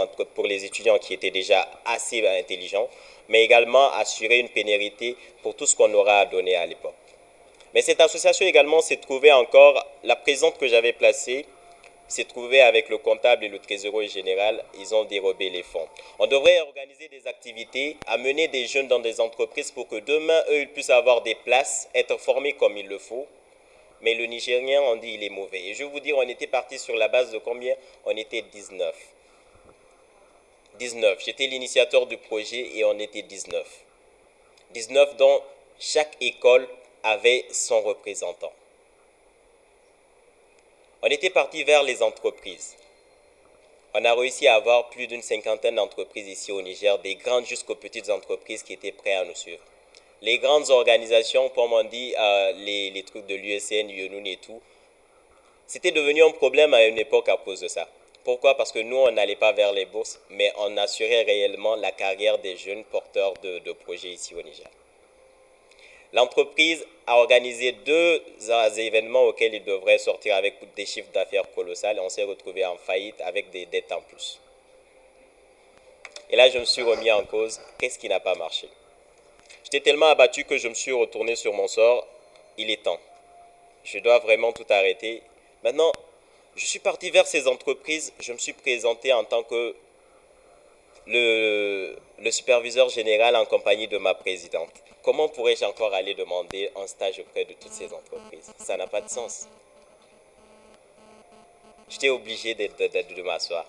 étudiants 0.63 0.99
qui 0.99 1.15
étaient 1.15 1.31
déjà 1.31 1.67
assez 1.85 2.23
intelligents, 2.27 2.87
mais 3.29 3.43
également 3.43 3.91
assurer 3.93 4.37
une 4.37 4.49
pénérité 4.49 5.17
pour 5.41 5.55
tout 5.55 5.65
ce 5.65 5.75
qu'on 5.75 5.91
aura 5.95 6.19
à 6.19 6.25
donner 6.27 6.55
à 6.55 6.67
l'époque. 6.67 6.93
Mais 7.73 7.81
cette 7.81 8.01
association 8.01 8.45
également 8.45 8.81
s'est 8.81 8.97
trouvée 8.97 9.31
encore, 9.31 9.85
la 10.03 10.15
présente 10.15 10.57
que 10.57 10.67
j'avais 10.67 10.93
placée, 10.93 11.45
s'est 12.07 12.25
trouvée 12.25 12.61
avec 12.61 12.89
le 12.89 12.97
comptable 12.99 13.45
et 13.45 13.49
le 13.49 13.59
trésorier 13.59 14.09
général, 14.09 14.63
ils 14.79 14.93
ont 14.93 15.05
dérobé 15.05 15.49
les 15.49 15.63
fonds. 15.63 15.87
On 16.19 16.27
devrait 16.27 16.59
organiser 16.59 17.07
des 17.07 17.25
activités, 17.27 17.97
amener 18.05 18.47
des 18.47 18.67
jeunes 18.67 18.87
dans 18.87 18.99
des 18.99 19.19
entreprises 19.19 19.71
pour 19.71 19.87
que 19.87 19.95
demain, 19.95 20.43
eux, 20.49 20.61
ils 20.61 20.69
puissent 20.69 20.91
avoir 20.91 21.21
des 21.21 21.35
places, 21.35 21.89
être 21.95 22.17
formés 22.19 22.53
comme 22.53 22.77
il 22.77 22.87
le 22.87 22.99
faut. 22.99 23.25
Mais 24.01 24.13
le 24.15 24.25
Nigérien, 24.25 24.81
on 24.81 24.97
dit, 24.97 25.13
il 25.13 25.23
est 25.23 25.29
mauvais. 25.29 25.61
Et 25.61 25.73
je 25.73 25.83
vais 25.83 25.89
vous 25.89 26.01
dire, 26.01 26.17
on 26.17 26.27
était 26.27 26.47
parti 26.47 26.77
sur 26.77 26.95
la 26.95 27.07
base 27.07 27.31
de 27.31 27.37
combien? 27.37 27.73
On 28.05 28.15
était 28.15 28.41
19. 28.41 28.93
19. 30.77 31.23
J'étais 31.23 31.47
l'initiateur 31.47 32.05
du 32.05 32.17
projet 32.17 32.69
et 32.75 32.83
on 32.83 32.99
était 32.99 33.21
19. 33.21 33.65
19 34.71 35.15
dont 35.15 35.41
chaque 35.79 36.17
école 36.19 36.67
avait 37.03 37.45
son 37.51 37.81
représentant. 37.81 38.51
On 41.01 41.07
était 41.07 41.29
parti 41.29 41.63
vers 41.65 41.83
les 41.83 42.01
entreprises. 42.01 42.77
On 43.93 44.05
a 44.05 44.13
réussi 44.15 44.47
à 44.47 44.55
avoir 44.55 44.89
plus 44.89 45.05
d'une 45.05 45.21
cinquantaine 45.21 45.75
d'entreprises 45.75 46.27
ici 46.27 46.51
au 46.51 46.61
Niger, 46.61 46.97
des 46.99 47.15
grandes 47.15 47.45
jusqu'aux 47.45 47.75
petites 47.75 48.09
entreprises 48.09 48.63
qui 48.63 48.73
étaient 48.73 48.93
prêtes 48.93 49.17
à 49.17 49.25
nous 49.25 49.35
suivre. 49.35 49.61
Les 50.21 50.37
grandes 50.39 50.69
organisations, 50.69 51.49
comme 51.49 51.73
on 51.73 51.83
dit, 51.83 52.15
euh, 52.17 52.53
les, 52.53 53.03
trucs 53.03 53.27
de 53.27 53.35
l'USN, 53.35 53.89
UNUN 53.89 54.23
et 54.25 54.37
tout, 54.37 54.61
c'était 55.67 55.91
devenu 55.91 56.23
un 56.23 56.31
problème 56.31 56.73
à 56.73 56.85
une 56.85 56.97
époque 56.97 57.27
à 57.27 57.35
cause 57.35 57.59
de 57.59 57.67
ça. 57.67 57.87
Pourquoi? 58.23 58.55
Parce 58.55 58.71
que 58.71 58.79
nous, 58.79 58.95
on 58.95 59.11
n'allait 59.11 59.35
pas 59.35 59.51
vers 59.51 59.73
les 59.73 59.85
bourses, 59.85 60.21
mais 60.29 60.53
on 60.57 60.77
assurait 60.77 61.23
réellement 61.23 61.75
la 61.75 61.91
carrière 61.91 62.37
des 62.37 62.55
jeunes 62.55 62.85
porteurs 62.85 63.33
de, 63.43 63.59
de 63.59 63.73
projets 63.73 64.11
ici 64.11 64.33
au 64.33 64.41
Niger. 64.41 64.69
L'entreprise 66.13 66.85
a 67.07 67.17
organisé 67.17 67.71
deux 67.71 68.23
événements 68.77 69.23
auxquels 69.23 69.55
il 69.55 69.63
devrait 69.63 69.97
sortir 69.97 70.35
avec 70.35 70.55
des 70.75 70.85
chiffres 70.85 71.11
d'affaires 71.11 71.51
colossales. 71.53 71.99
On 71.99 72.09
s'est 72.09 72.23
retrouvé 72.23 72.63
en 72.65 72.77
faillite 72.77 73.19
avec 73.21 73.49
des 73.49 73.65
dettes 73.65 73.91
en 73.91 74.01
plus. 74.01 74.39
Et 76.29 76.35
là, 76.35 76.49
je 76.49 76.59
me 76.59 76.65
suis 76.65 76.83
remis 76.83 77.11
en 77.11 77.25
cause. 77.25 77.59
Qu'est-ce 77.79 77.97
qui 77.97 78.09
n'a 78.09 78.19
pas 78.19 78.35
marché? 78.35 78.69
J'étais 79.63 79.81
tellement 79.81 80.05
abattu 80.07 80.45
que 80.45 80.57
je 80.57 80.67
me 80.67 80.75
suis 80.75 80.91
retourné 80.91 81.35
sur 81.35 81.51
mon 81.53 81.67
sort. 81.67 82.07
Il 82.57 82.69
est 82.69 82.83
temps. 82.83 82.99
Je 83.83 83.97
dois 83.97 84.19
vraiment 84.19 84.51
tout 84.51 84.65
arrêter. 84.69 85.23
Maintenant, 85.63 85.91
je 86.55 86.65
suis 86.65 86.79
parti 86.79 87.09
vers 87.09 87.25
ces 87.25 87.47
entreprises. 87.47 88.13
Je 88.19 88.33
me 88.33 88.37
suis 88.37 88.53
présenté 88.53 89.11
en 89.13 89.23
tant 89.23 89.41
que 89.41 89.75
le, 91.07 91.95
le 92.19 92.31
superviseur 92.31 92.89
général 92.89 93.35
en 93.35 93.45
compagnie 93.45 93.87
de 93.87 93.97
ma 93.97 94.13
présidente. 94.13 94.82
Comment 95.03 95.27
pourrais-je 95.27 95.65
encore 95.65 95.93
aller 95.93 96.13
demander 96.13 96.71
un 96.77 96.87
stage 96.87 97.19
auprès 97.19 97.43
de 97.43 97.51
toutes 97.59 97.73
ces 97.73 97.91
entreprises? 97.93 98.53
Ça 98.57 98.77
n'a 98.77 98.87
pas 98.87 99.01
de 99.01 99.09
sens. 99.09 99.49
J'étais 101.89 102.07
obligé 102.07 102.55
de, 102.55 103.21
m'asseoir. 103.21 103.65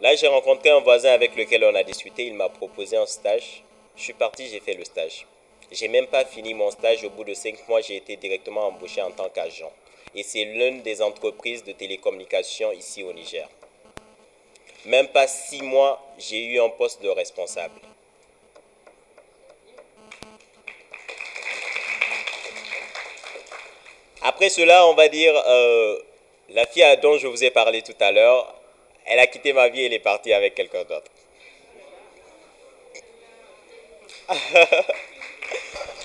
Là, 0.00 0.14
j'ai 0.16 0.26
rencontré 0.26 0.70
un 0.70 0.80
voisin 0.80 1.10
avec 1.10 1.36
lequel 1.36 1.64
on 1.64 1.74
a 1.74 1.82
discuté. 1.82 2.24
Il 2.24 2.32
m'a 2.32 2.48
proposé 2.48 2.96
un 2.96 3.04
stage. 3.04 3.62
Je 3.94 4.04
suis 4.04 4.14
parti, 4.14 4.46
j'ai 4.48 4.60
fait 4.60 4.72
le 4.72 4.84
stage. 4.84 5.26
J'ai 5.70 5.88
même 5.88 6.06
pas 6.06 6.24
fini 6.24 6.54
mon 6.54 6.70
stage. 6.70 7.04
Au 7.04 7.10
bout 7.10 7.24
de 7.24 7.34
cinq 7.34 7.68
mois, 7.68 7.82
j'ai 7.82 7.96
été 7.96 8.16
directement 8.16 8.68
embauché 8.68 9.02
en 9.02 9.10
tant 9.10 9.28
qu'agent. 9.28 9.72
Et 10.14 10.22
c'est 10.22 10.44
l'une 10.44 10.80
des 10.80 11.02
entreprises 11.02 11.62
de 11.62 11.72
télécommunications 11.72 12.72
ici 12.72 13.02
au 13.02 13.12
Niger. 13.12 13.46
Même 14.86 15.08
pas 15.08 15.26
six 15.26 15.60
mois, 15.60 16.02
j'ai 16.16 16.42
eu 16.42 16.58
un 16.58 16.70
poste 16.70 17.02
de 17.02 17.10
responsable. 17.10 17.78
Après 24.28 24.48
cela, 24.48 24.88
on 24.88 24.94
va 24.94 25.06
dire, 25.06 25.32
euh, 25.46 26.00
la 26.48 26.66
fille 26.66 26.84
dont 27.00 27.16
je 27.16 27.28
vous 27.28 27.44
ai 27.44 27.50
parlé 27.50 27.82
tout 27.82 27.94
à 28.00 28.10
l'heure, 28.10 28.52
elle 29.04 29.20
a 29.20 29.28
quitté 29.28 29.52
ma 29.52 29.68
vie 29.68 29.82
et 29.82 29.86
elle 29.86 29.92
est 29.92 30.00
partie 30.00 30.32
avec 30.32 30.56
quelqu'un 30.56 30.82
d'autre. 30.82 31.08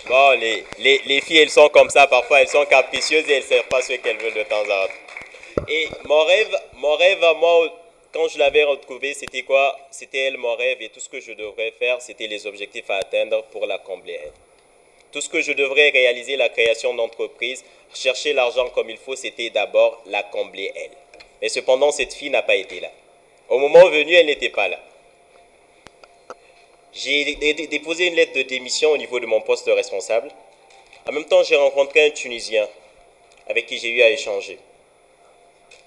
bon, 0.08 0.40
les, 0.40 0.64
les, 0.78 1.22
filles, 1.22 1.40
elles 1.40 1.50
sont 1.50 1.68
comme 1.70 1.90
ça, 1.90 2.06
parfois 2.06 2.42
elles 2.42 2.48
sont 2.48 2.64
capricieuses 2.66 3.28
et 3.28 3.38
elles 3.38 3.44
ne 3.44 3.48
savent 3.48 3.68
pas 3.68 3.82
ce 3.82 3.94
qu'elles 3.94 4.18
veulent 4.18 4.36
de 4.36 4.44
temps 4.44 4.62
en 4.62 4.66
temps. 4.66 5.66
Et 5.68 5.90
mon 6.06 6.24
rêve, 6.24 6.56
mon 6.76 6.96
rêve, 6.98 7.26
moi, 7.38 7.74
quand 8.14 8.28
je 8.28 8.38
l'avais 8.38 8.66
retrouvée, 8.66 9.16
c'était 9.16 9.42
quoi? 9.42 9.76
C'était 9.90 10.26
elle, 10.26 10.38
mon 10.38 10.56
rêve, 10.56 10.80
et 10.80 10.90
tout 10.90 11.00
ce 11.00 11.10
que 11.10 11.20
je 11.20 11.32
devrais 11.32 11.72
faire, 11.72 12.00
c'était 12.00 12.28
les 12.28 12.46
objectifs 12.46 12.92
à 12.92 12.98
atteindre 12.98 13.44
pour 13.46 13.66
la 13.66 13.80
combler. 13.80 14.20
Tout 15.12 15.22
ce 15.22 15.30
que 15.30 15.42
je 15.42 15.52
devrais 15.52 15.90
réaliser, 15.90 16.38
la 16.38 16.50
création 16.50 16.94
d'entreprise, 16.94 17.64
chercher 17.94 18.34
l'argent 18.34 18.70
comme 18.70 18.90
il 18.90 18.98
faut, 18.98 19.16
c'était 19.16 19.50
d'abord 19.50 20.02
la 20.06 20.24
combler 20.24 20.72
elle. 20.76 20.92
Mais 21.42 21.50
cependant, 21.50 21.92
cette 21.92 22.14
fille 22.14 22.30
n'a 22.30 22.44
pas 22.44 22.56
été 22.56 22.80
là. 22.80 22.90
Au 23.50 23.60
moment 23.60 23.90
venu, 23.90 24.14
elle 24.14 24.28
n'était 24.28 24.50
pas 24.50 24.70
là. 24.70 24.80
J'ai 26.94 27.36
déposé 27.68 28.08
une 28.08 28.16
lettre 28.16 28.34
de 28.34 28.42
démission 28.44 28.92
au 28.92 28.98
niveau 28.98 29.20
de 29.20 29.26
mon 29.26 29.42
poste 29.42 29.68
de 29.68 29.72
responsable. 29.72 30.30
En 31.08 31.12
même 31.12 31.26
temps, 31.26 31.44
j'ai 31.44 31.56
rencontré 31.56 32.06
un 32.06 32.10
Tunisien 32.12 32.68
avec 33.48 33.66
qui 33.66 33.78
j'ai 33.78 33.90
eu 33.90 34.02
à 34.02 34.10
échanger. 34.10 34.60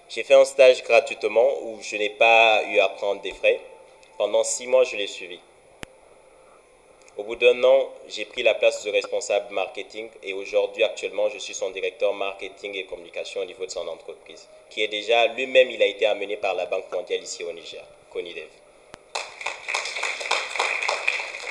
J'ai 0.09 0.23
fait 0.23 0.35
un 0.35 0.45
stage 0.45 0.83
gratuitement 0.83 1.49
où 1.63 1.79
je 1.83 1.97
n'ai 1.97 2.11
pas 2.11 2.63
eu 2.65 2.79
à 2.79 2.89
prendre 2.89 3.23
des 3.23 3.33
frais. 3.33 3.61
Pendant 4.19 4.45
six 4.45 4.67
mois, 4.67 4.85
je 4.85 4.97
l'ai 4.97 5.07
suivi. 5.07 5.41
Au 7.17 7.23
bout 7.23 7.37
d'un 7.37 7.63
an, 7.63 7.91
j'ai 8.09 8.25
pris 8.25 8.43
la 8.43 8.55
place 8.55 8.83
de 8.83 8.91
responsable 8.91 9.55
marketing 9.55 10.09
et 10.25 10.33
aujourd'hui, 10.33 10.83
actuellement, 10.83 11.29
je 11.29 11.39
suis 11.39 11.55
son 11.55 11.71
directeur 11.71 12.13
marketing 12.13 12.75
et 12.75 12.87
communication 12.87 13.41
au 13.43 13.45
niveau 13.45 13.65
de 13.65 13.71
son 13.71 13.87
entreprise, 13.87 14.49
qui 14.69 14.83
est 14.83 14.89
déjà 14.89 15.29
lui-même, 15.29 15.71
il 15.71 15.81
a 15.81 15.87
été 15.87 16.07
amené 16.07 16.37
par 16.37 16.55
la 16.55 16.67
Banque 16.67 16.91
mondiale 16.91 17.23
ici 17.23 17.45
au 17.45 17.53
Niger, 17.53 17.85
Conidev. 18.13 18.49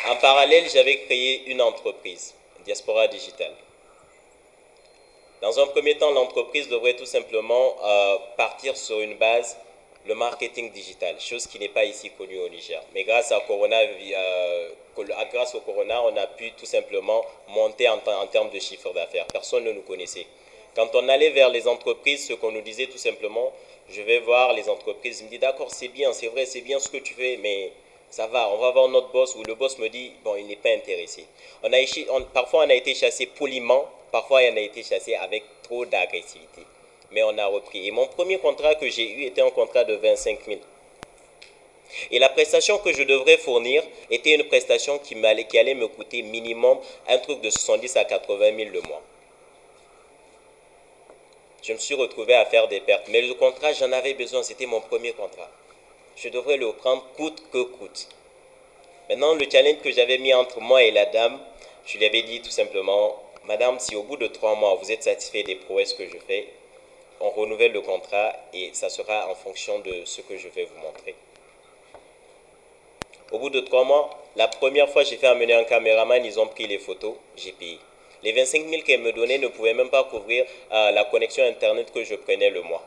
En 0.10 0.18
parallèle, 0.18 0.70
j'avais 0.70 0.98
créé 1.06 1.46
une 1.46 1.62
entreprise, 1.62 2.34
Diaspora 2.66 3.08
Digital. 3.08 3.54
Dans 5.42 5.58
un 5.62 5.68
premier 5.68 5.98
temps, 5.98 6.12
l'entreprise 6.12 6.68
devrait 6.68 6.98
tout 6.98 7.06
simplement 7.06 7.76
euh, 7.86 8.18
partir 8.36 8.76
sur 8.76 9.00
une 9.00 9.16
base 9.16 9.58
le 10.06 10.16
marketing 10.16 10.72
digital, 10.72 11.20
chose 11.20 11.48
qui 11.48 11.60
n'est 11.60 11.70
pas 11.70 11.86
ici 11.86 12.12
connue 12.18 12.38
au 12.40 12.50
Niger. 12.50 12.82
Mais 12.94 13.04
grâce, 13.04 13.32
à 13.32 13.40
corona, 13.42 13.78
euh, 13.80 14.70
au 14.98 15.04
on 15.04 16.18
a 16.18 16.28
pu 16.28 16.52
tout 16.52 16.66
simplement 16.66 17.24
monter 17.48 17.88
en, 17.88 17.96
en 18.06 18.28
termes 18.28 18.50
de 18.50 18.60
chiffre 18.60 18.92
d'affaires. 18.94 19.26
Personne 19.28 19.64
ne 19.64 19.72
nous 19.72 19.82
connaissait. 19.82 20.26
Quand 20.76 20.90
on 20.96 21.08
allait 21.08 21.30
vers 21.30 21.50
les 21.50 21.68
entreprises, 21.68 22.28
ce 22.28 22.34
qu'on 22.34 22.52
nous 22.52 22.62
disait 22.62 22.88
tout 22.88 22.98
simplement, 22.98 23.54
je 23.90 24.02
vais 24.02 24.20
voir 24.20 24.54
les 24.54 24.70
entreprises, 24.70 25.22
ils 25.22 25.26
me 25.26 25.30
disent 25.30 25.40
d'accord, 25.40 25.72
c'est 25.72 25.88
bien, 25.88 26.12
c'est 26.14 26.28
vrai, 26.28 26.46
c'est 26.46 26.62
bien 26.62 26.80
ce 26.80 26.90
que 26.90 26.98
tu 26.98 27.14
fais, 27.14 27.38
mais 27.38 27.72
ça 28.10 28.28
va, 28.28 28.50
on 28.50 28.58
va 28.58 28.72
voir 28.72 28.88
notre 28.90 29.12
boss, 29.12 29.36
ou 29.36 29.44
le 29.44 29.56
boss 29.56 29.78
me 29.78 29.88
dit, 29.90 30.12
bon, 30.24 30.36
il 30.36 30.48
n'est 30.48 30.56
pas 30.56 30.70
intéressé. 30.70 31.26
On 31.64 31.72
a, 31.72 32.22
parfois, 32.34 32.66
on 32.66 32.70
a 32.70 32.74
été 32.74 32.94
chassé 32.94 33.26
poliment, 33.28 33.86
parfois, 34.12 34.42
on 34.52 34.58
a 34.58 34.60
été 34.60 34.84
chassé 34.84 35.16
avec 35.16 35.44
trop 35.64 35.86
d'agressivité. 35.86 36.62
Mais 37.14 37.24
on 37.24 37.38
a 37.38 37.46
repris. 37.46 37.88
Et 37.88 37.92
mon 37.92 38.08
premier 38.08 38.38
contrat 38.40 38.76
que 38.76 38.90
j'ai 38.90 39.10
eu 39.10 39.24
était 39.24 39.42
un 39.42 39.52
contrat 39.52 39.84
de 39.84 39.96
25 39.96 40.40
000. 40.46 40.60
Et 42.12 42.20
la 42.20 42.30
prestation 42.30 42.80
que 42.80 42.92
je 42.92 43.04
devrais 43.04 43.38
fournir 43.38 43.84
était 44.10 44.34
une 44.34 44.44
prestation 44.46 44.98
qui, 45.00 45.16
allait, 45.58 45.76
me 45.76 45.88
coûter 45.88 46.24
minimum 46.24 46.80
un 47.08 47.18
truc 47.20 47.42
de 47.42 47.50
70 47.50 47.96
à 47.98 48.06
80 48.06 48.56
000 48.58 48.70
le 48.72 48.82
mois. 48.82 49.02
Je 51.62 51.74
me 51.74 51.78
suis 51.78 51.96
retrouvé 51.96 52.34
à 52.34 52.46
faire 52.46 52.68
des 52.68 52.82
pertes. 52.82 53.08
Mais 53.10 53.22
le 53.22 53.36
contrat, 53.36 53.72
j'en 53.74 53.92
avais 53.92 54.16
besoin. 54.16 54.44
C'était 54.44 54.66
mon 54.66 54.82
premier 54.82 55.14
contrat. 55.14 55.50
Je 56.16 56.30
devrais 56.30 56.58
le 56.58 56.74
prendre 56.74 57.06
coûte 57.16 57.44
que 57.52 57.62
coûte. 57.64 58.10
Maintenant, 59.10 59.36
le 59.36 59.46
challenge 59.50 59.80
que 59.84 59.92
j'avais 59.92 60.18
mis 60.18 60.34
entre 60.34 60.60
moi 60.62 60.84
et 60.84 60.92
la 60.92 61.06
dame, 61.06 61.40
je 61.86 61.98
lui 61.98 62.06
avais 62.06 62.24
dit 62.24 62.42
tout 62.42 62.50
simplement, 62.50 63.22
Madame, 63.46 63.80
si 63.80 63.96
au 63.96 64.04
bout 64.04 64.18
de 64.18 64.28
trois 64.28 64.56
mois, 64.56 64.76
vous 64.76 64.92
êtes 64.92 65.04
satisfait 65.04 65.44
des 65.44 65.56
prouesses 65.56 65.94
que 65.94 66.06
je 66.08 66.18
fais, 66.28 66.48
on 67.24 67.30
renouvelle 67.30 67.72
le 67.72 67.80
contrat 67.80 68.36
et 68.54 68.72
ça 68.74 68.90
sera 68.90 69.30
en 69.30 69.36
fonction 69.36 69.80
de 69.80 70.04
ce 70.04 70.20
que 70.20 70.38
je 70.38 70.50
vais 70.50 70.66
vous 70.66 70.82
montrer. 70.82 71.16
Au 73.32 73.40
bout 73.40 73.50
de 73.50 73.62
trois 73.62 73.86
mois, 73.86 74.10
la 74.36 74.50
première 74.50 74.90
fois 74.90 75.06
j'ai 75.06 75.16
fait 75.16 75.28
amener 75.28 75.54
un 75.54 75.64
caméraman, 75.64 76.24
ils 76.26 76.38
ont 76.38 76.48
pris 76.48 76.68
les 76.68 76.80
photos, 76.80 77.16
j'ai 77.38 77.54
payé. 77.54 77.80
Les 78.24 78.34
25 78.34 78.68
000 78.68 78.82
qu'elle 78.84 79.00
me 79.00 79.14
donnait 79.14 79.38
ne 79.38 79.48
pouvaient 79.48 79.74
même 79.74 79.90
pas 79.90 80.04
couvrir 80.04 80.46
euh, 80.74 80.92
la 80.92 81.06
connexion 81.06 81.46
Internet 81.46 81.94
que 81.94 82.04
je 82.04 82.16
prenais 82.16 82.50
le 82.50 82.62
mois. 82.62 82.84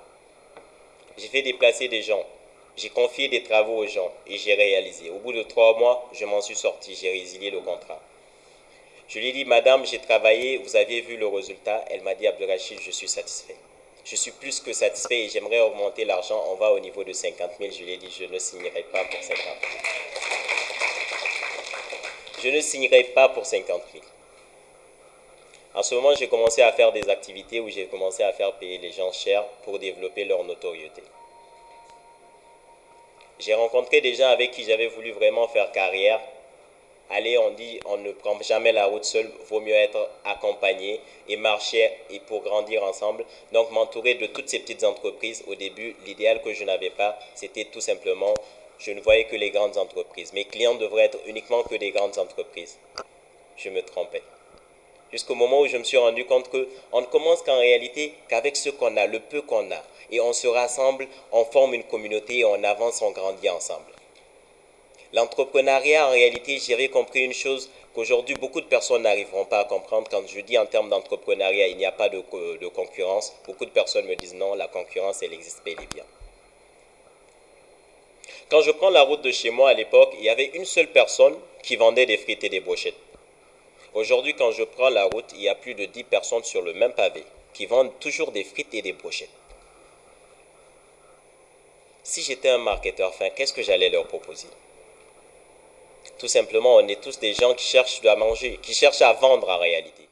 J'ai 1.17 1.29
fait 1.29 1.43
déplacer 1.43 1.89
des 1.89 2.03
gens, 2.03 2.25
j'ai 2.77 2.91
confié 2.91 3.29
des 3.29 3.43
travaux 3.43 3.79
aux 3.79 3.87
gens 3.87 4.13
et 4.27 4.37
j'ai 4.37 4.53
réalisé. 4.53 5.09
Au 5.09 5.19
bout 5.19 5.33
de 5.33 5.45
trois 5.45 5.79
mois, 5.79 6.11
je 6.13 6.27
m'en 6.27 6.43
suis 6.43 6.57
sorti, 6.57 6.95
j'ai 6.95 7.11
résilié 7.11 7.51
le 7.51 7.61
contrat. 7.61 8.01
Je 9.09 9.19
lui 9.19 9.29
ai 9.29 9.33
dit, 9.33 9.47
Madame, 9.47 9.87
j'ai 9.87 9.99
travaillé, 9.99 10.59
vous 10.59 10.77
aviez 10.77 11.01
vu 11.01 11.17
le 11.17 11.27
résultat. 11.27 11.85
Elle 11.91 12.03
m'a 12.03 12.15
dit, 12.15 12.27
Abdelrachid, 12.27 12.81
je 12.81 12.91
suis 12.91 13.09
satisfait. 13.09 13.57
Je 14.09 14.15
suis 14.15 14.31
plus 14.31 14.61
que 14.61 14.73
satisfait 14.73 15.25
et 15.25 15.29
j'aimerais 15.29 15.59
augmenter 15.59 16.05
l'argent. 16.05 16.41
On 16.51 16.55
va 16.55 16.71
au 16.71 16.79
niveau 16.79 17.03
de 17.03 17.13
50 17.13 17.51
000. 17.59 17.73
Je 17.73 17.83
lui 17.83 17.93
ai 17.93 17.97
dit, 17.97 18.09
je 18.09 18.25
ne 18.25 18.39
signerai 18.39 18.85
pas 18.93 19.05
pour 19.05 19.21
50 19.21 19.37
000. 19.37 19.51
Je 22.45 22.49
ne 22.51 22.61
signerai 22.61 23.03
pas 23.03 23.29
pour 23.31 23.45
50 23.45 23.83
000. 23.93 24.05
En 25.75 25.83
ce 25.83 25.97
moment, 25.97 26.15
j'ai 26.15 26.29
commencé 26.29 26.63
à 26.63 26.71
faire 26.71 26.93
des 26.93 27.09
activités 27.09 27.59
où 27.59 27.69
j'ai 27.69 27.87
commencé 27.87 28.23
à 28.23 28.33
faire 28.33 28.53
payer 28.53 28.79
les 28.79 28.93
gens 28.93 29.11
cher 29.11 29.45
pour 29.65 29.81
développer 29.81 30.25
leur 30.25 30.45
notoriété. 30.45 31.03
J'ai 33.41 33.55
rencontré 33.55 34.01
des 34.01 34.15
gens 34.15 34.29
avec 34.29 34.53
qui 34.53 34.63
j'avais 34.63 34.87
voulu 34.87 35.11
vraiment 35.11 35.49
faire 35.49 35.73
carrière. 35.73 36.21
Allez, 37.09 37.39
on 37.39 37.51
dit, 37.51 37.79
on 37.85 37.99
ne 37.99 38.11
prend 38.11 38.37
jamais 38.43 38.73
la 38.73 38.87
route 38.87 39.05
seul, 39.05 39.31
vaut 39.49 39.61
mieux 39.61 39.75
être 39.75 40.11
accompagné 40.25 41.01
et 41.29 41.37
marcher 41.37 41.89
et 42.11 42.19
pour 42.19 42.43
grandir 42.43 42.83
ensemble. 42.83 43.25
Donc 43.53 43.71
m'entourer 43.71 44.15
de 44.15 44.27
toutes 44.27 44.49
ces 44.49 44.59
petites 44.59 44.83
entreprises. 44.83 45.45
Au 45.47 45.55
début, 45.55 45.95
l'idéal 46.05 46.43
que 46.43 46.53
je 46.53 46.65
n'avais 46.65 46.91
pas, 46.91 47.17
c'était 47.37 47.67
tout 47.67 47.81
simplement, 47.81 48.35
je 48.79 48.91
ne 48.91 49.01
voyais 49.01 49.25
que 49.25 49.37
les 49.37 49.51
grandes 49.51 49.77
entreprises. 49.77 50.33
Mes 50.33 50.47
clients 50.47 50.75
devraient 50.75 51.05
être 51.05 51.19
uniquement 51.27 51.63
que 51.63 51.77
des 51.77 51.93
grandes 51.93 52.19
entreprises. 52.19 52.77
Je 53.57 53.71
me 53.71 53.83
trompais. 53.83 54.23
Jusqu'au 55.13 55.37
moment 55.37 55.61
où 55.61 55.67
je 55.69 55.77
me 55.77 55.85
suis 55.85 55.97
rendu 55.97 56.25
compte 56.25 56.51
qu'on 56.51 57.01
ne 57.01 57.07
commence 57.07 57.43
qu'en 57.43 57.59
réalité 57.59 58.15
qu'avec 58.29 58.57
ce 58.57 58.71
qu'on 58.71 58.97
a, 58.97 59.07
le 59.07 59.21
peu 59.21 59.43
qu'on 59.43 59.71
a 59.71 59.83
et 60.11 60.21
on 60.21 60.33
se 60.33 60.49
rassemble, 60.49 61.07
on 61.31 61.45
forme 61.45 61.75
une 61.75 61.85
communauté 61.85 62.39
et 62.39 62.45
on 62.45 62.65
avance, 62.65 63.01
on 63.03 63.13
grandit 63.13 63.49
ensemble. 63.49 63.93
L'entrepreneuriat, 65.13 66.09
en 66.09 66.11
réalité, 66.11 66.59
j'avais 66.59 66.89
compris 66.89 67.21
une 67.21 67.33
chose 67.33 67.71
qu'aujourd'hui 67.95 68.35
beaucoup 68.35 68.61
de 68.61 68.67
personnes 68.67 69.03
n'arriveront 69.03 69.45
pas 69.45 69.61
à 69.61 69.65
comprendre. 69.65 70.09
Quand 70.11 70.27
je 70.27 70.41
dis 70.41 70.59
en 70.59 70.67
termes 70.67 70.91
d'entrepreneuriat, 70.91 71.69
il 71.69 71.77
n'y 71.77 71.87
a 71.87 71.93
pas 71.93 72.09
de, 72.09 72.23
de, 72.59 72.69
concurrence, 72.69 73.33
beaucoup 73.47 73.65
de 73.65 73.71
personnes 73.71 74.07
me 74.07 74.17
disent 74.17 74.35
non, 74.35 74.55
la 74.55 74.69
concurrence, 74.69 75.23
elle 75.23 75.33
existe 75.33 75.63
bel 75.65 75.77
et 75.81 75.95
bien. 75.95 76.05
Quand 78.51 78.61
je 78.61 78.71
prends 78.71 78.91
la 78.91 79.03
route 79.03 79.23
de 79.23 79.33
chez 79.33 79.51
moi 79.51 79.71
à 79.71 79.75
l'époque, 79.75 80.15
il 80.19 80.25
y 80.25 80.29
avait 80.29 80.51
une 80.55 80.65
seule 80.65 80.89
personne 80.89 81.37
qui 81.63 81.77
vendait 81.77 82.07
des 82.07 82.17
frites 82.17 82.45
et 82.45 82.49
des 82.49 82.61
brochettes. 82.61 82.95
Aujourd'hui, 83.95 84.35
quand 84.35 84.51
je 84.51 84.63
prends 84.63 84.91
la 84.91 85.05
route, 85.05 85.33
il 85.35 85.43
y 85.43 85.49
a 85.49 85.55
plus 85.55 85.75
de 85.75 85.87
10 85.87 86.05
personnes 86.05 86.45
sur 86.45 86.63
le 86.63 86.75
même 86.75 86.93
pavé 86.93 87.25
qui 87.55 87.67
vendent 87.67 87.99
toujours 87.99 88.31
des 88.31 88.45
frites 88.45 88.75
et 88.75 88.83
des 88.83 88.93
brochettes. 88.93 89.31
Si 92.03 92.23
j'étais 92.23 92.51
un 92.51 92.59
marketeur 92.59 93.15
fin, 93.15 93.31
qu'est-ce 93.31 93.53
que 93.55 93.63
j'allais 93.63 93.89
leur 93.89 94.07
proposer? 94.07 94.49
Tout 96.19 96.29
simplement, 96.29 96.77
on 96.77 96.89
est 96.89 97.01
tous 97.01 97.19
des 97.19 97.35
gens 97.35 97.55
qui 97.55 97.67
cherchent 97.67 98.05
à 98.05 98.17
manger, 98.17 98.59
qui 98.63 98.75
cherchent 98.75 99.03
à 99.03 99.13
vendre 99.13 99.49
en 99.49 99.59
réalité. 99.59 100.09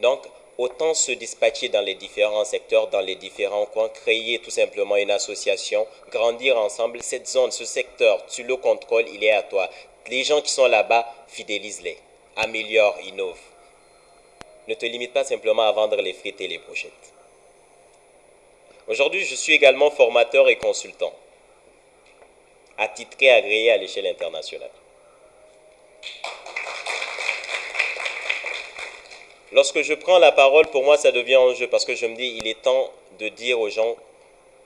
Donc, 0.00 0.22
autant 0.58 0.94
se 0.94 1.12
dispatcher 1.12 1.68
dans 1.68 1.80
les 1.80 1.94
différents 1.94 2.44
secteurs, 2.44 2.88
dans 2.88 3.00
les 3.00 3.16
différents 3.16 3.66
coins, 3.66 3.88
créer 3.88 4.38
tout 4.38 4.50
simplement 4.50 4.96
une 4.96 5.10
association, 5.10 5.86
grandir 6.10 6.58
ensemble. 6.58 7.02
Cette 7.02 7.28
zone, 7.28 7.50
ce 7.50 7.64
secteur, 7.64 8.24
tu 8.26 8.42
le 8.42 8.56
contrôles, 8.56 9.08
il 9.12 9.22
est 9.22 9.32
à 9.32 9.42
toi. 9.42 9.68
Les 10.08 10.24
gens 10.24 10.40
qui 10.40 10.50
sont 10.50 10.66
là-bas, 10.66 11.06
fidélise-les, 11.28 11.98
améliore, 12.36 12.98
innove. 13.04 13.38
Ne 14.68 14.74
te 14.74 14.86
limite 14.86 15.12
pas 15.12 15.24
simplement 15.24 15.62
à 15.62 15.72
vendre 15.72 15.96
les 16.00 16.14
frites 16.14 16.40
et 16.40 16.48
les 16.48 16.58
brochettes. 16.58 16.92
Aujourd'hui, 18.88 19.24
je 19.24 19.34
suis 19.34 19.52
également 19.52 19.90
formateur 19.90 20.48
et 20.48 20.56
consultant 20.56 21.12
attitré 22.76 23.30
agréé 23.30 23.70
à 23.70 23.76
l'échelle 23.76 24.06
internationale. 24.06 24.70
Lorsque 29.52 29.82
je 29.82 29.94
prends 29.94 30.18
la 30.18 30.32
parole, 30.32 30.66
pour 30.66 30.82
moi, 30.82 30.96
ça 30.96 31.12
devient 31.12 31.36
un 31.36 31.54
jeu 31.54 31.68
parce 31.68 31.84
que 31.84 31.94
je 31.94 32.06
me 32.06 32.16
dis, 32.16 32.36
il 32.38 32.48
est 32.48 32.60
temps 32.60 32.90
de 33.20 33.28
dire 33.28 33.60
aux 33.60 33.70
gens 33.70 33.94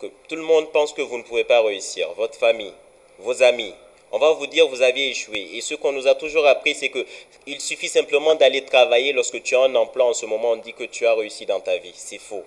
que 0.00 0.06
tout 0.28 0.36
le 0.36 0.42
monde 0.42 0.72
pense 0.72 0.92
que 0.92 1.02
vous 1.02 1.18
ne 1.18 1.22
pouvez 1.22 1.44
pas 1.44 1.60
réussir, 1.60 2.10
votre 2.16 2.38
famille, 2.38 2.72
vos 3.18 3.42
amis. 3.42 3.74
On 4.10 4.18
va 4.18 4.32
vous 4.32 4.46
dire 4.46 4.66
vous 4.66 4.80
aviez 4.80 5.10
échoué. 5.10 5.50
Et 5.52 5.60
ce 5.60 5.74
qu'on 5.74 5.92
nous 5.92 6.06
a 6.06 6.14
toujours 6.14 6.46
appris, 6.46 6.74
c'est 6.74 6.90
qu'il 6.90 7.60
suffit 7.60 7.88
simplement 7.88 8.34
d'aller 8.34 8.64
travailler. 8.64 9.12
Lorsque 9.12 9.42
tu 9.42 9.54
as 9.54 9.60
un 9.60 9.74
emploi 9.74 10.06
en 10.06 10.14
ce 10.14 10.24
moment, 10.24 10.52
on 10.52 10.56
dit 10.56 10.72
que 10.72 10.84
tu 10.84 11.06
as 11.06 11.14
réussi 11.14 11.44
dans 11.44 11.60
ta 11.60 11.76
vie. 11.76 11.92
C'est 11.94 12.18
faux. 12.18 12.44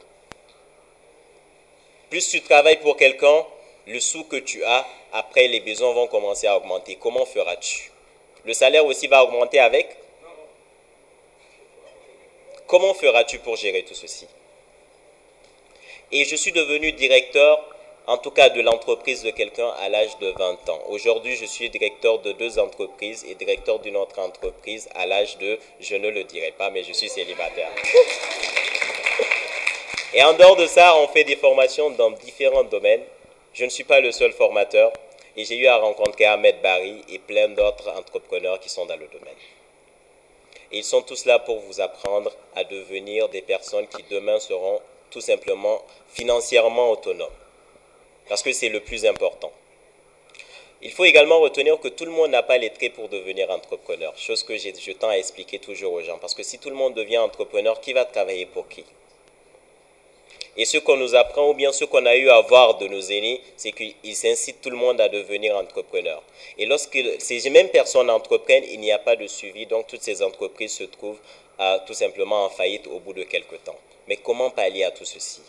Plus 2.09 2.27
tu 2.27 2.41
travailles 2.41 2.79
pour 2.79 2.97
quelqu'un, 2.97 3.45
le 3.85 3.99
sou 3.99 4.23
que 4.23 4.37
tu 4.37 4.63
as, 4.63 4.87
après 5.13 5.47
les 5.47 5.59
besoins 5.59 5.93
vont 5.93 6.07
commencer 6.07 6.47
à 6.47 6.57
augmenter. 6.57 6.97
Comment 6.99 7.25
feras-tu? 7.25 7.90
Le 8.45 8.53
salaire 8.53 8.85
aussi 8.85 9.07
va 9.07 9.23
augmenter 9.23 9.59
avec 9.59 9.97
Comment 12.71 12.93
feras-tu 12.93 13.39
pour 13.39 13.57
gérer 13.57 13.83
tout 13.83 13.93
ceci? 13.93 14.27
Et 16.13 16.23
je 16.23 16.37
suis 16.37 16.53
devenu 16.53 16.93
directeur, 16.93 17.59
en 18.07 18.17
tout 18.17 18.31
cas 18.31 18.49
de 18.49 18.61
l'entreprise 18.61 19.23
de 19.23 19.29
quelqu'un 19.31 19.67
à 19.81 19.89
l'âge 19.89 20.17
de 20.19 20.29
20 20.31 20.69
ans. 20.69 20.81
Aujourd'hui, 20.87 21.35
je 21.35 21.43
suis 21.45 21.69
directeur 21.69 22.19
de 22.19 22.31
deux 22.31 22.59
entreprises 22.59 23.25
et 23.29 23.35
directeur 23.35 23.79
d'une 23.79 23.97
autre 23.97 24.19
entreprise 24.19 24.87
à 24.95 25.05
l'âge 25.05 25.37
de, 25.39 25.59
je 25.81 25.95
ne 25.95 26.09
le 26.09 26.23
dirai 26.23 26.51
pas, 26.51 26.69
mais 26.69 26.83
je 26.83 26.93
suis 26.93 27.09
célibataire. 27.09 27.71
Et 30.13 30.23
en 30.23 30.33
dehors 30.33 30.55
de 30.55 30.65
ça, 30.65 30.95
on 30.97 31.09
fait 31.09 31.25
des 31.25 31.35
formations 31.35 31.89
dans 31.89 32.11
différents 32.11 32.63
domaines. 32.63 33.03
Je 33.53 33.65
ne 33.65 33.69
suis 33.69 33.83
pas 33.83 33.99
le 33.99 34.13
seul 34.13 34.31
formateur 34.31 34.93
et 35.37 35.45
j'ai 35.45 35.57
eu 35.57 35.67
à 35.67 35.77
rencontrer 35.77 36.25
Ahmed 36.25 36.61
Barry 36.61 37.01
et 37.09 37.19
plein 37.19 37.49
d'autres 37.49 37.89
entrepreneurs 37.89 38.59
qui 38.59 38.69
sont 38.69 38.85
dans 38.85 38.97
le 38.97 39.07
domaine. 39.07 39.35
Ils 40.71 40.83
sont 40.83 41.01
tous 41.01 41.25
là 41.25 41.39
pour 41.39 41.59
vous 41.59 41.81
apprendre 41.81 42.31
à 42.55 42.63
devenir 42.63 43.27
des 43.29 43.41
personnes 43.41 43.87
qui 43.87 44.03
demain 44.09 44.39
seront 44.39 44.79
tout 45.09 45.21
simplement 45.21 45.81
financièrement 46.09 46.91
autonomes. 46.91 47.29
Parce 48.29 48.41
que 48.41 48.53
c'est 48.53 48.69
le 48.69 48.79
plus 48.79 49.05
important. 49.05 49.51
Il 50.81 50.91
faut 50.91 51.05
également 51.05 51.39
retenir 51.39 51.79
que 51.79 51.89
tout 51.89 52.05
le 52.05 52.11
monde 52.11 52.31
n'a 52.31 52.41
pas 52.41 52.57
les 52.57 52.71
traits 52.71 52.93
pour 52.93 53.09
devenir 53.09 53.51
entrepreneur, 53.51 54.17
chose 54.17 54.43
que 54.43 54.57
je 54.57 54.91
tends 54.93 55.09
à 55.09 55.17
expliquer 55.17 55.59
toujours 55.59 55.93
aux 55.93 56.01
gens. 56.01 56.17
Parce 56.17 56.33
que 56.33 56.41
si 56.41 56.57
tout 56.57 56.69
le 56.69 56.75
monde 56.75 56.95
devient 56.95 57.19
entrepreneur, 57.19 57.79
qui 57.81 57.93
va 57.93 58.05
travailler 58.05 58.45
pour 58.47 58.67
qui? 58.67 58.83
Et 60.57 60.65
ce 60.65 60.77
qu'on 60.77 60.97
nous 60.97 61.15
apprend, 61.15 61.49
ou 61.49 61.53
bien 61.53 61.71
ce 61.71 61.85
qu'on 61.85 62.05
a 62.05 62.15
eu 62.15 62.29
à 62.29 62.41
voir 62.41 62.77
de 62.77 62.87
nos 62.87 63.01
aînés, 63.01 63.41
c'est 63.57 63.71
qu'ils 63.71 63.95
incitent 64.25 64.61
tout 64.61 64.69
le 64.69 64.77
monde 64.77 64.99
à 64.99 65.09
devenir 65.09 65.55
entrepreneur. 65.55 66.21
Et 66.57 66.65
lorsque 66.65 66.99
ces 67.19 67.49
mêmes 67.49 67.69
personnes 67.69 68.09
entreprennent, 68.09 68.65
il 68.69 68.79
n'y 68.79 68.91
a 68.91 68.99
pas 68.99 69.15
de 69.15 69.27
suivi, 69.27 69.65
donc 69.65 69.87
toutes 69.87 70.03
ces 70.03 70.21
entreprises 70.21 70.73
se 70.73 70.83
trouvent 70.83 71.19
tout 71.87 71.93
simplement 71.93 72.45
en 72.45 72.49
faillite 72.49 72.87
au 72.87 72.99
bout 72.99 73.13
de 73.13 73.23
quelques 73.23 73.63
temps. 73.63 73.77
Mais 74.07 74.17
comment 74.17 74.49
pallier 74.49 74.83
à 74.83 74.91
tout 74.91 75.05
ceci? 75.05 75.41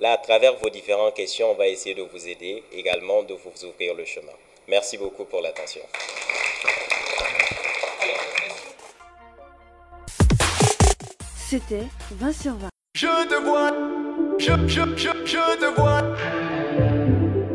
Là, 0.00 0.12
à 0.12 0.16
travers 0.18 0.56
vos 0.56 0.70
différentes 0.70 1.14
questions, 1.14 1.50
on 1.50 1.54
va 1.54 1.68
essayer 1.68 1.94
de 1.94 2.02
vous 2.02 2.28
aider, 2.28 2.62
également 2.72 3.22
de 3.22 3.34
vous 3.34 3.64
ouvrir 3.64 3.94
le 3.94 4.04
chemin. 4.04 4.32
Merci 4.66 4.98
beaucoup 4.98 5.24
pour 5.24 5.40
l'attention. 5.40 5.82
C'était 11.48 11.86
20 12.12 12.32
sur 12.32 12.54
20. 12.54 12.68
Je 12.92 13.06
te 13.28 13.34
vois, 13.44 13.70
je, 14.38 14.52
je, 14.66 14.80
je, 14.96 15.10
je 15.24 15.58
te 15.60 15.80
vois. 15.80 16.02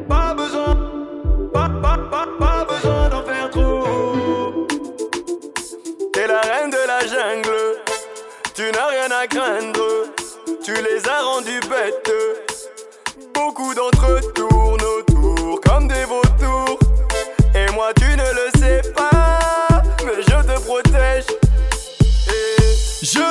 Pas 0.07 0.33
besoin, 0.33 0.75
pas, 1.53 1.69
pas, 1.81 1.97
pas, 2.09 2.27
pas 2.39 2.65
besoin 2.65 3.09
d'en 3.09 3.21
faire 3.21 3.49
trop. 3.49 4.65
T'es 6.13 6.27
la 6.27 6.39
reine 6.39 6.69
de 6.69 6.87
la 6.87 6.99
jungle, 7.01 7.81
tu 8.53 8.63
n'as 8.71 8.87
rien 8.87 9.11
à 9.11 9.27
craindre. 9.27 10.05
Tu 10.63 10.73
les 10.73 11.07
as 11.07 11.21
rendus 11.21 11.59
bêtes. 11.69 12.11
Beaucoup 13.33 13.73
d'entre 13.73 14.11
eux 14.11 14.21
tournent 14.33 14.81
autour 14.81 15.59
comme 15.61 15.89
des 15.89 16.05
vautours. 16.05 16.79
Et 17.53 17.69
moi, 17.73 17.91
tu 17.93 18.05
ne 18.05 18.33
le 18.33 18.49
sais 18.57 18.81
pas. 18.93 19.14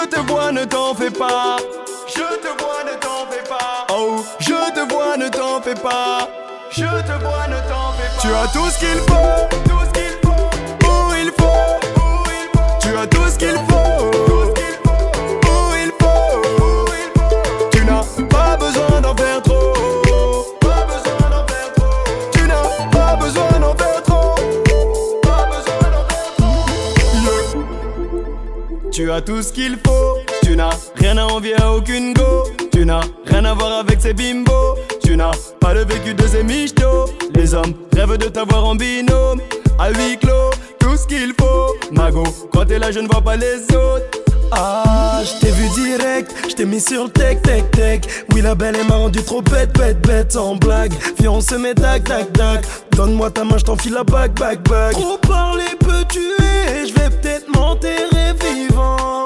Je 0.05 0.16
te 0.16 0.20
vois, 0.20 0.52
ne 0.52 0.64
t'en 0.64 0.94
fais 0.94 1.11
pas. 1.11 1.57
Je 2.07 2.14
te 2.14 2.62
vois, 2.62 2.84
ne 2.84 2.94
t'en 3.00 3.26
fais 3.30 3.42
pas. 3.48 3.86
Oh, 3.90 4.24
je 4.38 4.52
te 4.74 4.92
vois, 4.92 5.16
ne 5.16 5.28
t'en 5.28 5.61
fais 5.62 5.74
pas. 5.74 6.28
Je 6.70 6.82
te 6.82 7.24
vois, 7.24 7.46
ne 7.48 7.57
t'en 7.68 7.92
fais 7.92 8.11
pas. 8.14 8.20
Tu 8.20 8.28
as 8.28 8.46
tout 8.52 8.68
ce 8.70 8.78
qu'il 8.78 8.98
faut. 9.09 9.48
Tout 9.64 9.82
ce 9.86 9.92
qu'il 9.98 10.18
faut. 10.22 10.50
Où 10.86 11.14
il 11.20 11.30
faut. 11.38 11.68
Où 11.96 12.24
il 12.28 12.48
faut. 12.52 12.78
Tu 12.80 12.96
as 12.96 13.07
tout 13.07 13.28
ce 13.30 13.38
qu'il 13.38 13.57
faut. 13.68 14.11
Tout 14.26 14.44
ce 14.46 14.52
qu'il 14.52 14.76
faut. 14.84 15.07
Où 15.48 15.57
il 15.82 15.92
faut. 16.00 16.32
Où 16.62 16.68
il 17.02 17.11
faut. 17.18 17.70
Tu 17.70 17.84
n'as 17.84 18.05
pas 18.28 18.57
besoin 18.57 19.00
d'en 19.00 19.16
faire 19.16 19.42
trop. 19.42 19.72
Pas 20.61 20.84
besoin 20.84 21.30
d'en 21.30 21.46
faire 21.46 21.72
trop. 21.76 22.05
Tu 22.32 22.42
n'as 22.46 22.68
pas 22.90 23.16
besoin 23.16 23.59
d'en 23.59 23.74
faire 23.74 24.02
trop. 24.02 24.34
Pas 25.22 25.46
besoin 25.46 25.90
d'en 25.90 26.05
faire 26.09 26.30
trop. 26.36 26.66
Yeah. 27.22 28.90
Tu 28.92 29.11
as 29.11 29.20
tout 29.22 29.42
ce 29.42 29.52
qu'il 29.52 29.78
faut. 29.78 29.84
Tu 31.14 31.20
n'as 31.20 31.26
rien 31.26 31.32
à 31.32 31.36
envier 31.36 31.62
à 31.62 31.72
aucune 31.72 32.12
go. 32.12 32.42
Tu 32.72 32.84
n'as 32.84 33.02
rien 33.26 33.44
à 33.44 33.54
voir 33.54 33.78
avec 33.78 34.00
ces 34.00 34.12
bimbos. 34.12 34.74
Tu 35.04 35.16
n'as 35.16 35.30
pas 35.60 35.72
le 35.72 35.84
vécu 35.84 36.12
de 36.12 36.26
ces 36.26 36.42
michtos. 36.42 37.08
Les 37.36 37.54
hommes 37.54 37.72
rêvent 37.94 38.18
de 38.18 38.26
t'avoir 38.26 38.64
en 38.64 38.74
binôme. 38.74 39.40
À 39.78 39.90
huis 39.90 40.18
clos, 40.20 40.50
tout 40.80 40.96
ce 40.96 41.06
qu'il 41.06 41.32
faut. 41.38 41.72
Mago, 41.92 42.24
quand 42.52 42.64
t'es 42.64 42.80
là, 42.80 42.90
je 42.90 42.98
ne 42.98 43.06
vois 43.06 43.20
pas 43.20 43.36
les 43.36 43.62
autres. 43.76 44.06
Ah, 44.50 45.22
je 45.22 45.38
t'ai 45.38 45.52
vu 45.52 45.68
direct, 45.68 46.34
je 46.48 46.54
t'ai 46.56 46.64
mis 46.64 46.80
sur 46.80 47.04
le 47.04 47.10
tech, 47.10 47.40
tech, 47.42 47.70
tech. 47.70 48.00
Oui, 48.32 48.42
la 48.42 48.56
belle 48.56 48.74
elle 48.80 48.88
m'a 48.88 48.96
rendu 48.96 49.22
trop 49.22 49.40
bête, 49.40 49.72
bête, 49.78 50.04
bête, 50.04 50.32
sans 50.32 50.56
blague. 50.56 50.92
Viens, 51.20 51.30
on 51.30 51.40
se 51.40 51.54
met 51.54 51.74
tac, 51.74 52.02
tac, 52.02 52.32
tac. 52.32 52.64
Donne-moi 52.96 53.30
ta 53.30 53.44
main, 53.44 53.58
je 53.58 53.64
t'enfile 53.64 53.92
la 53.92 54.02
bague, 54.02 54.36
bague, 54.36 54.68
bague. 54.68 54.94
Trop 54.94 55.18
parler 55.18 55.76
peut 55.78 56.04
tuer, 56.08 56.88
je 56.88 56.92
vais 56.92 57.08
peut-être 57.10 57.46
m'enterrer 57.54 58.32
vivant. 58.40 59.23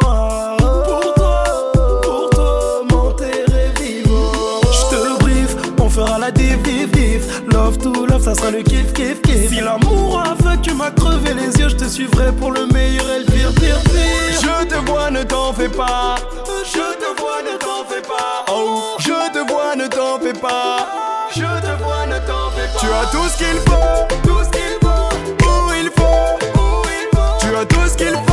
Ça 8.21 8.35
sera 8.35 8.51
le 8.51 8.63
kiff, 8.63 8.93
kiff, 8.93 9.23
kiff. 9.23 9.49
Si 9.49 9.61
l'amour 9.61 10.21
aveugle, 10.21 10.61
tu 10.61 10.75
m'as 10.75 10.91
crevé 10.91 11.33
les 11.35 11.59
yeux, 11.59 11.69
je 11.69 11.77
te 11.77 11.85
suivrai 11.85 12.31
pour 12.33 12.51
le 12.53 12.67
meilleur 12.67 13.07
et 13.11 13.21
le 13.21 13.25
pire, 13.25 13.53
pire, 13.55 13.81
pire. 13.85 14.41
Je 14.43 14.67
te 14.67 14.75
vois, 14.91 15.11
ne 15.11 15.23
t'en 15.23 15.53
fais 15.53 15.69
pas. 15.69 16.17
Je 16.65 16.73
te 16.73 17.21
vois, 17.21 17.43
ne 17.43 17.57
t'en 17.57 17.85
fais 17.89 18.03
pas. 18.03 18.45
Oh, 18.51 18.97
je 18.99 19.33
te 19.33 19.51
vois, 19.51 19.77
ne 19.77 19.87
t'en 19.87 20.19
fais 20.19 20.39
pas. 20.39 20.87
Je 21.35 21.41
te 21.41 21.83
vois, 21.83 22.07
ne 22.07 22.19
t'en 22.27 22.51
fais 22.51 22.69
pas. 22.75 22.81
Tu 22.81 22.87
as 22.87 23.07
tout 23.11 23.29
ce 23.29 23.39
qu'il 23.39 23.61
faut. 23.67 24.07
Tout 24.25 24.45
ce 24.45 24.51
qu'il 24.51 24.79
faut. 24.83 25.47
Où 25.47 25.73
il 25.81 25.91
faut. 25.97 26.61
Où 26.61 26.83
il 26.85 27.17
faut. 27.17 27.39
Tu 27.41 27.57
as 27.57 27.65
tout 27.65 27.89
ce 27.89 27.97
qu'il 27.97 28.13
faut. 28.13 28.28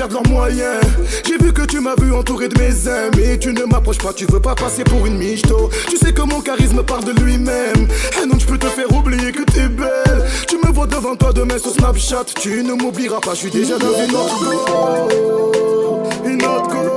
Perdent 0.00 0.12
leurs 0.12 0.28
moyens. 0.28 0.80
J'ai 1.26 1.36
vu 1.36 1.52
que 1.52 1.60
tu 1.62 1.78
m'as 1.78 1.94
vu 2.00 2.14
entouré 2.14 2.48
de 2.48 2.58
mes 2.58 2.88
amis. 2.88 3.38
Tu 3.38 3.52
ne 3.52 3.64
m'approches 3.64 3.98
pas, 3.98 4.14
tu 4.14 4.24
veux 4.24 4.40
pas 4.40 4.54
passer 4.54 4.82
pour 4.82 5.04
une 5.04 5.18
michto. 5.18 5.68
Tu 5.90 5.98
sais 5.98 6.12
que 6.14 6.22
mon 6.22 6.40
charisme 6.40 6.82
part 6.82 7.04
de 7.04 7.12
lui-même. 7.22 7.86
Et 8.22 8.26
non, 8.26 8.38
je 8.38 8.46
peux 8.46 8.56
te 8.56 8.66
faire 8.66 8.90
oublier 8.96 9.30
que 9.30 9.42
t'es 9.42 9.68
belle. 9.68 10.24
Tu 10.48 10.56
me 10.56 10.72
vois 10.72 10.86
devant 10.86 11.16
toi 11.16 11.34
demain 11.34 11.58
sur 11.58 11.72
Snapchat. 11.72 12.24
Tu 12.40 12.62
ne 12.62 12.72
m'oublieras 12.72 13.20
pas, 13.20 13.34
je 13.34 13.40
suis 13.40 13.50
déjà 13.50 13.76
dans 13.76 13.92
une 13.92 14.14
autre 14.14 14.38
go. 14.42 16.02
Une 16.24 16.42
autre 16.46 16.68
go. 16.68 16.96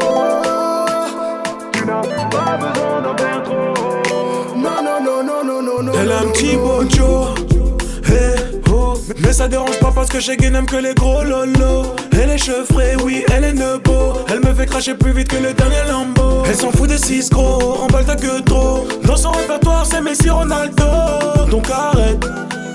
Tu 1.74 1.86
n'as 1.86 2.02
pas 2.30 2.58
besoin 2.58 3.02
d'en 3.02 3.18
faire 3.18 3.44
trop. 3.44 4.56
Non, 4.56 4.82
non, 4.82 5.04
non, 5.04 5.24
non, 5.26 5.44
non, 5.44 5.62
non, 5.62 5.84
non. 5.84 5.92
Elle 6.02 6.10
a 6.10 6.20
un 6.20 6.24
non, 6.24 6.32
petit 6.32 6.56
non. 6.56 6.64
bojo. 6.64 7.43
Mais 9.20 9.34
ça 9.34 9.48
dérange 9.48 9.80
pas 9.80 9.92
parce 9.94 10.10
que 10.10 10.20
chez 10.20 10.38
Gay 10.38 10.50
n'aime 10.50 10.66
que 10.66 10.78
les 10.78 10.94
gros 10.94 11.24
lolos. 11.24 11.96
Elle 12.12 12.30
est 12.30 12.38
chevrée, 12.38 12.96
oui, 13.04 13.24
elle 13.32 13.44
est 13.44 13.54
nebo. 13.54 14.14
Elle 14.30 14.40
me 14.40 14.54
fait 14.54 14.66
cracher 14.66 14.94
plus 14.94 15.12
vite 15.12 15.28
que 15.28 15.38
le 15.38 15.54
dernier 15.54 15.84
Lambo. 15.90 16.44
Elle 16.48 16.56
s'en 16.56 16.72
fout 16.72 16.88
des 16.88 16.98
six 16.98 17.30
gros, 17.30 17.74
remballe 17.74 18.06
ta 18.06 18.16
queue 18.16 18.42
trop. 18.46 18.88
Dans 19.04 19.18
son 19.18 19.32
répertoire, 19.32 19.86
c'est 19.86 20.02
Messi 20.02 20.30
Ronaldo. 20.30 20.86
Donc 21.50 21.70
arrête 21.70 22.24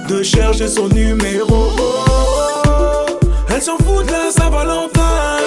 de 0.09 0.23
chercher 0.23 0.69
son 0.69 0.89
numéro. 0.89 1.71
Elle 3.51 3.63
s'en 3.63 3.79
fout 3.79 4.07
de 4.07 4.13
la 4.13 4.31
Saint-Valentin. 4.31 5.01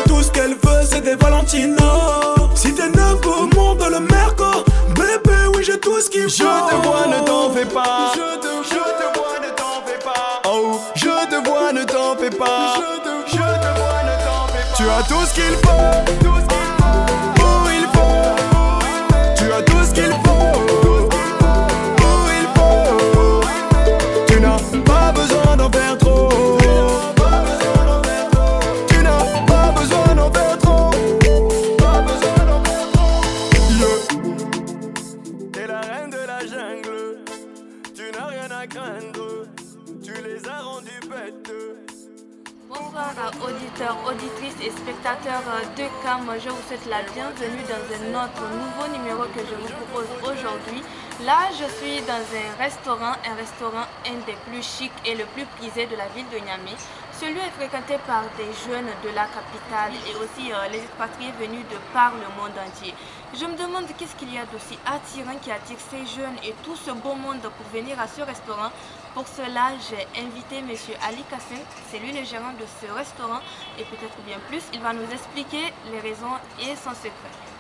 Tout 0.08 0.24
ce 0.24 0.32
qu'elle 0.32 0.52
veut, 0.54 0.82
c'est 0.90 1.02
des 1.02 1.16
Valentino. 1.16 1.86
Si 2.56 2.74
t'es 2.74 2.90
neuf 2.90 3.20
au 3.26 3.56
monde 3.56 3.84
le 3.90 4.00
Merco, 4.00 4.64
bébé, 4.96 5.38
oui, 5.56 5.64
j'ai 5.64 5.80
tout 5.80 6.00
ce 6.00 6.10
qu'il 6.10 6.24
faut. 6.24 6.30
Je 6.30 6.44
te 6.44 6.88
vois, 6.88 7.08
ne 7.08 7.26
t'en 7.26 7.52
fais 7.52 7.66
pas. 7.66 8.12
Je 8.16 8.40
te, 8.40 8.81
je 10.96 11.30
te 11.30 11.48
vois, 11.48 11.72
ne 11.72 11.84
t'en 11.84 12.16
fais 12.18 12.30
pas. 12.30 12.76
Je 12.76 12.82
te, 13.04 13.10
je 13.28 13.38
te 13.38 13.40
vois, 13.40 14.04
ne 14.04 14.16
t'en 14.26 14.48
fais 14.48 14.66
pas. 14.70 14.76
Tu 14.76 14.84
as 14.90 15.04
tout 15.08 15.26
ce 15.26 15.34
qu'il 15.34 15.56
faut. 15.64 15.94
Tout 16.20 16.38
ce 16.40 16.48
qu'il 16.54 16.70
faut. 16.80 17.44
Où 17.44 17.70
il 17.70 17.88
faut. 17.94 18.26
Tu 19.38 19.52
as 19.52 19.62
tout 19.64 19.84
ce 19.84 19.94
qu'il 19.94 20.14
faut. 20.24 20.48
Où 22.02 22.12
il 22.40 22.48
faut. 22.56 23.42
Tu 24.28 24.40
n'as 24.42 24.60
pas 24.84 25.12
besoin 25.14 25.56
d'en 25.58 25.70
faire 25.70 25.98
trop. 25.98 26.61
Auditrices 43.90 44.62
et 44.62 44.70
spectateurs 44.70 45.42
de 45.76 45.84
CAM. 46.04 46.30
Je 46.38 46.50
vous 46.50 46.62
souhaite 46.68 46.86
la 46.86 47.02
bienvenue 47.14 47.64
dans 47.66 47.82
un 47.82 48.26
autre 48.26 48.44
nouveau 48.54 48.86
numéro 48.96 49.24
que 49.34 49.40
je 49.42 49.56
vous 49.56 49.74
propose 49.74 50.08
aujourd'hui. 50.22 50.84
Là, 51.26 51.50
je 51.50 51.66
suis 51.82 52.02
dans 52.06 52.22
un 52.22 52.64
restaurant, 52.64 53.14
un 53.26 53.36
restaurant 53.36 53.86
un 54.06 54.20
des 54.26 54.38
plus 54.48 54.62
chics 54.62 54.94
et 55.06 55.16
le 55.16 55.26
plus 55.34 55.46
prisé 55.58 55.86
de 55.88 55.96
la 55.96 56.08
ville 56.10 56.30
de 56.30 56.38
Niamey. 56.38 56.78
Ce 57.20 57.26
lieu 57.26 57.38
est 57.42 57.58
fréquenté 57.58 57.98
par 58.06 58.24
des 58.38 58.50
jeunes 58.70 58.90
de 59.04 59.10
la 59.16 59.26
capitale 59.26 59.94
et 60.10 60.16
aussi 60.18 60.52
euh, 60.52 60.68
les 60.72 60.80
expatriés 60.80 61.34
venus 61.40 61.66
de 61.70 61.78
par 61.94 62.14
le 62.14 62.26
monde 62.38 62.58
entier. 62.58 62.94
Je 63.34 63.46
me 63.46 63.56
demande 63.56 63.86
qu'est-ce 63.98 64.16
qu'il 64.18 64.34
y 64.34 64.38
a 64.38 64.46
d'aussi 64.46 64.78
attirant 64.86 65.38
qui 65.42 65.52
attire 65.52 65.78
ces 65.90 66.06
jeunes 66.06 66.36
et 66.44 66.54
tout 66.66 66.76
ce 66.76 66.92
beau 66.92 67.16
monde 67.16 67.40
pour 67.42 67.66
venir 67.74 67.98
à 67.98 68.06
ce 68.06 68.22
restaurant. 68.22 68.70
Pour 69.14 69.26
cela, 69.26 69.72
j'ai 69.90 70.06
invité 70.22 70.58
M. 70.58 70.68
Ali 71.08 71.24
Kassim, 71.30 71.60
c'est 71.90 72.00
lui 72.00 72.12
le 72.12 72.26
gérant 72.26 72.52
de 72.52 72.66
ce 72.82 72.92
restaurant 72.92 73.40
et 73.80 73.84
peut-être 73.86 74.22
bien 74.28 74.38
plus, 74.50 74.64
il 74.74 74.82
va 74.82 74.92
nous 74.92 75.10
expliquer 75.10 75.74
les 75.92 76.00
raisons 76.02 76.36
et 76.60 76.76
son 76.76 76.92
secret. 76.92 77.51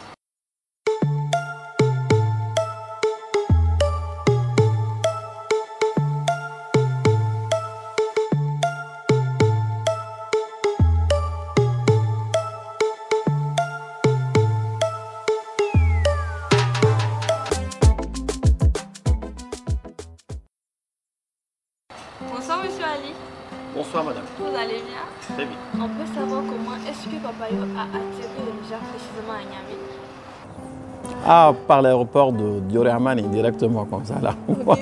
Ah, 31.26 31.54
par 31.68 31.82
l'aéroport 31.82 32.34
de 32.34 32.60
Dioré 32.62 32.90
Hamani, 32.90 33.24
directement 33.24 33.86
comme 33.86 34.06
ça 34.06 34.16
là. 34.22 34.34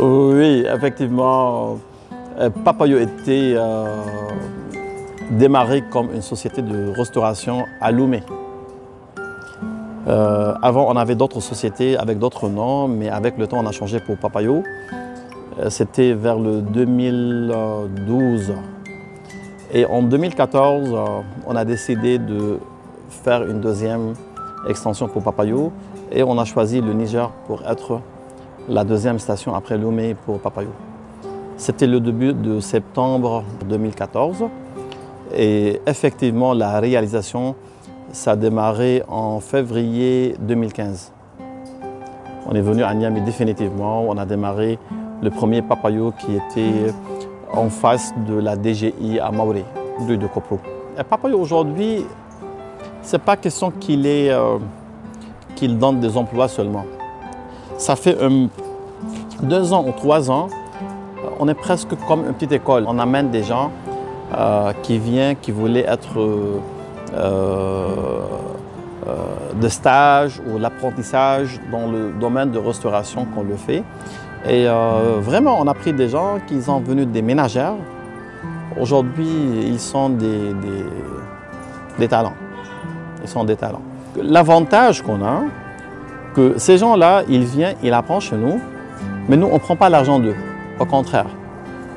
oui, 0.00 0.64
effectivement, 0.72 1.76
Euh, 2.38 2.50
Papayo 2.50 2.98
était 2.98 3.54
euh, 3.56 4.02
démarré 5.30 5.82
comme 5.90 6.12
une 6.14 6.22
société 6.22 6.62
de 6.62 6.92
restauration 6.96 7.64
à 7.80 7.92
Loumé. 7.92 8.22
Euh, 10.08 10.54
avant, 10.62 10.90
on 10.90 10.96
avait 10.96 11.14
d'autres 11.14 11.40
sociétés 11.40 11.96
avec 11.96 12.18
d'autres 12.18 12.48
noms, 12.48 12.88
mais 12.88 13.08
avec 13.10 13.38
le 13.38 13.46
temps, 13.46 13.58
on 13.60 13.66
a 13.66 13.72
changé 13.72 14.00
pour 14.00 14.16
Papayo. 14.16 14.62
C'était 15.68 16.14
vers 16.14 16.38
le 16.38 16.62
2012. 16.62 18.54
Et 19.74 19.86
en 19.86 20.02
2014, 20.02 20.90
euh, 20.92 21.04
on 21.46 21.54
a 21.54 21.64
décidé 21.64 22.18
de 22.18 22.58
faire 23.12 23.44
une 23.44 23.60
deuxième 23.60 24.14
extension 24.68 25.08
pour 25.08 25.22
Papayo 25.22 25.72
et 26.10 26.22
on 26.22 26.38
a 26.38 26.44
choisi 26.44 26.80
le 26.80 26.92
Niger 26.92 27.30
pour 27.46 27.62
être 27.66 28.00
la 28.68 28.84
deuxième 28.84 29.18
station 29.18 29.54
après 29.54 29.76
Lomé 29.78 30.14
pour 30.14 30.38
Papayo. 30.40 30.70
C'était 31.56 31.86
le 31.86 32.00
début 32.00 32.32
de 32.32 32.60
septembre 32.60 33.44
2014 33.68 34.44
et 35.34 35.80
effectivement 35.86 36.54
la 36.54 36.80
réalisation 36.80 37.54
ça 38.12 38.32
a 38.32 38.36
démarré 38.36 39.02
en 39.08 39.40
février 39.40 40.34
2015. 40.40 41.12
On 42.46 42.54
est 42.54 42.60
venu 42.60 42.82
à 42.82 42.92
Niamey 42.94 43.20
définitivement, 43.22 44.04
on 44.08 44.18
a 44.18 44.26
démarré 44.26 44.78
le 45.22 45.30
premier 45.30 45.62
Papayo 45.62 46.12
qui 46.18 46.34
était 46.34 46.92
en 47.52 47.68
face 47.70 48.12
de 48.26 48.34
la 48.34 48.56
DGI 48.60 49.20
à 49.20 49.30
rue 50.06 50.18
de 50.18 50.26
Copro. 50.26 50.58
Et 50.98 51.04
Papayo 51.04 51.38
aujourd'hui, 51.38 52.04
c'est 53.02 53.20
pas 53.20 53.36
question 53.36 53.72
euh, 53.90 54.58
qu'il 55.56 55.78
donne 55.78 56.00
des 56.00 56.16
emplois 56.16 56.48
seulement. 56.48 56.86
Ça 57.78 57.96
fait 57.96 58.16
deux 59.42 59.72
ans 59.72 59.84
ou 59.86 59.92
trois 59.92 60.30
ans, 60.30 60.48
on 61.38 61.48
est 61.48 61.54
presque 61.54 61.96
comme 62.06 62.26
une 62.26 62.34
petite 62.34 62.52
école. 62.52 62.84
On 62.86 62.98
amène 62.98 63.30
des 63.30 63.42
gens 63.42 63.70
euh, 64.36 64.72
qui 64.82 64.98
viennent, 64.98 65.36
qui 65.36 65.50
voulaient 65.50 65.84
être 65.86 66.18
euh, 67.14 68.20
de 69.60 69.68
stage 69.68 70.40
ou 70.48 70.58
l'apprentissage 70.58 71.60
dans 71.72 71.90
le 71.90 72.12
domaine 72.12 72.52
de 72.52 72.58
restauration 72.58 73.26
qu'on 73.26 73.42
le 73.42 73.56
fait. 73.56 73.82
Et 74.48 74.66
vraiment, 75.20 75.58
on 75.60 75.68
a 75.68 75.74
pris 75.74 75.92
des 75.92 76.08
gens 76.08 76.38
qui 76.46 76.60
sont 76.62 76.80
venus 76.80 77.06
des 77.06 77.22
ménagères. 77.22 77.74
Aujourd'hui, 78.80 79.28
ils 79.66 79.78
sont 79.78 80.08
des, 80.08 80.52
des 81.98 82.08
talents. 82.08 82.34
Ils 83.22 83.28
sont 83.28 83.44
des 83.44 83.56
talents. 83.56 83.82
L'avantage 84.20 85.02
qu'on 85.02 85.24
a, 85.24 85.42
que 86.34 86.58
ces 86.58 86.78
gens-là, 86.78 87.22
ils 87.28 87.44
viennent, 87.44 87.76
ils 87.82 87.92
apprennent 87.92 88.20
chez 88.20 88.36
nous, 88.36 88.60
mais 89.28 89.36
nous, 89.36 89.46
on 89.46 89.54
ne 89.54 89.58
prend 89.58 89.76
pas 89.76 89.88
l'argent 89.88 90.18
d'eux. 90.18 90.34
Au 90.78 90.84
contraire, 90.84 91.26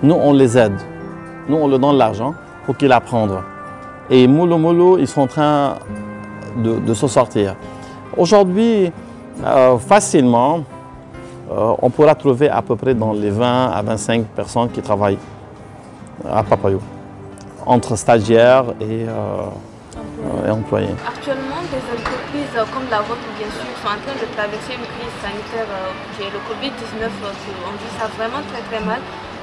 nous, 0.04 0.16
on 0.16 0.34
les 0.34 0.58
aide. 0.58 0.78
Nous, 1.48 1.56
on 1.56 1.68
leur 1.68 1.80
donne 1.80 1.98
l'argent 1.98 2.34
pour 2.66 2.78
qu'ils 2.78 2.92
apprennent. 2.92 3.40
Et 4.10 4.28
Molo 4.28 4.58
Molo, 4.58 4.98
ils 4.98 5.08
sont 5.08 5.22
en 5.22 5.28
train 5.28 5.76
de, 6.58 6.94
se 6.94 7.08
sortir. 7.08 7.56
Aujourd'hui, 8.16 8.92
euh, 9.44 9.78
facilement, 9.78 10.60
euh, 11.52 11.74
on 11.82 11.90
pourra 11.90 12.16
trouver 12.16 12.50
à 12.50 12.62
peu 12.62 12.76
près 12.76 12.94
dans 12.94 13.14
les 13.14 13.30
20 13.30 13.72
à 13.72 13.82
25 13.82 14.26
personnes 14.28 14.70
qui 14.70 14.82
travaillent 14.82 15.18
à 16.30 16.44
Papayo, 16.44 16.80
entre 17.66 17.96
stagiaires 17.96 18.66
et, 18.80 19.06
euh, 19.08 19.46
et 20.46 20.50
employés. 20.50 20.96
Actuellement, 21.08 21.62
des 21.74 21.84
entreprises 21.96 22.56
euh, 22.58 22.66
comme 22.74 22.88
la 22.90 23.02
vôtre, 23.02 23.28
bien 23.38 23.50
sûr, 23.58 23.68
sont 23.82 23.92
en 23.96 24.00
train 24.04 24.18
de 24.18 24.28
traverser 24.36 24.74
une 24.80 24.88
crise 24.96 25.16
sanitaire 25.22 25.70
euh, 25.70 25.92
qui 26.14 26.24
est 26.26 26.32
le 26.38 26.42
Covid-19. 26.50 27.04
euh, 27.06 27.68
On 27.70 27.74
vit 27.82 27.94
ça 28.00 28.08
vraiment 28.18 28.42
très 28.52 28.62
très 28.70 28.84
mal. 28.86 29.00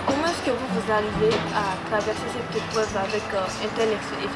Comment 0.06 0.26
est-ce 0.26 0.42
que 0.46 0.50
vous, 0.50 0.68
vous 0.76 0.86
arrivez 0.92 1.34
à 1.54 1.64
traverser 1.90 2.28
cette 2.34 2.52
épreuve 2.62 2.90
avec 2.96 3.22
euh, 3.34 3.64
un 3.64 3.70
tel 3.76 3.88
effectif? 3.88 4.30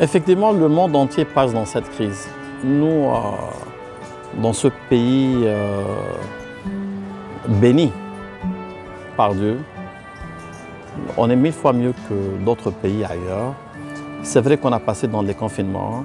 Effectivement, 0.00 0.52
le 0.52 0.68
monde 0.68 0.94
entier 0.96 1.24
passe 1.24 1.52
dans 1.52 1.64
cette 1.64 1.88
crise. 1.90 2.28
Nous, 2.64 3.06
euh, 3.08 3.20
dans 4.42 4.52
ce 4.52 4.68
pays 4.88 5.42
euh, 5.44 5.82
béni 7.46 7.92
par 9.16 9.34
Dieu, 9.34 9.58
on 11.16 11.30
est 11.30 11.36
mille 11.36 11.52
fois 11.52 11.72
mieux 11.72 11.92
que 12.08 12.44
d'autres 12.44 12.70
pays 12.72 13.04
ailleurs. 13.04 13.54
C'est 14.22 14.40
vrai 14.40 14.58
qu'on 14.58 14.72
a 14.72 14.80
passé 14.80 15.06
dans 15.06 15.22
les 15.22 15.34
confinements, 15.34 16.04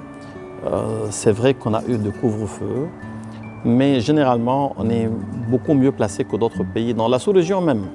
euh, 0.64 1.06
c'est 1.10 1.32
vrai 1.32 1.54
qu'on 1.54 1.74
a 1.74 1.82
eu 1.86 1.98
de 1.98 2.10
couvre-feu, 2.10 2.88
mais 3.64 4.00
généralement, 4.00 4.72
on 4.78 4.88
est 4.88 5.10
beaucoup 5.48 5.74
mieux 5.74 5.92
placé 5.92 6.24
que 6.24 6.36
d'autres 6.36 6.62
pays, 6.62 6.94
dans 6.94 7.08
la 7.08 7.18
sous-région 7.18 7.60
même. 7.60 7.86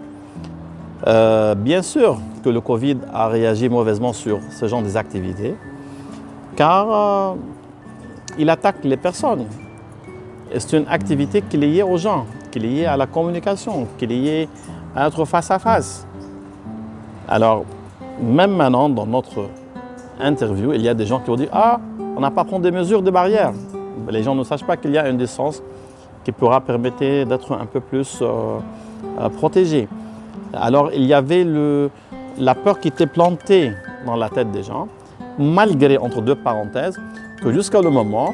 Euh, 1.08 1.56
bien 1.56 1.82
sûr 1.82 2.20
que 2.44 2.50
le 2.50 2.60
Covid 2.60 2.98
a 3.14 3.28
réagi 3.28 3.70
mauvaisement 3.70 4.14
sur 4.14 4.40
ce 4.52 4.68
genre 4.68 4.82
d'activités, 4.82 5.56
car 6.56 6.88
euh, 6.92 7.36
il 8.38 8.50
attaque 8.50 8.84
les 8.84 8.98
personnes. 8.98 9.46
C'est 10.58 10.78
une 10.78 10.88
activité 10.90 11.42
qui 11.42 11.56
est 11.56 11.60
liée 11.60 11.84
aux 11.84 11.98
gens, 11.98 12.26
qui 12.52 12.60
est 12.60 12.62
liée 12.62 12.86
à 12.86 12.98
la 12.98 13.08
communication, 13.08 13.88
qui 13.98 14.06
est 14.06 14.08
liée 14.08 14.50
à 14.96 15.08
être 15.08 15.24
face 15.26 15.50
à 15.50 15.60
face. 15.60 16.06
Alors, 17.28 17.64
même 18.22 18.56
maintenant, 18.56 18.90
dans 18.90 19.06
notre 19.06 19.50
interview, 20.20 20.74
il 20.74 20.82
y 20.82 20.90
a 20.90 20.94
des 20.94 21.06
gens 21.06 21.20
qui 21.20 21.28
vont 21.28 21.36
dire 21.36 21.50
Ah, 21.52 21.80
on 22.16 22.20
n'a 22.20 22.32
pas 22.32 22.44
pris 22.44 22.60
des 22.60 22.72
mesures 22.72 23.02
de 23.02 23.12
barrière. 23.12 23.54
Les 24.10 24.24
gens 24.24 24.36
ne 24.36 24.44
sachent 24.44 24.66
pas 24.66 24.78
qu'il 24.78 24.92
y 24.92 24.98
a 24.98 25.08
une 25.10 25.18
distance 25.18 25.62
qui 26.24 26.32
pourra 26.32 26.62
permettre 26.62 27.00
d'être 27.00 27.54
un 27.54 27.66
peu 27.66 27.80
plus 27.80 28.20
euh, 28.22 28.60
euh, 29.20 29.30
protégé. 29.30 29.88
Alors, 30.54 30.92
il 30.94 31.06
y 31.06 31.14
avait 31.14 31.46
la 32.38 32.56
peur 32.56 32.80
qui 32.80 32.88
était 32.90 33.08
plantée 33.08 33.72
dans 34.06 34.16
la 34.16 34.30
tête 34.30 34.52
des 34.52 34.64
gens, 34.64 34.88
malgré, 35.38 35.98
entre 35.98 36.22
deux 36.22 36.36
parenthèses, 36.36 37.00
que 37.42 37.52
jusqu'à 37.52 37.82
le 37.82 37.90
moment, 37.90 38.34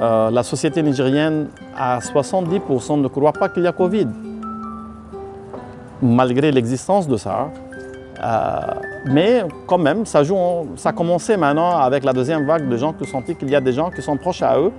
euh, 0.00 0.30
la 0.30 0.42
société 0.42 0.82
nigérienne, 0.82 1.48
à 1.76 1.98
70%, 1.98 3.00
ne 3.00 3.08
croit 3.08 3.32
pas 3.32 3.48
qu'il 3.48 3.64
y 3.64 3.66
a 3.66 3.72
Covid. 3.72 4.08
Malgré 6.00 6.52
l'existence 6.52 7.08
de 7.08 7.16
ça. 7.16 7.50
Euh, 8.22 8.60
mais 9.06 9.44
quand 9.66 9.78
même, 9.78 10.04
ça, 10.04 10.22
a 10.84 10.92
commencé 10.92 11.36
maintenant 11.36 11.78
avec 11.78 12.04
la 12.04 12.12
deuxième 12.12 12.46
vague 12.46 12.68
de 12.68 12.76
gens 12.76 12.92
qui 12.92 13.04
ont 13.04 13.12
senti 13.12 13.36
qu'il 13.36 13.50
y 13.50 13.54
a 13.54 13.60
des 13.60 13.72
gens 13.72 13.90
qui 13.90 14.02
sont 14.02 14.16
proches 14.16 14.42
à 14.42 14.58
eux, 14.58 14.72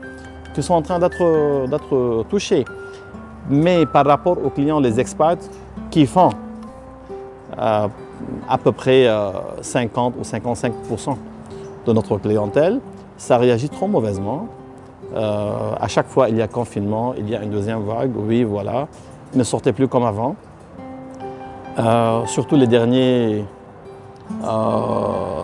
qui 0.53 0.61
sont 0.61 0.73
en 0.73 0.81
train 0.81 0.99
d'être 0.99 2.23
touchés. 2.29 2.65
Mais 3.49 3.85
par 3.85 4.05
rapport 4.05 4.37
aux 4.43 4.49
clients, 4.49 4.79
les 4.79 4.99
expats, 4.99 5.39
qui 5.89 6.05
font 6.05 6.29
euh, 7.57 7.87
à 8.47 8.57
peu 8.57 8.71
près 8.71 9.07
euh, 9.07 9.31
50 9.61 10.15
ou 10.19 10.21
55% 10.21 11.15
de 11.85 11.93
notre 11.93 12.17
clientèle, 12.17 12.79
ça 13.17 13.37
réagit 13.37 13.69
trop 13.69 13.87
mauvaisement. 13.87 14.47
Euh, 15.15 15.71
à 15.79 15.87
chaque 15.87 16.07
fois, 16.07 16.29
il 16.29 16.37
y 16.37 16.41
a 16.41 16.47
confinement, 16.47 17.13
il 17.17 17.29
y 17.29 17.35
a 17.35 17.41
une 17.41 17.49
deuxième 17.49 17.83
vague, 17.83 18.11
oui, 18.15 18.43
voilà. 18.43 18.87
Ne 19.33 19.43
sortez 19.43 19.73
plus 19.73 19.87
comme 19.87 20.05
avant. 20.05 20.35
Euh, 21.79 22.25
surtout 22.25 22.57
les 22.57 22.67
derniers 22.67 23.45
euh, 24.43 25.43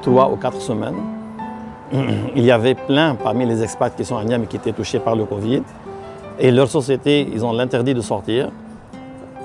trois 0.00 0.30
ou 0.30 0.36
quatre 0.36 0.60
semaines, 0.62 0.96
il 2.34 2.42
y 2.42 2.50
avait 2.50 2.74
plein 2.74 3.14
parmi 3.16 3.44
les 3.44 3.62
expats 3.62 3.94
qui 3.94 4.02
sont 4.02 4.16
à 4.16 4.24
Niamey 4.24 4.46
qui 4.46 4.56
étaient 4.56 4.72
touchés 4.72 4.98
par 4.98 5.14
le 5.14 5.26
Covid. 5.26 5.62
Et 6.38 6.50
leur 6.50 6.68
société, 6.68 7.28
ils 7.30 7.44
ont 7.44 7.52
l'interdit 7.52 7.92
de 7.92 8.00
sortir. 8.00 8.50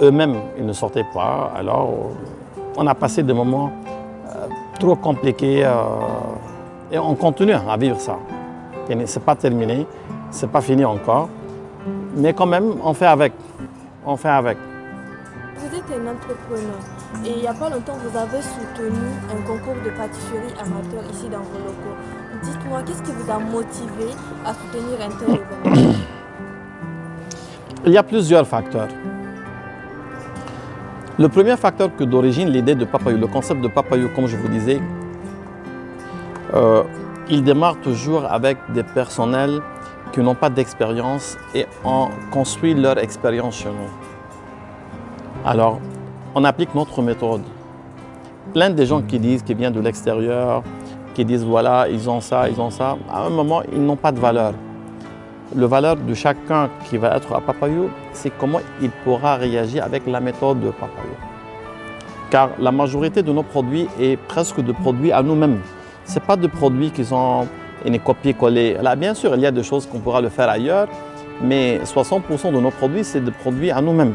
Eux-mêmes, 0.02 0.36
ils 0.58 0.66
ne 0.66 0.72
sortaient 0.72 1.06
pas. 1.14 1.52
Alors, 1.58 1.94
on 2.78 2.88
a 2.88 2.96
passé 2.96 3.22
des 3.22 3.34
moments 3.34 3.72
euh, 4.30 4.48
trop 4.80 4.96
compliqués 4.96 5.68
et 6.90 6.98
on 6.98 7.16
continue 7.16 7.52
à 7.54 7.76
vivre 7.76 8.00
ça. 8.00 8.18
Ce 8.88 8.94
n'est 8.94 9.06
pas 9.26 9.36
terminé, 9.36 9.86
ce 10.32 10.46
n'est 10.46 10.52
pas 10.52 10.62
fini 10.62 10.86
encore. 10.86 11.28
Mais 12.16 12.34
quand 12.34 12.46
même, 12.46 12.76
on 12.82 12.94
fait 12.94 13.08
avec. 13.08 13.34
On 14.06 14.16
fait 14.16 14.30
avec. 14.30 14.58
Un 15.92 16.06
entrepreneur 16.06 16.78
et 17.26 17.32
il 17.32 17.42
n'y 17.42 17.48
a 17.48 17.54
pas 17.54 17.68
longtemps, 17.68 17.98
vous 17.98 18.16
avez 18.16 18.44
soutenu 18.44 19.10
un 19.28 19.42
concours 19.42 19.74
de 19.84 19.90
pâtisserie 19.90 20.54
amateur 20.60 21.02
ici 21.12 21.28
dans 21.30 21.40
vos 21.40 21.58
locaux. 21.58 21.98
Dites-moi, 22.44 22.84
qu'est-ce 22.86 23.02
qui 23.02 23.12
vous 23.12 23.32
a 23.32 23.40
motivé 23.40 24.14
à 24.46 24.54
soutenir 24.54 25.00
un 25.02 25.10
tel 25.10 25.30
événement 25.74 25.98
Il 27.88 27.92
y 27.92 27.98
a 27.98 28.04
plusieurs 28.04 28.48
facteurs. 28.48 28.90
Le 31.18 31.28
premier 31.28 31.58
facteur 31.58 31.96
que 31.96 32.04
d'origine, 32.04 32.50
l'idée 32.50 32.76
de 32.76 32.86
Papayo, 32.86 33.18
le 33.18 33.28
concept 33.28 33.60
de 33.62 33.68
Papayo, 33.68 34.10
comme 34.16 34.28
je 34.28 34.38
vous 34.38 34.48
disais, 34.48 34.80
euh, 36.54 36.84
il 37.32 37.44
démarre 37.44 37.78
toujours 37.82 38.26
avec 38.26 38.60
des 38.74 38.84
personnels 38.84 39.60
qui 40.12 40.20
n'ont 40.20 40.36
pas 40.36 40.52
d'expérience 40.52 41.36
et 41.56 41.66
ont 41.84 42.10
construit 42.30 42.76
leur 42.76 43.00
expérience 43.00 43.56
chez 43.56 43.70
nous. 43.70 44.19
Alors, 45.52 45.80
on 46.36 46.44
applique 46.44 46.76
notre 46.76 47.02
méthode. 47.02 47.42
Plein 48.54 48.70
de 48.70 48.86
gens 48.86 49.02
qui 49.02 49.18
disent 49.18 49.42
qu'ils 49.42 49.58
viennent 49.58 49.74
de 49.74 49.80
l'extérieur, 49.80 50.62
qui 51.16 51.26
disent 51.26 51.44
voilà, 51.44 51.88
ils 51.90 52.08
ont 52.08 52.22
ça, 52.22 52.48
ils 52.48 52.62
ont 52.62 52.70
ça, 52.70 52.98
à 53.12 53.26
un 53.26 53.32
moment, 53.32 53.64
ils 53.74 53.84
n'ont 53.84 53.96
pas 53.96 54.12
de 54.12 54.20
valeur. 54.20 54.54
Le 55.56 55.66
valeur 55.66 55.96
de 55.96 56.14
chacun 56.14 56.70
qui 56.88 56.98
va 56.98 57.18
être 57.18 57.34
à 57.34 57.42
Papayo, 57.42 57.90
c'est 58.14 58.30
comment 58.38 58.60
il 58.80 58.92
pourra 59.04 59.38
réagir 59.38 59.84
avec 59.84 60.06
la 60.06 60.20
méthode 60.20 60.60
de 60.60 60.70
Papayo. 60.70 61.16
car 62.30 62.52
la 62.60 62.72
majorité 62.72 63.24
de 63.24 63.32
nos 63.34 63.42
produits 63.42 63.88
est 64.00 64.18
presque 64.18 64.62
de 64.62 64.72
produits 64.72 65.12
à 65.12 65.24
nous-mêmes. 65.24 65.62
Ce 66.06 66.20
n'est 66.20 66.26
pas 66.28 66.36
de 66.36 66.46
produits 66.46 66.92
qui 66.92 67.04
sont 67.04 67.48
copiés-collés. 68.06 68.78
Là, 68.84 68.96
bien 68.96 69.16
sûr, 69.16 69.34
il 69.34 69.42
y 69.42 69.48
a 69.48 69.52
des 69.52 69.64
choses 69.64 69.88
qu'on 69.88 69.98
pourra 69.98 70.22
le 70.22 70.30
faire 70.30 70.48
ailleurs, 70.48 70.88
mais 71.42 71.80
60% 71.84 72.54
de 72.54 72.60
nos 72.60 72.70
produits, 72.70 73.04
c'est 73.04 73.22
des 73.22 73.32
produits 73.32 73.72
à 73.72 73.82
nous-mêmes, 73.82 74.14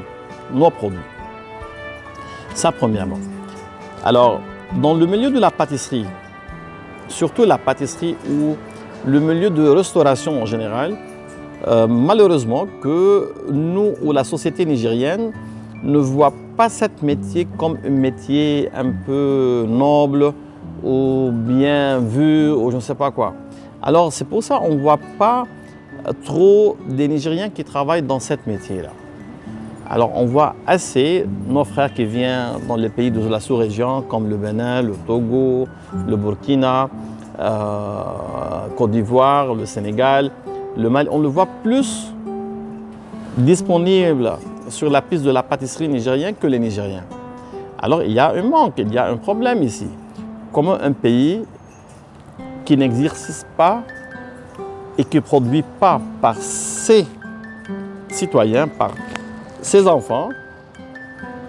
nos 0.53 0.71
produits. 0.71 1.01
Ça, 2.55 2.71
premièrement. 2.73 3.19
Alors, 4.05 4.41
dans 4.81 4.95
le 4.95 5.07
milieu 5.07 5.31
de 5.31 5.41
la 5.41 5.51
pâtisserie, 5.51 6.07
surtout 7.09 7.45
la 7.45 7.59
pâtisserie 7.59 8.17
ou 8.31 8.57
le 9.07 9.21
milieu 9.21 9.51
de 9.51 9.69
restauration 9.69 10.41
en 10.43 10.47
général, 10.47 10.97
euh, 11.67 11.87
malheureusement 11.87 12.67
que 12.83 13.33
nous 13.51 13.95
ou 14.03 14.13
la 14.13 14.25
société 14.25 14.65
nigérienne 14.65 15.33
ne 15.83 15.99
voit 15.99 16.33
pas 16.57 16.69
ce 16.69 16.85
métier 17.03 17.47
comme 17.59 17.79
un 17.85 17.91
métier 17.91 18.71
un 18.75 18.91
peu 19.05 19.67
noble 19.69 20.33
ou 20.83 21.31
bien 21.33 21.99
vu 21.99 22.51
ou 22.53 22.71
je 22.71 22.77
ne 22.77 22.81
sais 22.81 22.95
pas 22.95 23.11
quoi. 23.11 23.35
Alors 23.83 24.13
c'est 24.13 24.27
pour 24.27 24.43
ça 24.43 24.59
qu'on 24.59 24.75
ne 24.75 24.81
voit 24.81 25.01
pas 25.19 25.45
trop 26.25 26.77
des 26.89 27.09
Nigériens 27.09 27.51
qui 27.51 27.65
travaillent 27.65 28.03
dans 28.03 28.21
ce 28.21 28.35
métier-là. 28.47 28.91
Alors 29.89 30.13
on 30.15 30.25
voit 30.25 30.55
assez 30.67 31.27
nos 31.47 31.65
frères 31.65 31.93
qui 31.93 32.05
viennent 32.05 32.59
dans 32.67 32.77
les 32.77 32.89
pays 32.89 33.11
de 33.11 33.27
la 33.29 33.39
sous-région 33.39 34.03
comme 34.03 34.29
le 34.29 34.37
Bénin, 34.37 34.83
le 34.83 34.95
Togo, 35.07 35.69
le 36.07 36.17
Burkina, 36.17 36.89
euh, 37.39 38.69
Côte 38.77 38.93
d'Ivoire, 38.93 39.55
le 39.55 39.67
Sénégal, 39.67 40.31
le 40.77 40.89
Mali. 40.89 41.09
On 41.13 41.19
le 41.19 41.29
voit 41.29 41.49
plus 41.63 42.13
disponible 43.37 44.33
sur 44.69 44.91
la 44.91 45.03
piste 45.03 45.25
de 45.25 45.31
la 45.31 45.43
pâtisserie 45.43 45.89
nigérienne 45.89 46.35
que 46.35 46.47
les 46.47 46.59
Nigériens. 46.59 47.05
Alors 47.79 48.03
il 48.03 48.13
y 48.13 48.19
a 48.19 48.33
un 48.33 48.43
manque, 48.43 48.75
il 48.79 48.93
y 48.93 48.99
a 48.99 49.09
un 49.09 49.17
problème 49.17 49.63
ici. 49.63 49.89
Comment 50.53 50.75
un 50.75 50.93
pays 50.93 51.43
qui 52.65 52.77
n'exerce 52.77 53.45
pas 53.57 53.83
et 54.97 55.05
qui 55.05 55.17
ne 55.17 55.23
produit 55.23 55.65
pas 55.79 56.01
par 56.23 56.37
ses 56.37 57.05
citoyens, 58.09 58.69
par 58.69 58.93
ses 59.65 59.89
enfants, 59.89 60.29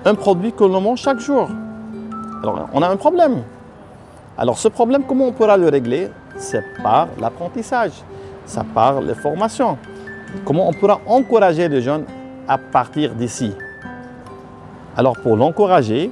un 0.06 0.16
produit 0.16 0.54
que 0.54 0.64
l'on 0.64 0.80
mange 0.80 1.00
chaque 1.00 1.20
jour. 1.20 1.50
Alors 2.42 2.70
on 2.74 2.82
a 2.82 2.88
un 2.88 2.96
problème. 2.96 3.44
Alors 4.38 4.58
ce 4.58 4.70
problème, 4.70 5.04
comment 5.06 5.28
on 5.28 5.32
pourra 5.34 5.58
le 5.58 5.68
régler? 5.68 6.10
C'est 6.38 6.64
par 6.82 7.10
l'apprentissage, 7.20 7.92
ça 8.46 8.64
par 8.74 9.02
les 9.02 9.16
formations. 9.16 9.78
Comment 10.46 10.70
on 10.70 10.74
pourra 10.74 11.00
encourager 11.06 11.68
les 11.68 11.82
jeunes 11.82 12.06
à 12.48 12.58
partir 12.58 13.14
d'ici? 13.14 13.52
Alors 14.96 15.18
pour 15.18 15.36
l'encourager, 15.36 16.10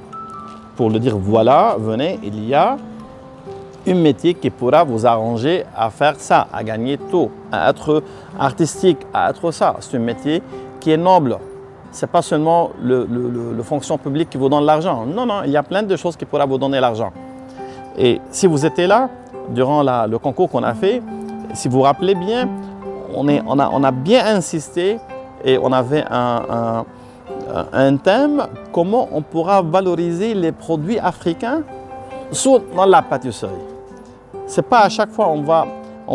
pour 0.76 0.90
le 0.90 0.98
dire 0.98 1.16
voilà, 1.16 1.76
venez, 1.78 2.18
il 2.22 2.44
y 2.44 2.54
a 2.54 2.76
un 3.86 3.94
métier 3.94 4.34
qui 4.34 4.50
pourra 4.50 4.84
vous 4.84 5.06
arranger 5.06 5.64
à 5.74 5.88
faire 5.88 6.16
ça, 6.18 6.48
à 6.52 6.62
gagner 6.62 6.98
tout, 6.98 7.30
à 7.50 7.70
être 7.70 8.02
artistique, 8.38 8.98
à 9.12 9.30
être 9.30 9.50
ça. 9.52 9.76
C'est 9.80 9.96
un 9.96 10.00
métier 10.00 10.42
qui 10.80 10.90
est 10.90 10.98
noble. 10.98 11.38
N'est 12.02 12.08
pas 12.08 12.22
seulement 12.22 12.70
le, 12.82 13.62
fonction 13.62 13.96
publique 13.98 14.30
qui 14.30 14.36
vous 14.36 14.48
donne 14.48 14.64
l'argent. 14.64 15.06
Non, 15.06 15.26
non, 15.26 15.42
il 15.44 15.50
y 15.50 15.56
a 15.56 15.62
plein 15.62 15.82
de 15.82 15.96
choses 15.96 16.16
qui 16.16 16.24
pourraient 16.24 16.46
vous 16.46 16.58
donner 16.58 16.80
l'argent. 16.80 17.12
Et 17.96 18.20
si 18.30 18.46
vous 18.46 18.66
étiez 18.66 18.86
là, 18.86 19.08
durant 19.50 19.82
le 19.82 20.18
concours 20.18 20.50
qu'on 20.50 20.62
a 20.64 20.74
fait, 20.74 21.00
si 21.54 21.68
vous 21.68 21.78
vous 21.78 21.82
rappelez 21.82 22.14
bien, 22.14 22.48
on, 23.14 23.84
a, 23.84 23.90
bien 23.92 24.26
insisté 24.26 24.98
et 25.44 25.56
on 25.56 25.72
avait 25.72 26.04
un, 26.10 26.84
thème, 28.02 28.42
comment 28.72 29.08
on 29.12 29.22
pourra 29.22 29.62
valoriser 29.62 30.34
les 30.34 30.50
produits 30.50 30.98
africains 30.98 31.62
dans 32.74 32.86
la 32.86 33.02
pâtisserie. 33.02 33.52
Ce 34.48 34.56
n'est 34.56 34.66
pas 34.66 34.80
à 34.80 34.88
chaque 34.88 35.10
fois 35.10 35.28
on 35.28 35.42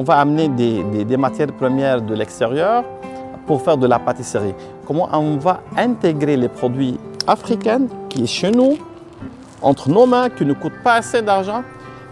va 0.03 0.19
amener 0.19 0.49
des, 0.49 1.17
matières 1.17 1.53
premières 1.53 2.01
de 2.01 2.13
l'extérieur 2.13 2.83
pour 3.47 3.61
faire 3.61 3.77
de 3.77 3.87
la 3.87 3.97
pâtisserie. 3.97 4.53
Comment 4.89 5.07
on 5.13 5.37
va 5.37 5.61
intégrer 5.77 6.35
les 6.35 6.49
produits 6.49 6.97
africains 7.27 7.81
qui 8.09 8.23
est 8.23 8.25
chez 8.25 8.49
nous, 8.49 8.75
entre 9.61 9.87
nos 9.87 10.07
mains, 10.07 10.31
qui 10.31 10.43
ne 10.45 10.53
coûtent 10.53 10.81
pas 10.83 10.95
assez 10.95 11.21
d'argent, 11.21 11.61